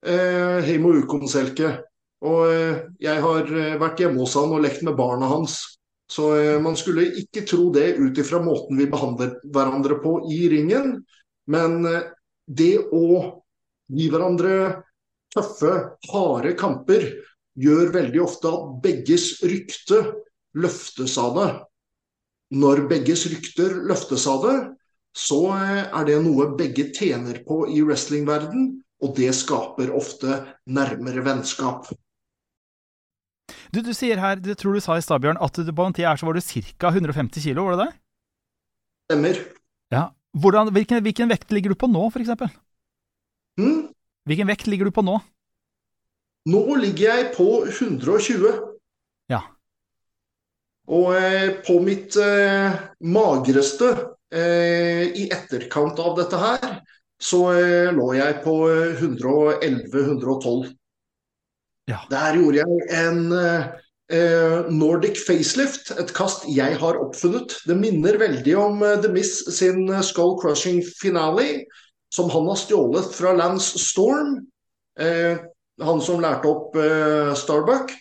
Eh, 0.02 0.58
Heimo 0.66 0.96
Ukonselke. 0.98 1.78
Og 2.22 2.46
jeg 3.02 3.18
har 3.18 3.48
vært 3.82 3.98
hjemme 3.98 4.22
hos 4.22 4.36
han 4.38 4.52
og 4.54 4.62
lekt 4.62 4.84
med 4.86 4.94
barna 4.94 5.26
hans. 5.26 5.56
Så 6.12 6.28
man 6.60 6.76
skulle 6.76 7.06
ikke 7.22 7.46
tro 7.48 7.70
det 7.72 7.94
ut 7.96 8.18
ifra 8.20 8.42
måten 8.44 8.76
vi 8.76 8.90
behandler 8.92 9.38
hverandre 9.48 9.96
på 10.04 10.18
i 10.28 10.42
ringen. 10.52 10.98
Men 11.48 11.86
det 12.52 12.74
å 12.92 13.06
gi 13.96 14.10
hverandre 14.12 14.56
tøffe, 15.32 15.72
harde 16.12 16.52
kamper 16.60 17.08
gjør 17.60 17.94
veldig 17.96 18.22
ofte 18.24 18.52
at 18.52 18.76
begges 18.84 19.28
rykte 19.48 20.02
løftes 20.60 21.18
av 21.22 21.36
det. 21.38 21.50
Når 22.52 22.86
begges 22.92 23.26
rykter 23.32 23.78
løftes 23.88 24.28
av 24.28 24.46
det, 24.46 24.56
så 25.16 25.42
eh, 25.56 25.84
er 25.88 26.08
det 26.08 26.20
noe 26.24 26.50
begge 26.60 26.90
tjener 26.96 27.42
på 27.48 27.64
i 27.72 27.82
wrestlingverden, 27.84 28.72
og 29.02 29.14
det 29.18 29.32
skaper 29.36 29.92
ofte 29.96 30.42
nærmere 30.68 31.24
vennskap. 31.26 31.88
Du, 33.74 33.82
du 33.86 33.92
sier 33.98 34.22
her, 34.22 34.40
du 34.42 34.52
tror 34.58 34.78
du 34.78 34.84
sa 34.84 34.98
i 34.98 35.04
stad, 35.04 35.24
Bjørn, 35.24 35.40
at 35.42 35.58
du 35.58 35.72
på 35.76 35.88
en 35.88 35.96
tid 35.98 36.08
her 36.10 36.20
så 36.20 36.28
var 36.28 36.38
du 36.38 36.42
ca. 36.44 36.92
150 36.92 37.44
kilo, 37.44 37.68
var 37.68 37.78
det 37.78 37.86
det? 37.86 37.94
Stemmer. 39.12 39.42
Ja. 39.94 40.04
Hvordan, 40.42 40.72
hvilken, 40.72 41.02
hvilken, 41.04 41.32
vekt 41.32 41.52
ligger 41.52 41.74
du 41.74 41.80
på 41.80 41.90
nå, 41.92 42.08
f.eks.? 42.12 42.32
Hmm? 43.60 43.90
Hvilken 44.30 44.48
vekt 44.48 44.70
ligger 44.72 44.88
du 44.88 44.96
på 44.96 45.04
nå? 45.04 45.18
Nå 46.52 46.62
ligger 46.82 47.18
jeg 47.18 47.34
på 47.36 47.50
120. 47.68 48.48
Ja. 49.30 49.44
Og 50.92 51.12
eh, 51.18 51.52
på 51.68 51.78
mitt 51.84 52.16
eh, 52.18 52.80
magreste 53.04 53.92
Eh, 54.32 55.12
I 55.12 55.28
etterkant 55.28 55.98
av 56.00 56.14
dette 56.16 56.38
her 56.40 56.78
så 57.22 57.40
eh, 57.52 57.90
lå 57.92 58.14
jeg 58.16 58.38
på 58.46 58.54
111-112. 58.72 60.70
Ja. 61.90 62.02
Der 62.12 62.38
gjorde 62.38 62.62
jeg 62.62 62.86
en 63.02 63.32
eh, 63.34 64.68
Nordic 64.72 65.22
facelift, 65.26 65.94
et 65.96 66.14
kast 66.16 66.46
jeg 66.52 66.78
har 66.82 67.00
oppfunnet. 67.00 67.56
Det 67.68 67.78
minner 67.80 68.20
veldig 68.22 68.56
om 68.60 68.84
The 69.04 69.12
Miss 69.12 69.40
sin 69.56 69.88
Skull 70.04 70.38
Crushing 70.42 70.84
finale, 71.00 71.64
som 72.12 72.30
han 72.34 72.50
har 72.52 72.60
stjålet 72.60 73.14
fra 73.16 73.32
Lance 73.38 73.80
Storm. 73.80 74.42
han 75.82 76.02
som 76.04 76.20
lærte 76.20 76.50
opp 76.52 76.76
Starbuck. 77.40 77.94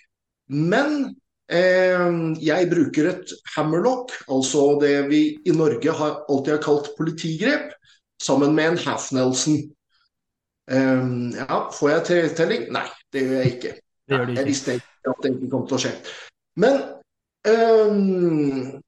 Men 0.51 1.14
Eh, 1.51 2.11
jeg 2.47 2.68
bruker 2.70 3.09
et 3.11 3.33
hammerlock, 3.57 4.12
altså 4.31 4.78
det 4.83 4.95
vi 5.11 5.20
i 5.43 5.55
Norge 5.55 5.93
har, 5.99 6.20
alltid 6.31 6.53
har 6.55 6.62
kalt 6.62 6.93
politigrep, 6.99 7.72
sammen 8.22 8.55
med 8.55 8.70
en 8.70 8.78
half-Nelson. 8.78 9.57
Eh, 10.70 11.09
ja, 11.41 11.59
får 11.74 11.91
jeg 11.91 12.05
tretelling? 12.07 12.68
Nei, 12.70 12.87
det 13.15 13.25
gjør 13.25 13.43
jeg 13.43 13.57
ikke. 13.57 13.75
Ikke. 14.11 14.23
Jeg 14.35 14.47
visste 14.47 14.79
ikke 14.79 15.13
at 15.13 15.25
det 15.25 15.35
ikke 15.37 15.51
kom 15.53 15.67
til 15.69 15.77
å 15.77 15.83
skje. 15.85 15.93
Men 16.61 16.81
um, 17.47 18.81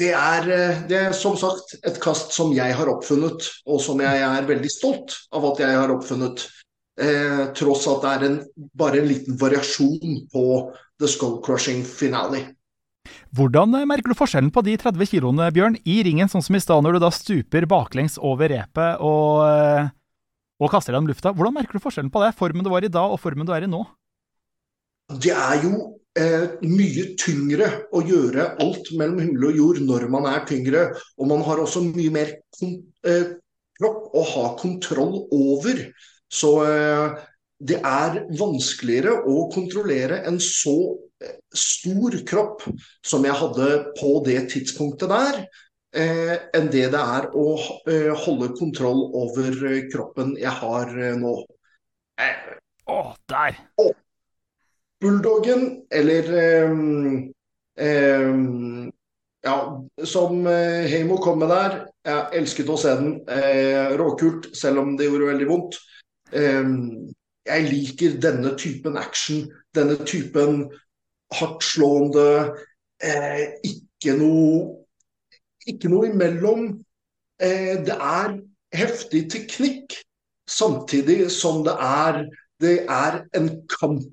det, 0.00 0.12
er, 0.16 0.48
det 0.88 0.98
er 0.98 1.16
som 1.16 1.36
sagt 1.40 1.76
et 1.84 2.00
kast 2.02 2.32
som 2.36 2.54
jeg 2.56 2.76
har 2.76 2.90
oppfunnet, 2.92 3.50
og 3.68 3.82
som 3.84 4.00
jeg 4.02 4.24
er 4.24 4.48
veldig 4.48 4.72
stolt 4.72 5.18
av 5.36 5.50
at 5.52 5.62
jeg 5.66 5.76
har 5.82 5.92
oppfunnet. 5.94 6.46
Eh, 7.00 7.44
tross 7.56 7.86
at 7.88 8.02
det 8.04 8.10
er 8.10 8.24
en, 8.26 8.40
bare 8.76 9.00
en 9.00 9.06
liten 9.08 9.36
variasjon 9.40 10.24
på 10.32 10.46
The 11.00 11.08
Skull 11.08 11.38
Crushing 11.44 11.80
Finale. 11.86 12.42
Hvordan 13.36 13.78
eh, 13.78 13.86
merker 13.88 14.12
du 14.12 14.18
forskjellen 14.18 14.50
på 14.52 14.62
de 14.66 14.74
30 14.80 15.08
kiloene, 15.08 15.48
Bjørn, 15.54 15.78
i 15.88 16.00
ringen, 16.04 16.28
sånn 16.28 16.44
som 16.44 16.58
i 16.58 16.60
stad, 16.60 16.84
når 16.84 16.98
du 16.98 17.04
da 17.06 17.12
stuper 17.14 17.64
baklengs 17.70 18.18
over 18.20 18.52
repet 18.52 19.00
og, 19.00 19.46
eh, 19.46 19.88
og 20.60 20.72
kaster 20.72 20.94
deg 20.94 21.02
om 21.02 21.08
lufta? 21.08 21.32
Hvordan 21.32 21.56
merker 21.56 21.78
du 21.78 21.82
forskjellen 21.82 22.12
på 22.12 22.22
det? 22.24 22.34
Formen 22.38 22.66
du 22.66 22.70
var 22.72 22.84
i 22.84 22.92
da, 22.92 23.06
og 23.08 23.20
formen 23.22 23.48
du 23.48 23.54
er 23.56 23.64
i 23.64 23.70
nå? 23.70 23.80
Det 25.10 25.32
er 25.32 25.64
jo 25.64 25.72
eh, 26.20 26.60
mye 26.68 27.06
tyngre 27.18 27.70
å 27.96 28.02
gjøre 28.06 28.52
alt 28.62 28.92
mellom 29.00 29.22
himmel 29.24 29.48
og 29.48 29.60
jord 29.62 29.80
når 29.86 30.06
man 30.12 30.28
er 30.30 30.44
tyngre. 30.48 30.84
Og 31.18 31.30
man 31.32 31.42
har 31.46 31.62
også 31.62 31.82
mye 31.88 32.12
mer 32.14 32.36
eh, 32.62 33.32
kropp 33.80 34.14
å 34.14 34.24
ha 34.34 34.46
kontroll 34.60 35.24
over. 35.34 35.86
Så 36.30 36.52
eh, 36.68 37.18
det 37.60 37.80
er 37.84 38.22
vanskeligere 38.38 39.18
å 39.28 39.46
kontrollere 39.52 40.22
en 40.28 40.38
så 40.44 40.76
eh, 41.24 41.40
stor 41.56 42.20
kropp 42.28 42.64
som 43.06 43.26
jeg 43.26 43.36
hadde 43.40 43.72
på 43.98 44.14
det 44.28 44.44
tidspunktet 44.52 45.12
der, 45.12 45.42
enn 45.92 46.68
det 46.70 46.84
det 46.92 47.00
er 47.00 47.26
å 47.34 47.46
eh, 47.90 48.12
holde 48.24 48.52
kontroll 48.58 49.08
over 49.18 49.50
eh, 49.66 49.88
kroppen 49.90 50.36
jeg 50.38 50.52
har 50.60 50.92
eh, 50.94 51.16
nå. 51.18 51.34
Å, 52.20 52.94
oh, 52.94 53.10
der! 53.30 53.58
Oh, 53.80 53.92
Bulldoggen, 55.00 55.86
eller 55.88 56.26
ja, 59.40 59.54
som 60.04 60.42
Heimo 60.44 61.16
kom 61.24 61.38
med 61.40 61.48
der. 61.48 61.76
Jeg 62.04 62.42
elsket 62.42 62.68
å 62.68 62.76
se 62.76 62.92
den. 62.98 63.14
råkult, 63.96 64.50
selv 64.52 64.82
om 64.82 64.90
det 64.98 65.06
gjorde 65.08 65.30
veldig 65.30 65.46
vondt. 65.48 65.78
Jeg 67.48 67.70
liker 67.70 68.18
denne 68.20 68.52
typen 68.60 69.00
action, 69.00 69.46
denne 69.72 69.96
typen 70.04 70.66
hardtslående 71.34 72.26
eh, 73.02 73.56
Ikke 73.66 74.16
noe 74.18 74.79
ikke 75.68 75.90
noe 75.92 76.10
imellom. 76.10 76.70
Eh, 77.40 77.76
det 77.86 77.96
er 77.96 78.36
heftig 78.76 79.24
teknikk, 79.32 79.96
samtidig 80.48 81.30
som 81.32 81.64
det 81.66 81.74
er, 81.80 82.22
det 82.60 82.76
er 82.88 83.22
en 83.36 83.50
kamp. 83.72 84.04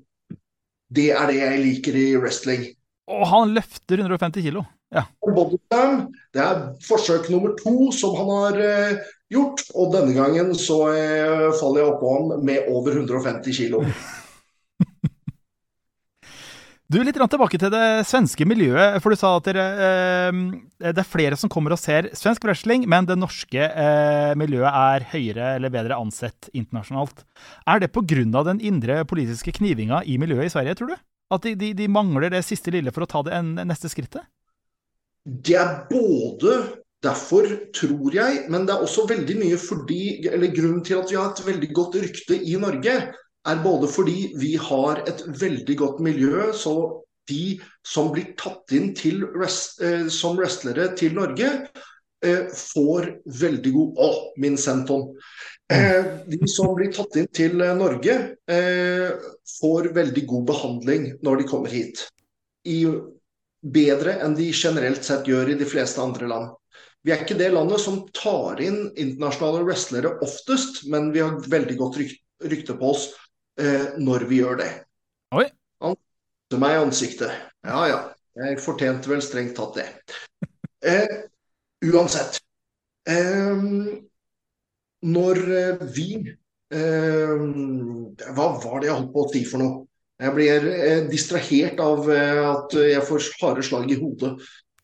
Det 0.88 1.10
er 1.12 1.28
det 1.28 1.38
jeg 1.40 1.62
liker 1.64 1.96
i 2.00 2.08
wrestling. 2.16 2.64
Og 3.08 3.24
han 3.28 3.54
løfter 3.56 4.00
150 4.00 4.44
kilo. 4.44 4.64
Ja. 4.94 5.04
Bodyslam, 5.20 6.06
det 6.32 6.40
er 6.40 6.60
forsøk 6.86 7.28
nummer 7.32 7.52
to 7.60 7.90
som 7.92 8.14
han 8.16 8.30
har 8.32 8.60
eh, 8.64 9.02
gjort, 9.32 9.66
og 9.76 9.92
denne 9.92 10.14
gangen 10.16 10.54
så 10.56 10.78
eh, 10.94 11.50
faller 11.60 11.82
jeg 11.82 11.92
oppå 11.92 12.14
ham 12.14 12.46
med 12.48 12.70
over 12.72 12.96
150 12.96 13.60
kilo. 13.60 13.84
Du, 16.88 16.96
Litt 17.04 17.18
tilbake 17.20 17.58
til 17.60 17.68
det 17.68 18.06
svenske 18.08 18.46
miljøet. 18.48 19.02
for 19.04 19.12
Du 19.12 19.20
sa 19.20 19.34
at 19.36 19.44
dere, 19.44 19.64
eh, 19.76 20.38
det 20.80 21.02
er 21.02 21.04
flere 21.04 21.36
som 21.36 21.50
kommer 21.52 21.74
og 21.74 21.78
ser 21.78 22.08
svensk 22.16 22.46
wrestling, 22.48 22.86
men 22.88 23.04
det 23.04 23.18
norske 23.18 23.60
eh, 23.60 24.32
miljøet 24.32 24.72
er 24.72 25.04
høyere 25.12 25.50
eller 25.58 25.68
bedre 25.68 25.98
ansett 26.00 26.48
internasjonalt. 26.54 27.26
Er 27.68 27.80
det 27.80 27.92
pga. 27.92 28.42
den 28.42 28.60
indre 28.60 29.04
politiske 29.04 29.52
knivinga 29.52 30.00
i 30.06 30.16
miljøet 30.16 30.46
i 30.46 30.48
Sverige, 30.48 30.74
tror 30.76 30.88
du? 30.88 30.96
At 31.30 31.42
de, 31.42 31.54
de, 31.54 31.74
de 31.74 31.88
mangler 31.88 32.30
det 32.30 32.40
siste 32.42 32.70
lille 32.70 32.90
for 32.90 33.04
å 33.04 33.06
ta 33.06 33.22
det 33.22 33.36
en, 33.36 33.54
neste 33.68 33.92
skrittet? 33.92 34.24
Det 35.28 35.60
er 35.60 35.84
både 35.90 36.80
derfor, 37.04 37.44
tror 37.76 38.14
jeg, 38.16 38.46
men 38.48 38.64
det 38.64 38.72
er 38.72 38.80
også 38.80 39.04
veldig 39.06 39.36
mye 39.36 39.58
fordi 39.60 40.24
Eller 40.24 40.56
grunnen 40.56 40.80
til 40.82 41.02
at 41.02 41.12
vi 41.12 41.20
har 41.20 41.34
et 41.34 41.46
veldig 41.46 41.68
godt 41.76 42.00
rykte 42.00 42.40
i 42.40 42.56
Norge, 42.56 43.12
er 43.46 43.60
både 43.62 43.88
fordi 43.90 44.32
vi 44.38 44.54
har 44.60 45.02
et 45.08 45.22
veldig 45.40 45.76
godt 45.78 46.00
miljø, 46.04 46.50
så 46.56 46.74
de 47.28 47.58
som 47.86 48.10
blir 48.12 48.32
tatt 48.40 48.72
inn 48.76 48.92
til, 48.96 49.22
eh, 49.24 50.08
som 50.08 50.38
wrestlere 50.38 50.90
til 50.96 51.14
Norge, 51.14 51.68
eh, 52.24 52.48
får 52.48 53.10
veldig 53.40 53.72
god 53.72 53.98
Å, 53.98 54.10
min 54.38 54.56
Senton! 54.56 55.14
Eh, 55.70 56.24
de 56.26 56.48
som 56.48 56.74
blir 56.74 56.92
tatt 56.92 57.16
inn 57.16 57.28
til 57.28 57.56
Norge, 57.76 58.36
får 59.60 59.92
veldig 59.92 60.26
god 60.26 60.44
behandling 60.48 61.18
når 61.22 61.36
de 61.42 61.48
kommer 61.48 61.68
hit. 61.68 62.08
I, 62.64 62.86
bedre 63.60 64.14
enn 64.22 64.36
de 64.38 64.52
generelt 64.52 65.04
sett 65.04 65.26
gjør 65.28 65.50
i 65.50 65.58
de 65.58 65.66
fleste 65.68 66.00
andre 66.00 66.28
land. 66.30 66.54
Vi 67.04 67.12
er 67.12 67.20
ikke 67.22 67.36
det 67.38 67.50
landet 67.52 67.80
som 67.82 68.00
tar 68.16 68.60
inn 68.62 68.88
internasjonale 68.96 69.64
wrestlere 69.66 70.16
oftest, 70.24 70.86
men 70.88 71.12
vi 71.12 71.20
har 71.20 71.36
veldig 71.44 71.76
godt 71.76 71.98
rykte 72.48 72.76
på 72.78 72.92
oss 72.94 73.08
eh, 73.60 73.88
når 73.98 74.26
vi 74.30 74.42
gjør 74.42 74.60
det. 74.62 74.70
Oi. 75.36 75.46
Han 75.84 75.96
kjente 75.96 76.62
meg 76.62 76.74
i 76.74 76.82
ansiktet. 76.82 77.46
Ja 77.66 77.86
ja, 77.90 78.02
jeg 78.38 78.60
fortjente 78.62 79.10
vel 79.10 79.24
strengt 79.24 79.56
tatt 79.58 79.80
det. 79.80 79.88
Eh, 80.78 81.24
uansett. 81.90 82.36
Eh, 83.10 83.62
når 85.10 85.40
eh, 85.58 85.80
vi 85.90 86.12
eh, 86.22 87.32
Hva 88.30 88.46
var 88.62 88.78
det 88.78 88.86
jeg 88.86 88.94
holdt 88.94 89.10
på 89.10 89.24
å 89.24 89.32
si 89.32 89.42
for 89.48 89.62
noe? 89.62 89.82
Jeg 90.22 90.34
blir 90.36 90.68
eh, 90.70 91.02
distrahert 91.10 91.82
av 91.82 92.06
at 92.14 92.78
jeg 92.78 93.02
får 93.10 93.28
harde 93.42 93.66
slag 93.66 93.90
i 93.90 93.98
hodet. 93.98 94.36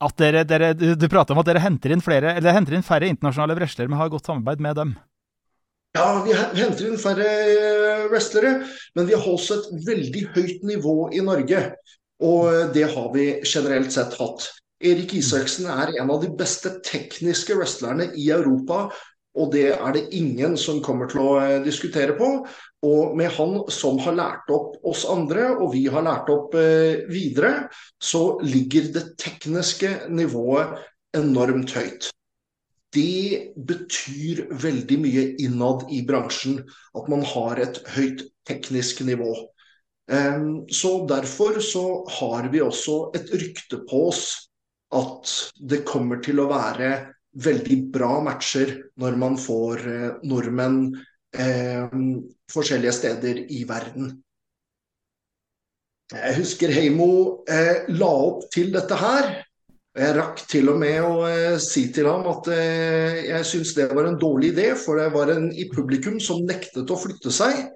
At 0.02 0.18
dere, 0.18 0.42
dere, 0.42 0.72
du 0.74 1.06
prater 1.06 1.34
om 1.34 1.44
at 1.44 1.48
dere 1.48 1.62
henter 1.62 1.94
inn, 1.94 2.02
flere, 2.02 2.34
eller 2.34 2.54
henter 2.58 2.74
inn 2.74 2.86
færre 2.86 3.06
internasjonale 3.10 3.54
wrestlere, 3.58 3.90
men 3.90 4.02
har 4.02 4.10
godt 4.12 4.26
samarbeid 4.26 4.62
med 4.66 4.82
dem? 4.82 4.96
Ja, 5.94 6.24
vi 6.26 6.34
henter 6.34 6.88
inn 6.88 6.98
færre 6.98 7.24
eh, 7.46 8.04
wrestlere, 8.10 8.64
men 8.98 9.06
vi 9.06 9.14
har 9.14 9.26
også 9.30 9.60
et 9.60 9.66
veldig 9.86 10.22
høyt 10.34 10.64
nivå 10.66 10.94
i 11.14 11.20
Norge. 11.22 11.60
Og 12.26 12.48
eh, 12.50 12.62
det 12.74 12.88
har 12.96 13.12
vi 13.14 13.26
generelt 13.46 13.94
sett 13.94 14.16
hatt. 14.18 14.48
Erik 14.82 15.14
Isaksen 15.14 15.68
er 15.70 15.92
en 15.94 16.10
av 16.10 16.18
de 16.24 16.32
beste 16.34 16.72
tekniske 16.82 17.54
wrestlerne 17.54 18.08
i 18.18 18.26
Europa. 18.34 18.88
Og 19.38 19.52
det 19.54 19.68
er 19.76 19.94
det 19.94 20.08
ingen 20.18 20.58
som 20.58 20.82
kommer 20.82 21.12
til 21.12 21.22
å 21.22 21.36
eh, 21.44 21.60
diskutere 21.62 22.18
på. 22.18 22.32
Og 22.90 23.14
med 23.14 23.30
han 23.38 23.60
som 23.70 24.02
har 24.02 24.18
lært 24.18 24.50
opp 24.50 24.74
oss 24.82 25.06
andre, 25.06 25.52
og 25.54 25.76
vi 25.76 25.84
har 25.94 26.02
lært 26.08 26.26
opp 26.34 26.58
videre, 27.06 27.68
så 28.02 28.34
ligger 28.42 28.90
det 28.98 29.06
tekniske 29.22 29.94
nivået 30.10 30.74
enormt 31.14 31.78
høyt 31.78 32.10
det 32.94 33.54
betyr 33.68 34.44
veldig 34.62 34.98
mye 35.02 35.24
innad 35.42 35.86
i 35.92 36.02
bransjen 36.06 36.60
at 36.94 37.10
man 37.10 37.24
har 37.26 37.60
et 37.62 37.80
høyt 37.96 38.24
teknisk 38.48 39.02
nivå. 39.06 39.32
Så 40.70 40.92
Derfor 41.08 41.60
så 41.64 41.84
har 42.20 42.48
vi 42.52 42.60
også 42.60 42.96
et 43.16 43.32
rykte 43.32 43.80
på 43.88 44.06
oss 44.10 44.26
at 44.94 45.32
det 45.58 45.82
kommer 45.88 46.20
til 46.22 46.42
å 46.42 46.50
være 46.50 46.90
veldig 47.44 47.78
bra 47.94 48.20
matcher 48.22 48.76
når 49.00 49.16
man 49.18 49.38
får 49.40 49.86
eh, 49.90 50.10
nordmenn 50.28 50.84
forskjellige 52.52 52.92
steder 52.94 53.40
i 53.50 53.64
verden. 53.66 54.12
Jeg 56.12 56.36
husker 56.36 56.70
Heimo 56.70 57.08
eh, 57.50 57.88
la 57.96 58.10
opp 58.28 58.44
til 58.54 58.70
dette 58.74 58.98
her 59.00 59.32
jeg 59.94 60.14
rakk 60.16 60.40
til 60.50 60.72
og 60.72 60.80
med 60.82 60.96
å 61.06 61.22
eh, 61.28 61.56
si 61.62 61.86
til 61.94 62.08
ham 62.10 62.26
at 62.26 62.48
eh, 62.50 63.20
jeg 63.28 63.46
syns 63.46 63.74
det 63.76 63.86
var 63.94 64.08
en 64.08 64.18
dårlig 64.18 64.50
idé, 64.54 64.72
for 64.78 64.98
det 64.98 65.12
var 65.14 65.30
en 65.30 65.46
i 65.54 65.68
publikum 65.70 66.18
som 66.22 66.42
nektet 66.48 66.90
å 66.90 66.98
flytte 66.98 67.30
seg. 67.34 67.68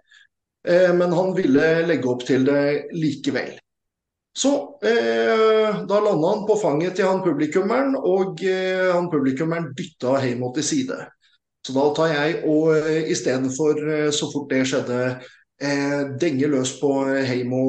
Eh, 0.67 0.91
men 0.99 1.15
han 1.15 1.31
ville 1.37 1.69
legge 1.87 2.11
opp 2.11 2.25
til 2.27 2.47
det 2.49 2.91
likevel. 2.97 3.55
Så 4.39 4.51
eh, 4.87 5.79
da 5.87 6.01
landa 6.03 6.33
han 6.33 6.43
på 6.47 6.59
fanget 6.59 6.99
til 6.99 7.07
han 7.07 7.23
publikummeren, 7.23 7.95
og 7.99 8.43
eh, 8.47 8.91
han 8.91 9.11
publikummeren 9.13 9.71
dytta 9.79 10.19
Heimo 10.23 10.51
til 10.55 10.67
side. 10.67 10.99
Så 11.67 11.75
da 11.75 11.87
tar 11.95 12.13
jeg 12.13 12.43
og 12.51 12.75
eh, 12.77 13.09
istedenfor, 13.15 13.81
eh, 13.95 14.11
så 14.15 14.31
fort 14.33 14.51
det 14.51 14.65
skjedde, 14.71 15.01
eh, 15.63 16.03
denge 16.19 16.51
løs 16.51 16.77
på 16.83 16.93
Heimo 17.31 17.65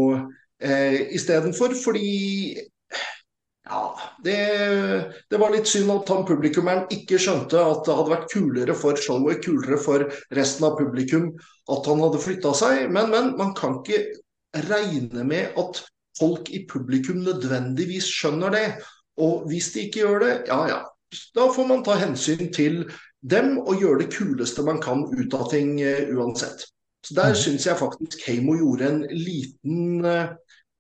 eh, 0.62 1.10
istedenfor, 1.18 1.74
fordi 1.86 2.60
ja, 3.70 3.99
det, 4.26 4.38
det, 5.30 5.38
var 5.38 5.53
litt 5.53 5.70
synd 5.70 5.91
at 5.93 6.09
han 6.09 6.26
publikummeren 6.26 6.88
ikke 6.93 7.20
skjønte 7.22 7.61
at 7.61 7.84
det 7.86 7.97
hadde 7.99 8.13
vært 8.15 8.32
kulere 8.32 8.76
for 8.78 8.97
showet, 8.97 9.43
kulere 9.45 9.78
for 9.82 10.07
resten 10.36 10.65
av 10.65 10.80
publikum 10.80 11.30
at 11.70 11.89
han 11.89 12.01
hadde 12.01 12.22
flytta 12.24 12.53
seg. 12.57 12.88
Men, 12.89 13.11
men, 13.13 13.36
man 13.38 13.53
kan 13.57 13.78
ikke 13.84 14.01
regne 14.70 15.26
med 15.28 15.59
at 15.61 15.84
folk 16.20 16.49
i 16.49 16.63
publikum 16.70 17.22
nødvendigvis 17.28 18.09
skjønner 18.09 18.55
det. 18.57 18.65
Og 19.22 19.45
hvis 19.51 19.70
de 19.76 19.86
ikke 19.86 20.01
gjør 20.01 20.26
det, 20.26 20.34
ja 20.49 20.63
ja. 20.72 20.80
Da 21.38 21.47
får 21.53 21.65
man 21.70 21.86
ta 21.86 21.95
hensyn 21.97 22.51
til 22.53 22.84
dem 23.26 23.57
og 23.59 23.82
gjøre 23.82 24.03
det 24.03 24.11
kuleste 24.13 24.65
man 24.65 24.82
kan 24.82 25.05
ut 25.09 25.34
av 25.38 25.47
ting 25.51 25.76
uh, 25.82 26.09
uansett. 26.15 26.65
Så 27.05 27.15
Der 27.17 27.34
mm. 27.34 27.39
syns 27.41 27.65
jeg 27.70 27.80
faktisk 27.80 28.26
Heimo 28.28 28.57
gjorde 28.57 28.89
en 28.89 28.99
liten, 29.13 30.05
uh, 30.05 30.36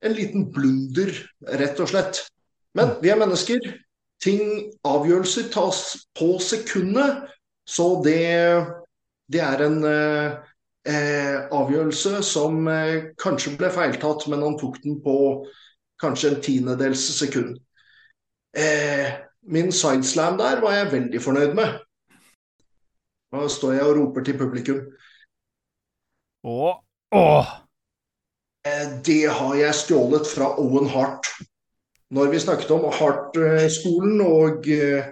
en 0.05 0.17
liten 0.17 0.49
blunder, 0.53 1.13
rett 1.61 1.81
og 1.81 1.89
slett. 1.93 2.21
Men 2.77 2.97
vi 3.01 3.11
er 3.11 3.19
mennesker. 3.19 3.71
Ting, 4.19 4.71
avgjørelser 4.87 5.47
tas 5.53 5.81
på 6.17 6.35
sekundet. 6.43 7.29
Så 7.69 8.01
det, 8.03 8.19
det 9.31 9.41
er 9.45 9.63
en 9.63 9.79
eh, 9.87 10.37
eh, 10.89 11.37
avgjørelse 11.55 12.21
som 12.25 12.67
eh, 12.71 13.11
kanskje 13.21 13.55
ble 13.59 13.71
feiltatt, 13.73 14.25
men 14.31 14.43
han 14.45 14.57
tok 14.59 14.81
den 14.83 14.99
på 15.05 15.15
kanskje 16.01 16.33
en 16.33 16.41
tiendedels 16.43 17.05
sekund. 17.19 17.57
Eh, 18.57 19.13
min 19.41 19.71
sideslam 19.71 20.39
der 20.41 20.61
var 20.63 20.75
jeg 20.75 20.91
veldig 20.91 21.21
fornøyd 21.21 21.55
med. 21.57 21.79
Da 23.29 23.45
står 23.45 23.77
jeg 23.77 23.85
og 23.85 23.97
roper 23.99 24.25
til 24.25 24.37
publikum. 24.39 24.81
Åh, 26.49 26.79
åh. 27.15 27.55
Eh, 28.65 28.87
det 29.05 29.25
har 29.29 29.55
jeg 29.55 29.77
stjålet 29.77 30.27
fra 30.27 30.55
Owen 30.59 30.89
Hart 30.89 31.29
når 32.15 32.31
vi 32.33 32.41
snakket 32.41 32.71
om 32.73 32.87
Hart-skolen 32.93 34.21
og 34.25 34.67
eh, 34.73 35.09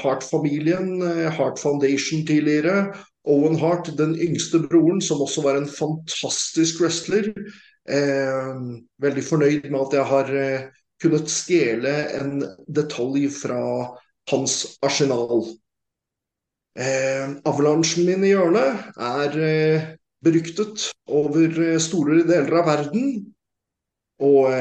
Hart-familien, 0.00 1.00
Heart 1.02 1.36
Hart 1.36 1.62
Foundation 1.62 2.24
tidligere, 2.28 2.90
Owen 3.28 3.58
Hart, 3.60 3.90
den 3.98 4.14
yngste 4.16 4.62
broren, 4.64 5.00
som 5.04 5.20
også 5.20 5.44
var 5.44 5.58
en 5.58 5.68
fantastisk 5.68 6.80
wrestler. 6.80 7.28
Eh, 7.88 8.60
veldig 9.02 9.24
fornøyd 9.24 9.68
med 9.68 9.80
at 9.80 9.96
jeg 9.98 10.06
har 10.12 10.32
eh, 10.36 10.68
kunnet 11.02 11.32
stjele 11.32 11.92
en 12.20 12.44
detalj 12.68 13.28
fra 13.34 13.60
hans 14.30 14.56
arsenal. 14.84 15.44
Eh, 16.78 17.36
avalansjen 17.48 18.06
min 18.06 18.24
i 18.24 18.32
hjørnet 18.32 19.00
er 19.02 19.38
eh, 19.42 19.88
beryktet 20.24 20.90
over 21.10 21.60
eh, 21.64 21.80
store 21.82 22.22
deler 22.28 22.60
av 22.60 22.68
verden. 22.70 23.10
Og 24.20 24.52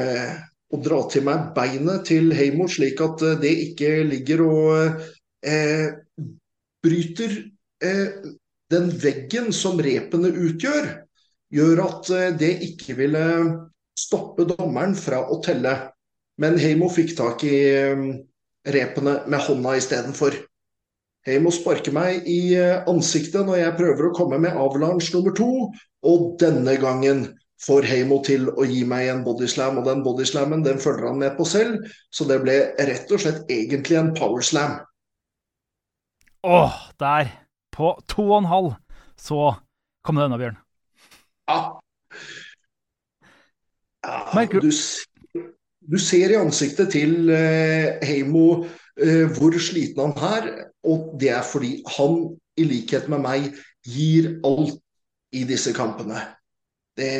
å 0.69 0.79
dra 0.83 0.99
til 1.09 1.25
meg 1.25 1.49
beinet 1.55 2.05
til 2.09 2.33
Heimo, 2.35 2.67
slik 2.69 3.01
at 3.01 3.23
eh, 3.25 3.37
det 3.41 3.53
ikke 3.69 3.93
ligger 4.09 4.43
og 4.45 5.01
eh, 5.45 5.87
bryter 6.85 7.35
eh, 7.83 8.27
den 8.69 8.91
veggen 9.01 9.53
som 9.55 9.79
repene 9.81 10.29
utgjør, 10.29 10.91
gjør 11.53 11.83
at 11.87 12.11
eh, 12.13 12.27
det 12.37 12.51
ikke 12.69 12.97
ville 12.99 13.23
stoppe 13.99 14.45
dommeren 14.49 14.95
fra 14.97 15.23
å 15.25 15.39
telle. 15.43 15.73
Men 16.39 16.59
Heimo 16.61 16.87
fikk 16.93 17.15
tak 17.17 17.43
i 17.47 17.57
eh, 17.73 18.05
repene 18.69 19.19
med 19.27 19.43
hånda 19.47 19.75
istedenfor. 19.79 20.37
Heimo 21.27 21.51
sparker 21.51 21.93
meg 21.93 22.29
i 22.31 22.55
ansiktet 22.87 23.43
når 23.45 23.59
jeg 23.59 23.77
prøver 23.81 24.07
å 24.07 24.15
komme 24.15 24.37
med 24.39 24.55
avalanche 24.55 25.11
nummer 25.17 25.33
to, 25.35 25.67
og 26.07 26.29
denne 26.39 26.77
gangen 26.79 27.25
får 27.65 27.87
Heimo 27.89 28.19
til 28.25 28.47
å 28.49 28.65
gi 28.67 28.83
meg 28.87 29.09
en 29.11 29.23
bodyslam, 29.25 29.79
og 29.79 29.87
den 29.87 30.03
bodyslammen 30.05 30.63
den 30.65 30.79
følger 30.81 31.09
han 31.09 31.19
med 31.19 31.35
på 31.37 31.47
selv. 31.47 31.83
Så 32.11 32.27
det 32.29 32.39
ble 32.43 32.57
rett 32.77 33.11
og 33.11 33.23
slett 33.23 33.51
egentlig 33.51 33.99
en 33.99 34.13
powerslam. 34.15 34.79
Åh, 36.47 36.79
der. 36.99 37.35
På 37.75 37.93
to 38.07 38.23
og 38.31 38.41
en 38.41 38.49
halv 38.49 38.73
så 39.19 39.53
kom 40.03 40.17
det 40.19 40.25
unna, 40.29 40.39
Bjørn. 40.39 40.57
Ja. 41.49 41.59
ja 44.05 44.45
du, 44.51 44.71
du 45.91 45.97
ser 45.99 46.33
i 46.33 46.39
ansiktet 46.39 46.91
til 46.95 47.31
eh, 47.33 47.99
Heimo 48.07 48.63
eh, 48.63 49.27
hvor 49.35 49.55
sliten 49.59 50.15
han 50.15 50.35
er, 50.39 50.49
og 50.87 51.15
det 51.19 51.33
er 51.35 51.45
fordi 51.45 51.79
han, 51.97 52.21
i 52.59 52.67
likhet 52.67 53.07
med 53.11 53.23
meg, 53.23 53.51
gir 53.87 54.37
alt 54.47 54.79
i 55.35 55.45
disse 55.47 55.75
kampene. 55.75 56.23
Det 56.99 57.11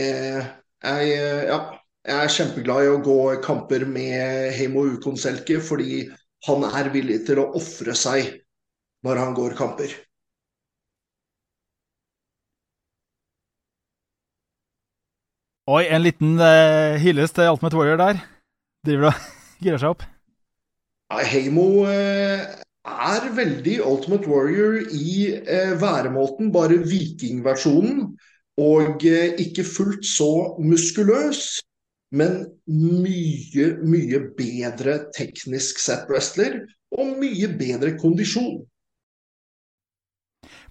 er 0.83 1.05
Ja. 1.49 1.59
Jeg 2.07 2.25
er 2.25 2.31
kjempeglad 2.31 2.85
i 2.85 2.89
å 2.89 2.99
gå 3.03 3.15
kamper 3.43 3.83
med 3.85 4.53
Heimo 4.55 4.85
Ukonselke, 4.87 5.59
fordi 5.61 6.05
han 6.47 6.63
er 6.65 6.87
villig 6.93 7.19
til 7.27 7.41
å 7.41 7.49
ofre 7.59 7.93
seg 7.93 8.31
når 9.05 9.19
han 9.19 9.35
går 9.37 9.57
kamper. 9.59 9.91
Oi, 15.69 15.83
en 15.85 16.01
liten 16.01 16.39
uh, 16.41 16.95
hyllest 16.97 17.35
til 17.37 17.51
Ultimate 17.51 17.77
Warrior 17.77 17.99
der. 17.99 18.23
Driver 18.87 19.11
og 19.11 19.27
girer 19.63 19.83
seg 19.83 19.93
opp. 19.93 20.07
Ja, 21.11 21.19
Heimo 21.29 21.83
eh, 21.89 22.41
er 22.89 23.29
veldig 23.35 23.75
Ultimate 23.85 24.29
Warrior 24.29 24.79
i 24.93 25.35
eh, 25.35 25.75
væremåten, 25.81 26.49
bare 26.53 26.79
vikingversjonen. 26.89 28.15
Og 28.59 29.05
eh, 29.07 29.37
ikke 29.39 29.63
fullt 29.63 30.05
så 30.05 30.55
muskuløs, 30.59 31.59
men 32.11 32.41
mye, 32.67 33.67
mye 33.85 34.19
bedre 34.37 34.97
teknisk 35.15 35.79
sett 35.81 36.09
wrestler. 36.09 36.63
Og 36.91 37.13
mye 37.21 37.51
bedre 37.53 37.93
kondisjon. 38.01 38.63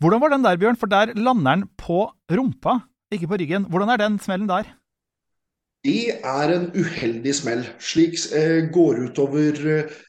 Hvordan 0.03 0.20
var 0.22 0.34
den 0.34 0.45
der, 0.45 0.59
Bjørn? 0.59 0.78
For 0.78 0.91
der 0.91 1.14
lander 1.14 1.55
den 1.55 1.64
på 1.78 2.09
rumpa, 2.30 2.80
ikke 3.14 3.30
på 3.30 3.39
ryggen. 3.39 3.66
Hvordan 3.70 3.89
er 3.95 4.03
den 4.03 4.18
smellen 4.18 4.51
der? 4.51 4.74
Det 5.86 6.18
er 6.26 6.53
en 6.55 6.66
uheldig 6.74 7.34
smell. 7.34 7.62
Slik 7.78 8.18
eh, 8.34 8.66
går 8.74 8.99
utover 9.07 9.62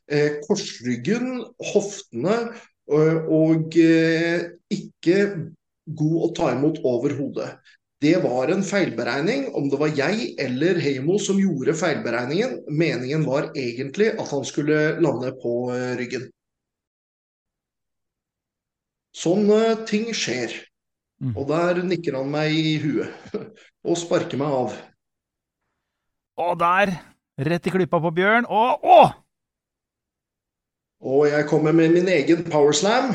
eh, 0.09 0.39
korsryggen, 0.47 1.43
hoftene, 1.73 2.37
eh, 2.89 3.19
og 3.29 3.77
eh, 3.77 4.49
ikke 4.73 5.19
god 5.97 6.17
å 6.25 6.31
ta 6.37 6.51
imot 6.53 6.79
over 6.87 7.15
hodet. 7.17 7.51
Det 7.99 8.15
var 8.23 8.51
en 8.53 8.63
feilberegning. 8.63 9.49
Om 9.55 9.67
det 9.71 9.79
var 9.81 9.91
jeg 9.95 10.33
eller 10.39 10.79
Heimo 10.79 11.17
som 11.19 11.39
gjorde 11.41 11.75
feilberegningen, 11.75 12.61
meningen 12.71 13.25
var 13.27 13.49
egentlig 13.51 14.13
at 14.15 14.31
han 14.31 14.45
skulle 14.47 14.99
lande 15.03 15.33
på 15.41 15.55
eh, 15.75 15.95
ryggen. 15.99 16.29
Sånne 19.15 19.85
ting 19.89 20.13
skjer. 20.15 20.53
Mm. 21.19 21.33
Og 21.35 21.49
der 21.49 21.81
nikker 21.83 22.15
han 22.15 22.29
meg 22.31 22.55
i 22.55 22.77
huet 22.79 23.33
og 23.87 23.99
sparker 23.99 24.39
meg 24.39 24.53
av. 24.61 24.77
Og 26.39 26.53
der, 26.61 26.93
rett 27.35 27.67
i 27.67 27.73
klypa 27.73 27.99
på 27.99 28.13
Bjørn. 28.15 28.47
Og 28.47 28.85
å! 28.87 29.01
Og 30.99 31.25
jeg 31.27 31.47
kommer 31.51 31.75
med 31.75 31.91
min 31.95 32.07
egen 32.11 32.45
powerslam. 32.47 33.11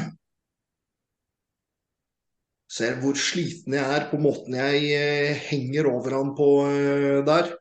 Ser 2.74 2.96
hvor 2.98 3.14
sliten 3.14 3.76
jeg 3.76 3.86
er 3.96 4.08
på 4.10 4.18
måten 4.18 4.56
jeg 4.58 4.86
eh, 4.98 5.42
henger 5.46 5.86
over 5.92 6.16
han 6.16 6.32
på 6.34 6.48
eh, 6.66 7.20
der. 7.26 7.52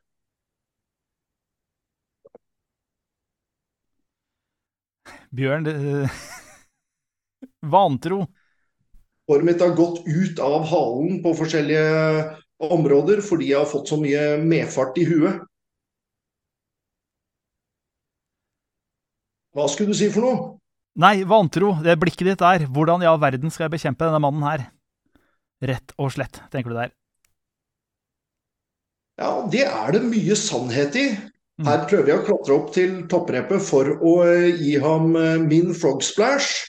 Bjørn 5.34 5.70
Vantro. 7.74 8.24
Håret 9.30 9.46
mitt 9.46 9.62
har 9.62 9.78
gått 9.78 10.02
ut 10.02 10.42
av 10.42 10.66
halen 10.68 11.22
på 11.22 11.32
forskjellige 11.38 11.86
områder 12.74 13.22
fordi 13.24 13.52
jeg 13.52 13.62
har 13.62 13.70
fått 13.70 13.94
så 13.94 13.98
mye 14.02 14.36
medfart 14.42 14.98
i 14.98 15.06
huet. 15.08 15.42
Hva 19.54 19.70
skulle 19.70 19.94
du 19.94 19.98
si 19.98 20.10
for 20.10 20.26
noe? 20.26 20.54
Nei, 20.98 21.20
vantro. 21.26 21.76
Det 21.82 21.94
blikket 22.02 22.32
ditt 22.32 22.42
der. 22.42 22.66
Hvordan 22.66 23.02
i 23.02 23.10
all 23.10 23.22
verden 23.22 23.54
skal 23.54 23.68
jeg 23.68 23.78
bekjempe 23.78 24.06
denne 24.06 24.22
mannen 24.22 24.42
her? 24.46 24.66
Rett 25.64 25.94
og 25.96 26.12
slett, 26.12 26.42
tenker 26.52 26.72
du 26.72 26.78
der. 26.78 26.92
Ja, 29.20 29.30
det 29.50 29.62
er 29.68 29.94
det 29.94 30.02
mye 30.04 30.36
sannhet 30.36 30.96
i. 30.98 31.06
Mm. 31.60 31.68
Her 31.68 31.84
prøver 31.86 32.10
jeg 32.10 32.20
å 32.20 32.24
klatre 32.26 32.56
opp 32.56 32.72
til 32.74 32.96
topprepet 33.10 33.62
for 33.62 33.92
å 33.94 34.14
eh, 34.26 34.56
gi 34.58 34.74
ham 34.82 35.14
eh, 35.18 35.36
min 35.42 35.70
frog 35.76 36.02
splash. 36.02 36.66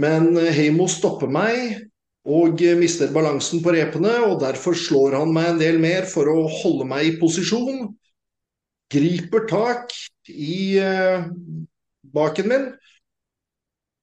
Men 0.00 0.34
eh, 0.36 0.52
Heimo 0.52 0.84
stopper 0.90 1.32
meg 1.32 1.80
og 2.28 2.60
mister 2.78 3.10
balansen 3.10 3.64
på 3.64 3.72
repene, 3.74 4.12
og 4.28 4.36
derfor 4.44 4.76
slår 4.78 5.16
han 5.18 5.32
meg 5.34 5.48
en 5.48 5.58
del 5.58 5.80
mer 5.82 6.04
for 6.06 6.28
å 6.30 6.44
holde 6.60 6.86
meg 6.86 7.08
i 7.08 7.16
posisjon. 7.18 7.88
Griper 8.92 9.48
tak 9.50 9.90
i 10.30 10.76
baken 12.14 12.50
min 12.52 12.68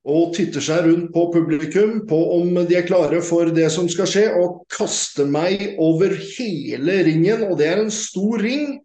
og 0.10 0.34
titter 0.36 0.64
seg 0.64 0.88
rundt 0.88 1.14
på 1.14 1.28
publikum 1.34 2.02
på 2.10 2.20
om 2.40 2.58
de 2.68 2.80
er 2.80 2.88
klare 2.88 3.22
for 3.26 3.52
det 3.54 3.70
som 3.74 3.88
skal 3.92 4.10
skje, 4.10 4.26
og 4.42 4.66
kaster 4.74 5.30
meg 5.30 5.78
over 5.78 6.16
hele 6.18 7.00
ringen, 7.08 7.46
og 7.48 7.58
det 7.62 7.70
er 7.70 7.84
en 7.84 7.94
stor 7.94 8.42
ring, 8.42 8.80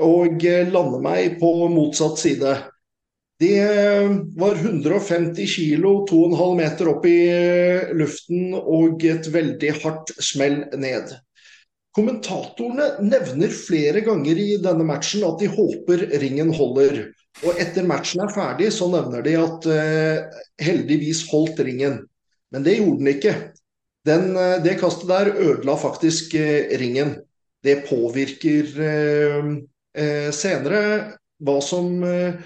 og 0.00 0.44
eh, 0.48 0.68
lander 0.72 1.02
meg 1.04 1.38
på 1.40 1.52
motsatt 1.72 2.20
side. 2.22 2.56
Det 3.40 3.56
var 4.36 4.58
150 4.58 5.46
kilo, 5.48 6.04
2,5 6.08 6.58
meter 6.58 6.90
opp 6.90 7.06
i 7.08 7.18
eh, 7.32 7.92
luften 7.96 8.52
og 8.58 9.04
et 9.08 9.28
veldig 9.32 9.70
hardt 9.80 10.12
smell 10.20 10.58
ned. 10.76 11.14
Kommentatorene 11.96 13.00
nevner 13.02 13.50
flere 13.50 14.02
ganger 14.06 14.38
i 14.38 14.58
denne 14.62 14.84
matchen 14.86 15.24
at 15.26 15.40
de 15.40 15.48
håper 15.50 16.04
ringen 16.22 16.52
holder. 16.54 17.00
Og 17.46 17.56
etter 17.62 17.86
matchen 17.88 18.24
er 18.24 18.32
ferdig, 18.34 18.68
så 18.74 18.88
nevner 18.92 19.24
de 19.24 19.36
at 19.40 19.66
eh, 19.72 20.40
heldigvis 20.60 21.24
holdt 21.30 21.62
ringen. 21.64 22.02
Men 22.52 22.66
det 22.66 22.76
gjorde 22.80 23.00
den 23.00 23.12
ikke. 23.14 23.34
Den, 24.06 24.32
eh, 24.36 24.58
det 24.64 24.78
kastet 24.80 25.08
der 25.08 25.32
ødela 25.32 25.76
faktisk 25.80 26.34
eh, 26.36 26.72
ringen. 26.80 27.16
Det 27.64 27.82
påvirker 27.88 28.68
eh, 28.80 29.50
eh, 29.96 30.28
senere 30.32 30.82
hva 31.40 31.56
som 31.64 32.02
eh, 32.04 32.40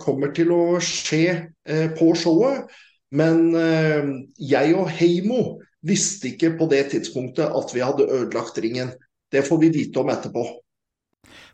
kommer 0.00 0.32
til 0.36 0.52
å 0.52 0.64
skje 0.84 1.50
på 1.96 2.10
showet. 2.20 2.66
Men 3.14 3.54
jeg 4.36 4.74
og 4.76 4.90
Heimo 4.98 5.38
visste 5.86 6.34
ikke 6.34 6.50
på 6.58 6.66
det 6.68 6.82
tidspunktet 6.92 7.48
at 7.48 7.72
vi 7.72 7.80
hadde 7.80 8.04
ødelagt 8.04 8.58
ringen. 8.60 8.90
Det 9.32 9.46
får 9.46 9.62
vi 9.62 9.70
vite 9.72 10.02
om 10.02 10.10
etterpå. 10.12 10.42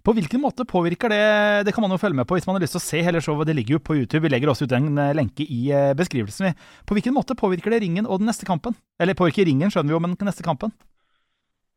På 0.05 0.15
hvilken 0.17 0.41
måte 0.41 0.65
påvirker 0.65 1.13
det 1.13 1.25
Det 1.67 1.75
kan 1.77 1.85
man 1.85 1.93
jo 1.93 2.01
følge 2.01 2.17
med 2.17 2.29
på 2.29 2.39
hvis 2.39 2.47
man 2.49 2.57
har 2.57 2.65
lyst 2.65 2.77
til 2.77 2.81
å 2.81 2.87
se 2.87 3.03
hele 3.05 3.21
showet. 3.25 3.49
Det 3.49 3.57
ligger 3.59 3.77
jo 3.77 3.85
på 3.85 3.97
YouTube. 3.99 4.23
Vi 4.25 4.33
legger 4.33 4.53
også 4.53 4.69
ut 4.69 4.77
en 4.77 4.93
eh, 4.99 5.15
lenke 5.17 5.45
i 5.45 5.61
eh, 5.75 5.93
beskrivelsen. 5.99 6.57
På 6.89 6.97
hvilken 6.97 7.17
måte 7.17 7.37
påvirker 7.39 7.75
det 7.75 7.83
ringen 7.85 8.09
og 8.09 8.23
den 8.23 8.31
neste 8.31 8.49
kampen? 8.49 8.77
Eller 9.01 9.19
påvirker 9.19 9.49
ringen, 9.49 9.73
skjønner 9.73 9.93
vi 9.93 9.99
jo, 9.99 10.03
men 10.05 10.17
neste 10.27 10.47
kampen? 10.47 10.73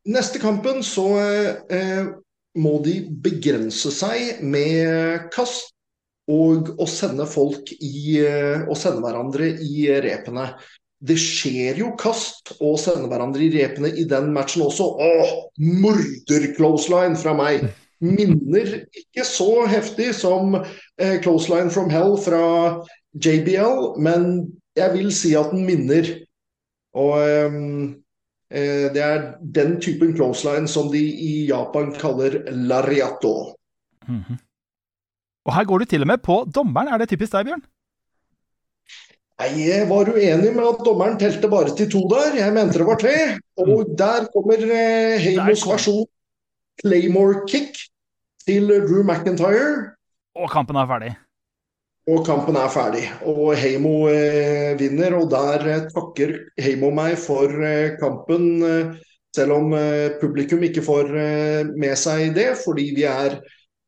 Neste 0.10 0.40
kampen 0.44 0.84
så 0.84 1.08
eh, 1.72 2.12
må 2.60 2.78
de 2.86 2.98
begrense 3.24 3.92
seg 3.96 4.44
med 4.44 5.30
kast 5.34 5.72
og 6.32 6.70
å 6.80 6.88
sende 6.88 7.26
folk 7.28 7.72
i 7.84 8.20
eh, 8.24 8.64
Å 8.64 8.76
sende 8.80 9.04
hverandre 9.04 9.50
i 9.60 9.88
repene. 10.04 10.54
Det 11.04 11.18
skjer 11.20 11.82
jo 11.82 11.90
kast 12.00 12.54
og 12.62 12.78
sende 12.80 13.10
hverandre 13.12 13.44
i 13.44 13.52
repene 13.52 13.92
i 13.92 14.06
den 14.08 14.32
matchen 14.36 14.64
også. 14.64 14.88
Åh, 15.04 15.34
morder-closeline 15.84 17.20
fra 17.20 17.36
meg! 17.36 17.66
Minner 18.04 18.84
ikke 18.92 19.24
så 19.28 19.64
heftig 19.72 20.12
som 20.18 20.58
eh, 20.60 21.18
closeline 21.24 21.72
from 21.72 21.90
hell 21.94 22.18
fra 22.20 22.44
JBL, 23.14 23.94
men 24.04 24.30
jeg 24.76 24.94
vil 24.96 25.12
si 25.14 25.34
at 25.40 25.52
den 25.54 25.66
minner. 25.68 26.10
Og 26.94 27.18
ehm, 27.24 27.84
eh, 28.52 28.90
det 28.94 29.04
er 29.04 29.28
den 29.56 29.78
typen 29.82 30.16
closeline 30.18 30.68
som 30.70 30.92
de 30.94 31.02
i 31.02 31.46
Japan 31.50 31.94
kaller 31.98 32.42
lariato. 32.52 33.54
Mhm. 34.08 34.42
Og 35.44 35.56
her 35.56 35.66
går 35.68 35.80
du 35.80 35.86
til 35.86 36.02
og 36.02 36.08
med 36.08 36.22
på 36.24 36.44
dommeren. 36.56 36.88
Er 36.88 36.98
det 36.98 37.10
typisk 37.12 37.34
deg, 37.34 37.50
Bjørn? 37.50 37.64
Nei, 39.42 39.50
Jeg 39.68 39.90
var 39.90 40.08
uenig 40.08 40.52
med 40.56 40.68
at 40.70 40.84
dommeren 40.86 41.18
telte 41.20 41.50
bare 41.52 41.74
til 41.76 41.90
to 41.92 42.04
der. 42.08 42.38
Jeg 42.38 42.54
mente 42.56 42.80
det 42.80 42.88
var 42.88 43.00
tre. 43.02 43.16
Og 43.58 43.92
der 43.98 44.28
kommer 44.32 44.62
eh, 44.64 45.20
Heimos 45.20 45.66
versjon 45.68 46.06
Claymore 46.82 47.44
kick 47.50 47.76
til 48.48 48.72
Drew 48.88 49.04
McIntyre. 49.04 49.94
Og 50.40 50.50
kampen 50.52 50.80
er 50.80 50.90
ferdig. 50.90 51.14
Og 52.10 52.26
kampen 52.28 52.58
er 52.60 52.72
ferdig. 52.74 53.04
Og 53.30 53.54
Heimo 53.56 54.08
eh, 54.12 54.74
vinner, 54.80 55.16
og 55.20 55.30
der 55.32 55.68
eh, 55.72 55.86
takker 55.94 56.36
Heimo 56.60 56.92
meg 56.96 57.16
for 57.22 57.52
eh, 57.64 57.96
kampen 58.02 58.48
eh, 58.68 58.94
Selv 59.34 59.56
om 59.56 59.72
eh, 59.74 60.12
publikum 60.22 60.62
ikke 60.62 60.84
får 60.86 61.08
med 61.74 61.96
seg 61.98 62.36
det, 62.36 62.52
fordi 62.60 62.84
vi 62.94 63.08
er 63.10 63.40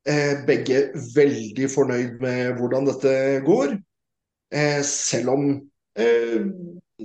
eh, 0.09 0.39
begge 0.47 0.87
veldig 1.13 1.67
fornøyd 1.69 2.15
med 2.23 2.55
hvordan 2.57 2.87
dette 2.89 3.11
går. 3.45 3.75
Eh, 4.49 4.81
selv 4.81 5.35
om 5.35 5.45
eh, 5.99 6.47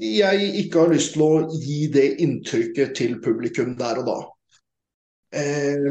jeg 0.00 0.50
ikke 0.62 0.84
har 0.84 0.92
lyst 0.94 1.16
til 1.18 1.26
å 1.26 1.32
gi 1.52 1.82
det 1.92 2.06
inntrykket 2.24 2.94
til 2.96 3.18
publikum 3.20 3.74
der 3.76 4.00
og 4.00 4.08
da. 4.08 4.18
Eh, 5.40 5.90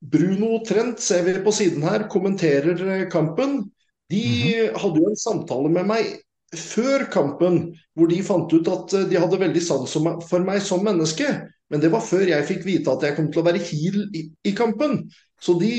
Bruno 0.00 0.62
Trent 0.66 1.00
ser 1.02 1.24
vi 1.26 1.34
på 1.42 1.52
siden 1.52 1.82
her, 1.82 2.06
kommenterer 2.10 3.04
kampen. 3.10 3.60
De 4.08 4.24
hadde 4.72 5.02
jo 5.02 5.10
en 5.10 5.20
samtale 5.20 5.70
med 5.72 5.88
meg 5.88 6.16
før 6.56 7.04
kampen 7.12 7.58
hvor 7.98 8.08
de 8.08 8.22
fant 8.24 8.52
ut 8.54 8.68
at 8.72 8.94
de 9.10 9.18
hadde 9.20 9.40
veldig 9.40 9.60
sans 9.60 9.96
for 10.30 10.46
meg 10.46 10.62
som 10.64 10.84
menneske. 10.86 11.28
Men 11.68 11.82
det 11.82 11.90
var 11.92 12.04
før 12.04 12.24
jeg 12.30 12.46
fikk 12.48 12.64
vite 12.64 12.92
at 12.92 13.04
jeg 13.04 13.16
kom 13.18 13.28
til 13.32 13.42
å 13.42 13.48
være 13.48 13.60
heal 13.60 14.04
i, 14.16 14.52
kampen. 14.56 15.02
Så 15.42 15.58
de 15.60 15.72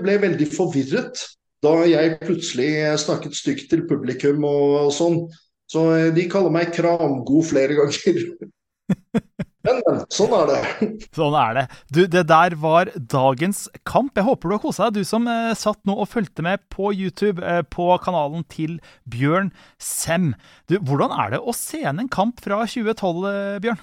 ble 0.00 0.16
veldig 0.22 0.48
forvirret 0.54 1.20
da 1.64 1.74
jeg 1.88 2.18
plutselig 2.22 2.70
snakket 3.00 3.36
stygt 3.36 3.68
til 3.72 3.84
publikum 3.88 4.44
og, 4.48 4.86
og 4.86 4.94
sånn. 4.94 5.18
Så 5.68 5.84
de 6.16 6.26
kaller 6.30 6.52
meg 6.52 6.72
Kramgod 6.76 7.50
flere 7.50 7.76
ganger. 7.76 8.24
Men, 9.64 9.80
men. 9.86 10.02
Sånn 10.12 10.34
er 10.36 10.50
det. 10.50 10.88
Sånn 11.16 11.36
er 11.40 11.56
det. 11.56 11.64
Du, 11.88 12.02
det 12.10 12.24
der 12.28 12.56
var 12.60 12.90
dagens 12.96 13.64
kamp. 13.88 14.12
Jeg 14.18 14.26
håper 14.28 14.50
du 14.50 14.56
har 14.56 14.62
kosa 14.64 14.90
deg, 14.90 15.00
du 15.00 15.08
som 15.08 15.28
eh, 15.30 15.54
satt 15.56 15.80
nå 15.88 15.96
og 15.96 16.10
fulgte 16.12 16.44
med 16.44 16.62
på 16.72 16.92
YouTube 16.92 17.40
eh, 17.40 17.62
på 17.64 17.88
kanalen 18.04 18.44
til 18.52 18.76
Bjørn 19.08 19.54
Sem. 19.80 20.34
Du, 20.68 20.76
hvordan 20.84 21.14
er 21.16 21.34
det 21.36 21.42
å 21.42 21.56
se 21.56 21.80
igjen 21.80 22.04
en 22.04 22.12
kamp 22.12 22.44
fra 22.44 22.60
2012, 22.68 23.26
eh, 23.32 23.58
Bjørn? 23.64 23.82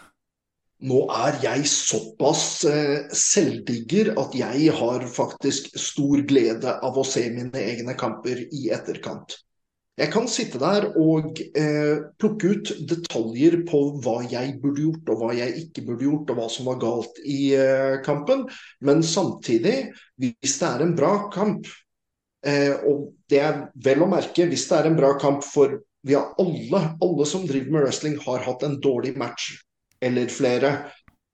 Nå 0.82 1.04
er 1.14 1.36
jeg 1.44 1.68
såpass 1.70 2.64
eh, 2.66 3.04
selvdigger 3.14 4.16
at 4.18 4.34
jeg 4.34 4.72
har 4.74 5.04
faktisk 5.14 5.70
stor 5.78 6.24
glede 6.30 6.74
av 6.82 6.98
å 6.98 7.06
se 7.06 7.28
mine 7.34 7.62
egne 7.62 7.94
kamper 7.98 8.48
i 8.50 8.70
etterkant. 8.74 9.38
Jeg 10.02 10.10
kan 10.10 10.26
sitte 10.32 10.58
der 10.58 10.88
og 10.98 11.38
eh, 11.58 12.00
plukke 12.18 12.56
ut 12.56 12.72
detaljer 12.90 13.60
på 13.70 13.82
hva 14.02 14.16
jeg 14.26 14.56
burde 14.64 14.82
gjort 14.88 15.12
og 15.14 15.20
hva 15.20 15.36
jeg 15.38 15.54
ikke 15.60 15.84
burde 15.86 16.08
gjort, 16.08 16.32
og 16.34 16.40
hva 16.40 16.48
som 16.50 16.70
var 16.72 16.80
galt 16.82 17.22
i 17.22 17.54
eh, 17.54 18.00
kampen. 18.06 18.48
Men 18.82 19.06
samtidig, 19.06 19.92
hvis 20.18 20.58
det 20.58 20.68
er 20.72 20.86
en 20.88 20.96
bra 20.98 21.12
kamp, 21.34 21.70
eh, 22.48 22.74
og 22.90 23.12
det 23.30 23.44
er 23.46 23.62
vel 23.86 24.02
å 24.02 24.10
merke 24.10 24.50
hvis 24.50 24.66
det 24.72 24.80
er 24.80 24.90
en 24.90 24.98
bra 24.98 25.14
kamp 25.22 25.46
for 25.46 25.78
vi 26.02 26.18
har 26.18 26.34
alle, 26.42 26.82
alle 26.98 27.30
som 27.30 27.46
driver 27.46 27.76
med 27.76 27.86
wrestling, 27.86 28.18
har 28.26 28.42
hatt 28.48 28.66
en 28.66 28.80
dårlig 28.82 29.14
match 29.22 29.52
eller 30.02 30.34
flere. 30.34 30.76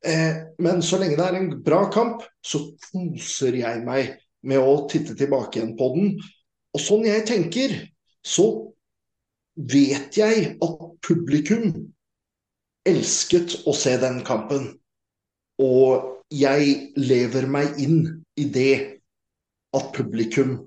Eh, 0.04 0.44
men 0.60 0.84
så 0.84 1.00
lenge 1.00 1.16
det 1.16 1.28
er 1.30 1.40
en 1.40 1.54
bra 1.64 1.86
kamp, 1.94 2.26
så 2.44 2.66
koser 2.90 3.56
jeg 3.64 3.86
meg 3.88 4.18
med 4.48 4.60
å 4.60 4.82
titte 4.92 5.16
tilbake 5.16 5.62
igjen 5.62 5.78
på 5.80 5.94
den. 5.96 6.18
Og 6.76 6.84
sånn 6.84 7.08
jeg 7.08 7.24
tenker, 7.32 7.80
så 8.28 8.48
vet 9.56 10.18
jeg 10.20 10.58
at 10.62 10.82
publikum 11.06 11.72
elsket 12.88 13.62
å 13.68 13.74
se 13.76 13.96
den 14.02 14.22
kampen. 14.28 14.70
Og 15.64 16.24
jeg 16.34 16.92
lever 17.00 17.48
meg 17.50 17.80
inn 17.82 18.02
i 18.38 18.46
det 18.54 19.00
at 19.76 19.94
publikum 19.96 20.60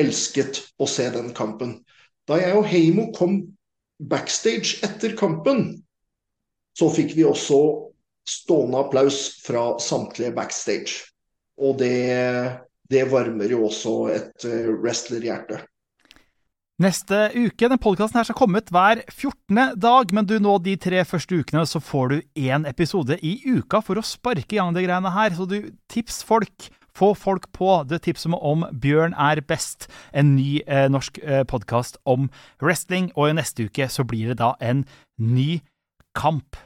elsket 0.00 0.62
å 0.82 0.88
se 0.90 1.08
den 1.12 1.32
kampen. 1.36 1.78
Da 2.26 2.40
jeg 2.40 2.56
og 2.58 2.66
Heimo 2.68 3.10
kom 3.16 3.38
backstage 4.10 4.80
etter 4.84 5.14
kampen, 5.16 5.68
så 6.76 6.90
fikk 6.92 7.14
vi 7.16 7.24
også 7.24 7.60
stående 8.26 8.82
applaus 8.82 9.38
fra 9.44 9.76
samtlige 9.80 10.34
backstage. 10.36 11.06
Og 11.56 11.78
det, 11.80 11.94
det 12.90 13.06
varmer 13.08 13.54
jo 13.54 13.64
også 13.70 13.94
et 14.12 14.44
uh, 14.44 14.74
wrestlerhjerte. 14.82 15.62
Neste 16.76 17.30
uke. 17.32 17.70
Den 17.72 17.80
podkasten 17.80 18.20
skal 18.28 18.36
komme 18.36 18.60
ut 18.60 18.68
hver 18.68 19.00
14. 19.08 19.78
dag, 19.80 20.10
men 20.12 20.26
du 20.28 20.34
nå 20.36 20.58
de 20.60 20.74
tre 20.76 21.00
første 21.08 21.38
ukene 21.40 21.62
så 21.64 21.80
får 21.80 22.10
du 22.10 22.16
én 22.36 22.66
episode 22.68 23.16
i 23.24 23.38
uka 23.48 23.80
for 23.80 23.96
å 23.96 24.04
sparke 24.04 24.52
i 24.52 24.58
gang 24.58 24.76
de 24.76 24.82
greiene 24.84 25.12
her. 25.14 25.32
Så 25.32 25.46
du, 25.48 25.72
tips 25.88 26.20
folk. 26.28 26.68
Få 26.96 27.14
folk 27.16 27.48
på 27.56 27.70
det 27.88 28.02
tipset 28.04 28.32
om 28.36 28.66
Bjørn 28.72 29.16
er 29.20 29.40
best, 29.44 29.88
en 30.16 30.34
ny 30.36 30.62
eh, 30.64 30.86
norsk 30.92 31.20
eh, 31.24 31.42
podkast 31.48 31.96
om 32.04 32.28
wrestling. 32.60 33.08
Og 33.16 33.32
i 33.32 33.38
neste 33.40 33.70
uke 33.70 33.88
så 33.88 34.04
blir 34.04 34.34
det 34.34 34.40
da 34.44 34.52
en 34.60 34.84
ny 35.16 35.62
kamp. 36.16 36.60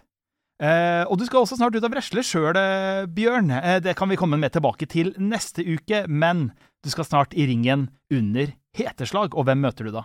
Eh, 0.61 1.05
og 1.09 1.17
du 1.17 1.25
skal 1.25 1.41
også 1.41 1.57
snart 1.57 1.77
ut 1.77 1.85
av 1.87 1.93
wrestle 1.95 2.25
sjøl, 2.27 2.57
eh, 2.61 3.07
Bjørn. 3.09 3.51
Eh, 3.51 3.81
det 3.81 3.97
kan 3.97 4.11
vi 4.11 4.19
komme 4.21 4.37
med 4.37 4.53
tilbake 4.53 4.87
til 4.87 5.15
neste 5.17 5.65
uke, 5.65 6.05
men 6.09 6.51
du 6.85 6.91
skal 6.93 7.09
snart 7.09 7.33
i 7.33 7.47
ringen 7.49 7.89
under 8.13 8.53
heteslag, 8.77 9.35
og 9.35 9.49
hvem 9.49 9.65
møter 9.65 9.89
du 9.89 9.95
da? 9.95 10.05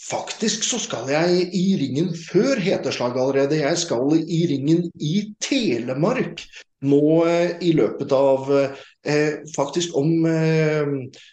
Faktisk 0.00 0.64
så 0.64 0.78
skal 0.80 1.10
jeg 1.12 1.50
i 1.52 1.66
ringen 1.76 2.14
før 2.16 2.60
heteslag 2.64 3.18
allerede. 3.18 3.60
Jeg 3.60 3.76
skal 3.82 4.16
i 4.16 4.46
ringen 4.48 4.86
i 4.96 5.34
Telemark 5.44 6.46
nå 6.88 7.02
eh, 7.26 7.56
i 7.64 7.72
løpet 7.76 8.12
av 8.14 8.48
eh, 8.54 9.40
faktisk 9.54 9.96
om 9.98 10.26
eh, 10.30 10.92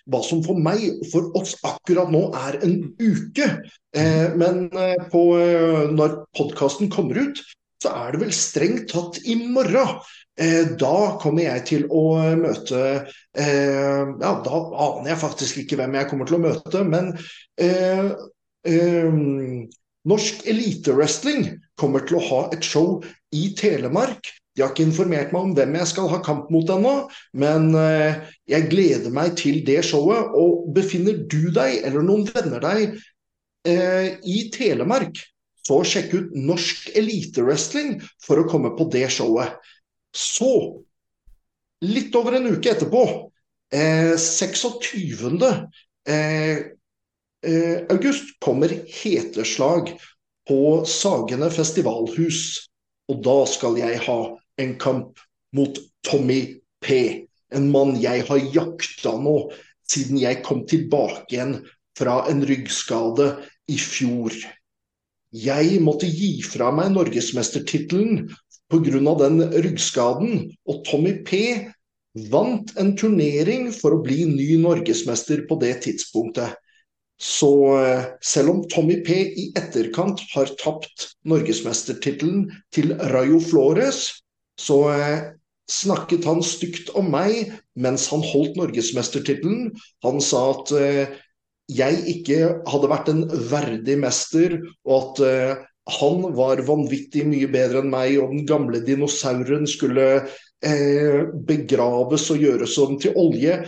hva 0.10 0.22
som 0.26 0.42
for 0.46 0.60
meg, 0.60 0.84
for 1.12 1.30
oss 1.38 1.56
akkurat 1.66 2.12
nå, 2.14 2.28
er 2.48 2.60
en 2.66 2.80
uke. 3.00 3.50
Men 4.36 4.66
på, 5.08 5.20
når 5.96 6.18
podkasten 6.36 6.90
kommer 6.92 7.22
ut, 7.30 7.40
så 7.86 7.94
er 7.94 8.14
det 8.16 8.22
vel 8.24 8.36
strengt 8.36 8.90
tatt 8.92 9.20
i 9.30 9.38
morgen. 9.46 10.00
Eh, 10.42 10.74
da 10.80 11.16
kommer 11.22 11.46
jeg 11.46 11.66
til 11.70 11.84
å 11.88 12.20
møte 12.36 12.80
eh, 13.40 14.02
Ja, 14.20 14.32
da 14.44 14.62
aner 14.84 15.14
jeg 15.14 15.22
faktisk 15.22 15.62
ikke 15.62 15.78
hvem 15.80 15.96
jeg 15.96 16.10
kommer 16.10 16.28
til 16.28 16.40
å 16.40 16.44
møte, 16.44 16.82
men 16.84 17.14
eh, 17.62 18.10
eh, 18.68 19.22
Norsk 20.06 20.44
elitewrestling 20.50 21.48
kommer 21.80 22.04
til 22.06 22.20
å 22.20 22.26
ha 22.26 22.42
et 22.54 22.68
show 22.68 23.00
i 23.34 23.48
Telemark. 23.58 24.28
De 24.56 24.64
har 24.64 24.74
ikke 24.74 24.86
informert 24.86 25.32
meg 25.34 25.48
om 25.48 25.56
hvem 25.56 25.80
jeg 25.80 25.92
skal 25.94 26.12
ha 26.12 26.20
kamp 26.24 26.52
mot 26.54 26.70
ennå, 26.72 26.92
men 27.36 27.74
jeg 28.48 28.68
gleder 28.70 29.10
meg 29.12 29.34
til 29.42 29.58
det 29.66 29.80
showet. 29.90 30.30
Og 30.38 30.70
befinner 30.78 31.26
du 31.26 31.50
deg, 31.50 31.82
eller 31.90 32.06
noen 32.06 32.30
venner 32.30 32.62
deg, 32.64 32.94
i 33.66 34.38
Telemark, 34.54 35.26
så 35.66 35.80
sjekk 35.88 36.14
ut 36.14 36.34
Norsk 36.38 36.92
elitewrestling 36.98 37.98
for 38.22 38.42
å 38.42 38.50
komme 38.50 38.74
på 38.78 38.88
det 38.94 39.08
showet. 39.14 39.58
Så, 40.16 40.52
litt 41.86 42.16
over 42.16 42.38
en 42.38 42.52
uke 42.54 42.72
etterpå, 42.72 43.06
eh, 43.74 44.14
26. 44.22 45.66
Eh, 46.08 46.58
eh, 47.46 47.78
august, 47.90 48.38
kommer 48.40 48.70
heteslag 48.70 49.96
på 50.48 50.86
Sagene 50.86 51.50
festivalhus. 51.50 52.70
Og 53.10 53.22
da 53.26 53.46
skal 53.50 53.78
jeg 53.78 54.02
ha 54.06 54.20
en 54.62 54.76
kamp 54.82 55.20
mot 55.54 55.78
Tommy 56.06 56.60
P. 56.82 57.26
En 57.54 57.72
mann 57.72 57.96
jeg 58.02 58.26
har 58.28 58.50
jakta 58.54 59.16
nå 59.22 59.38
siden 59.90 60.18
jeg 60.18 60.42
kom 60.46 60.64
tilbake 60.70 61.30
igjen 61.30 61.60
fra 61.98 62.24
en 62.30 62.42
ryggskade 62.46 63.28
i 63.72 63.78
fjor. 63.80 64.34
Jeg 65.36 65.80
måtte 65.84 66.08
gi 66.08 66.40
fra 66.46 66.70
meg 66.72 66.94
norgesmestertittelen 66.96 68.28
pga. 68.72 69.16
den 69.20 69.42
ryggskaden. 69.52 70.52
Og 70.66 70.84
Tommy 70.88 71.24
P 71.28 71.42
vant 72.32 72.72
en 72.80 72.96
turnering 72.96 73.72
for 73.76 73.96
å 73.96 74.04
bli 74.04 74.24
ny 74.30 74.56
norgesmester 74.62 75.44
på 75.50 75.60
det 75.60 75.82
tidspunktet. 75.84 76.56
Så 77.20 77.52
eh, 77.80 78.06
selv 78.24 78.52
om 78.52 78.64
Tommy 78.72 79.02
P 79.04 79.16
i 79.40 79.52
etterkant 79.56 80.20
har 80.34 80.52
tapt 80.60 81.16
norgesmestertittelen 81.24 82.50
til 82.76 82.96
Rayo 83.12 83.40
Flores, 83.40 84.10
så 84.60 84.80
eh, 84.92 85.20
snakket 85.72 86.28
han 86.28 86.44
stygt 86.44 86.92
om 86.96 87.08
meg 87.12 87.54
mens 87.80 88.10
han 88.12 88.24
holdt 88.24 88.60
norgesmestertittelen. 88.60 89.72
Han 90.04 90.20
sa 90.24 90.50
at 90.58 90.76
eh, 90.76 91.16
jeg 91.72 92.02
ikke 92.12 92.40
hadde 92.70 92.90
vært 92.92 93.08
en 93.10 93.24
verdig 93.50 93.96
mester, 94.02 94.60
og 94.86 95.22
at 95.22 95.66
han 95.86 96.24
var 96.34 96.64
vanvittig 96.66 97.26
mye 97.30 97.48
bedre 97.52 97.84
enn 97.84 97.92
meg, 97.94 98.18
og 98.18 98.34
den 98.34 98.46
gamle 98.50 98.82
dinosauren 98.86 99.68
skulle 99.70 100.08
eh, 100.66 101.22
begraves 101.46 102.26
og 102.34 102.42
gjøres 102.42 102.78
om 102.82 102.98
til 103.02 103.14
olje. 103.22 103.60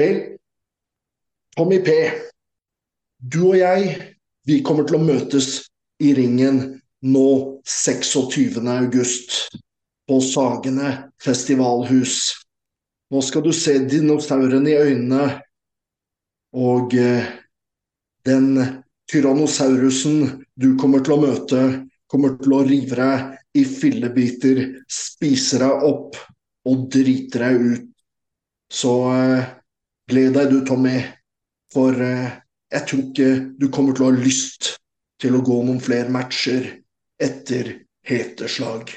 Vel, 0.00 0.20
Tommy 1.56 1.80
P, 1.84 1.96
du 3.18 3.40
og 3.54 3.58
jeg, 3.60 3.96
vi 4.44 4.60
kommer 4.64 4.84
til 4.88 4.98
å 4.98 5.04
møtes 5.04 5.48
i 6.02 6.12
ringen 6.16 6.60
nå 7.08 7.28
26.8 7.64 9.50
på 10.08 10.20
Sagene 10.24 10.94
festivalhus. 11.22 12.18
Nå 13.12 13.20
skal 13.24 13.44
du 13.44 13.52
se 13.56 13.78
dinosauren 13.88 14.68
i 14.68 14.76
øynene, 14.76 15.38
og 16.52 16.92
eh, 17.00 17.32
den 18.28 18.82
tyrannosaurusen 19.10 20.44
du 20.54 20.74
kommer 20.80 21.02
til 21.04 21.16
å 21.16 21.22
møte, 21.22 21.62
kommer 22.10 22.36
til 22.40 22.54
å 22.56 22.62
rive 22.66 22.98
deg 22.98 23.62
i 23.62 23.64
fillebiter, 23.68 24.62
spise 24.88 25.60
deg 25.62 25.86
opp 25.88 26.18
og 26.68 26.86
drite 26.92 27.42
deg 27.42 27.66
ut. 27.72 27.88
Så 28.72 28.92
eh, 29.12 29.50
gled 30.08 30.36
deg 30.38 30.52
du, 30.52 30.60
Tommy, 30.64 31.02
for 31.72 31.96
eh, 31.96 32.38
jeg 32.72 32.88
tror 32.88 33.02
ikke 33.04 33.30
du 33.60 33.68
kommer 33.72 33.96
til 33.96 34.06
å 34.06 34.12
ha 34.12 34.16
lyst 34.16 34.76
til 35.20 35.36
å 35.36 35.44
gå 35.44 35.58
noen 35.66 35.82
flere 35.82 36.12
matcher 36.12 36.68
etter 37.20 37.74
heteslag. 38.08 38.90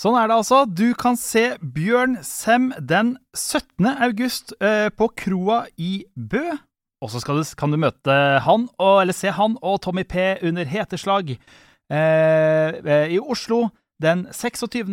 Sånn 0.00 0.16
er 0.16 0.30
det 0.30 0.38
altså. 0.40 0.64
Du 0.64 0.90
kan 0.96 1.18
se 1.20 1.58
Bjørn 1.60 2.18
Sem 2.24 2.70
den 2.80 3.14
17. 3.36 3.86
august 4.00 4.54
eh, 4.64 4.88
på 4.88 5.10
kroa 5.12 5.66
i 5.76 6.00
Bø. 6.16 6.56
Og 7.00 7.12
så 7.12 7.20
kan 7.56 7.72
du 7.72 7.78
møte 7.80 8.14
han, 8.44 8.68
og, 8.76 9.00
eller 9.02 9.16
se 9.16 9.32
han 9.32 9.56
og 9.64 9.80
Tommy 9.84 10.04
P 10.04 10.36
under 10.44 10.68
heteslag 10.68 11.32
eh, 11.32 13.06
i 13.08 13.20
Oslo 13.20 13.68
den 14.02 14.26
26. 14.32 14.92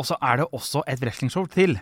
Og 0.00 0.06
så 0.06 0.18
er 0.22 0.40
det 0.40 0.50
også 0.54 0.84
et 0.88 1.02
wrestlingshow 1.02 1.48
til 1.50 1.78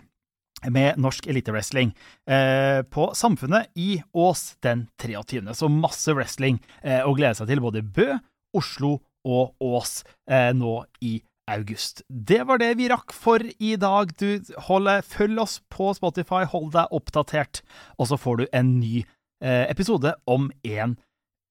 med 0.67 0.97
norsk 0.99 1.29
elitewrestling 1.31 1.93
eh, 2.27 2.81
på 2.91 3.11
Samfunnet 3.15 3.69
i 3.79 4.01
Ås 4.11 4.57
den 4.65 4.87
23. 4.99 5.53
Så 5.55 5.69
masse 5.71 6.11
wrestling 6.17 6.59
eh, 6.83 7.05
å 7.05 7.13
glede 7.15 7.37
seg 7.39 7.47
til 7.51 7.63
både 7.63 7.85
Bø, 7.85 8.17
Oslo 8.57 8.97
og 9.27 9.55
Ås 9.63 10.01
eh, 10.29 10.51
nå 10.57 10.81
i 11.05 11.19
august. 11.49 12.03
Det 12.09 12.43
var 12.45 12.59
det 12.61 12.73
vi 12.77 12.89
rakk 12.91 13.13
for 13.15 13.41
i 13.41 13.75
dag. 13.79 14.11
Du 14.19 14.41
holder, 14.67 15.05
Følg 15.05 15.39
oss 15.41 15.59
på 15.71 15.93
Spotify, 15.97 16.43
hold 16.49 16.73
deg 16.75 16.91
oppdatert, 16.93 17.63
og 17.97 18.11
så 18.11 18.19
får 18.19 18.41
du 18.41 18.45
en 18.51 18.75
ny 18.81 18.99
eh, 19.01 19.15
episode 19.41 20.13
om 20.27 20.49
en 20.67 20.97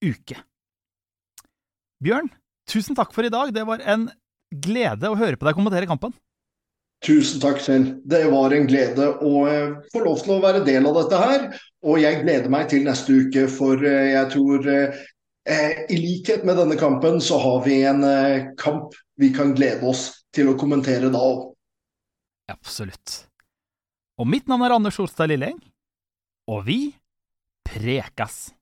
uke. 0.04 0.36
Bjørn, 2.04 2.28
tusen 2.68 2.96
takk 2.98 3.14
for 3.16 3.26
i 3.26 3.32
dag. 3.32 3.50
Det 3.54 3.64
var 3.66 3.82
en 3.82 4.08
glede 4.52 5.10
å 5.10 5.18
høre 5.18 5.38
på 5.38 5.48
deg 5.48 5.56
kommentere 5.56 5.88
kampen. 5.88 6.12
Tusen 7.04 7.38
takk 7.38 7.60
selv. 7.62 7.92
Det 8.10 8.24
var 8.32 8.54
en 8.54 8.66
glede 8.66 9.06
å 9.22 9.44
eh, 9.46 9.76
få 9.92 10.02
lov 10.02 10.22
til 10.24 10.34
å 10.34 10.40
være 10.42 10.64
del 10.66 10.88
av 10.88 10.96
dette 10.98 11.20
her. 11.20 11.44
Og 11.86 12.00
jeg 12.02 12.22
gleder 12.24 12.50
meg 12.50 12.66
til 12.72 12.82
neste 12.86 13.20
uke, 13.22 13.46
for 13.52 13.84
eh, 13.86 14.14
jeg 14.16 14.32
tror 14.34 14.66
eh, 14.72 15.04
i 15.94 15.98
likhet 15.98 16.42
med 16.48 16.58
denne 16.58 16.78
kampen, 16.80 17.20
så 17.22 17.38
har 17.40 17.62
vi 17.64 17.80
en 17.88 18.02
kamp 18.60 18.96
vi 19.18 19.30
kan 19.34 19.54
glede 19.56 19.86
oss 19.88 20.10
til 20.34 20.50
å 20.50 20.56
kommentere 20.58 21.08
da 21.14 21.22
òg. 21.22 21.46
Absolutt. 22.52 23.22
Og 24.18 24.28
mitt 24.28 24.50
navn 24.50 24.66
er 24.66 24.74
Anders 24.74 24.98
Solstad 24.98 25.30
Lilleng, 25.30 25.56
og 26.50 26.66
vi 26.66 26.80
prekas. 27.72 28.57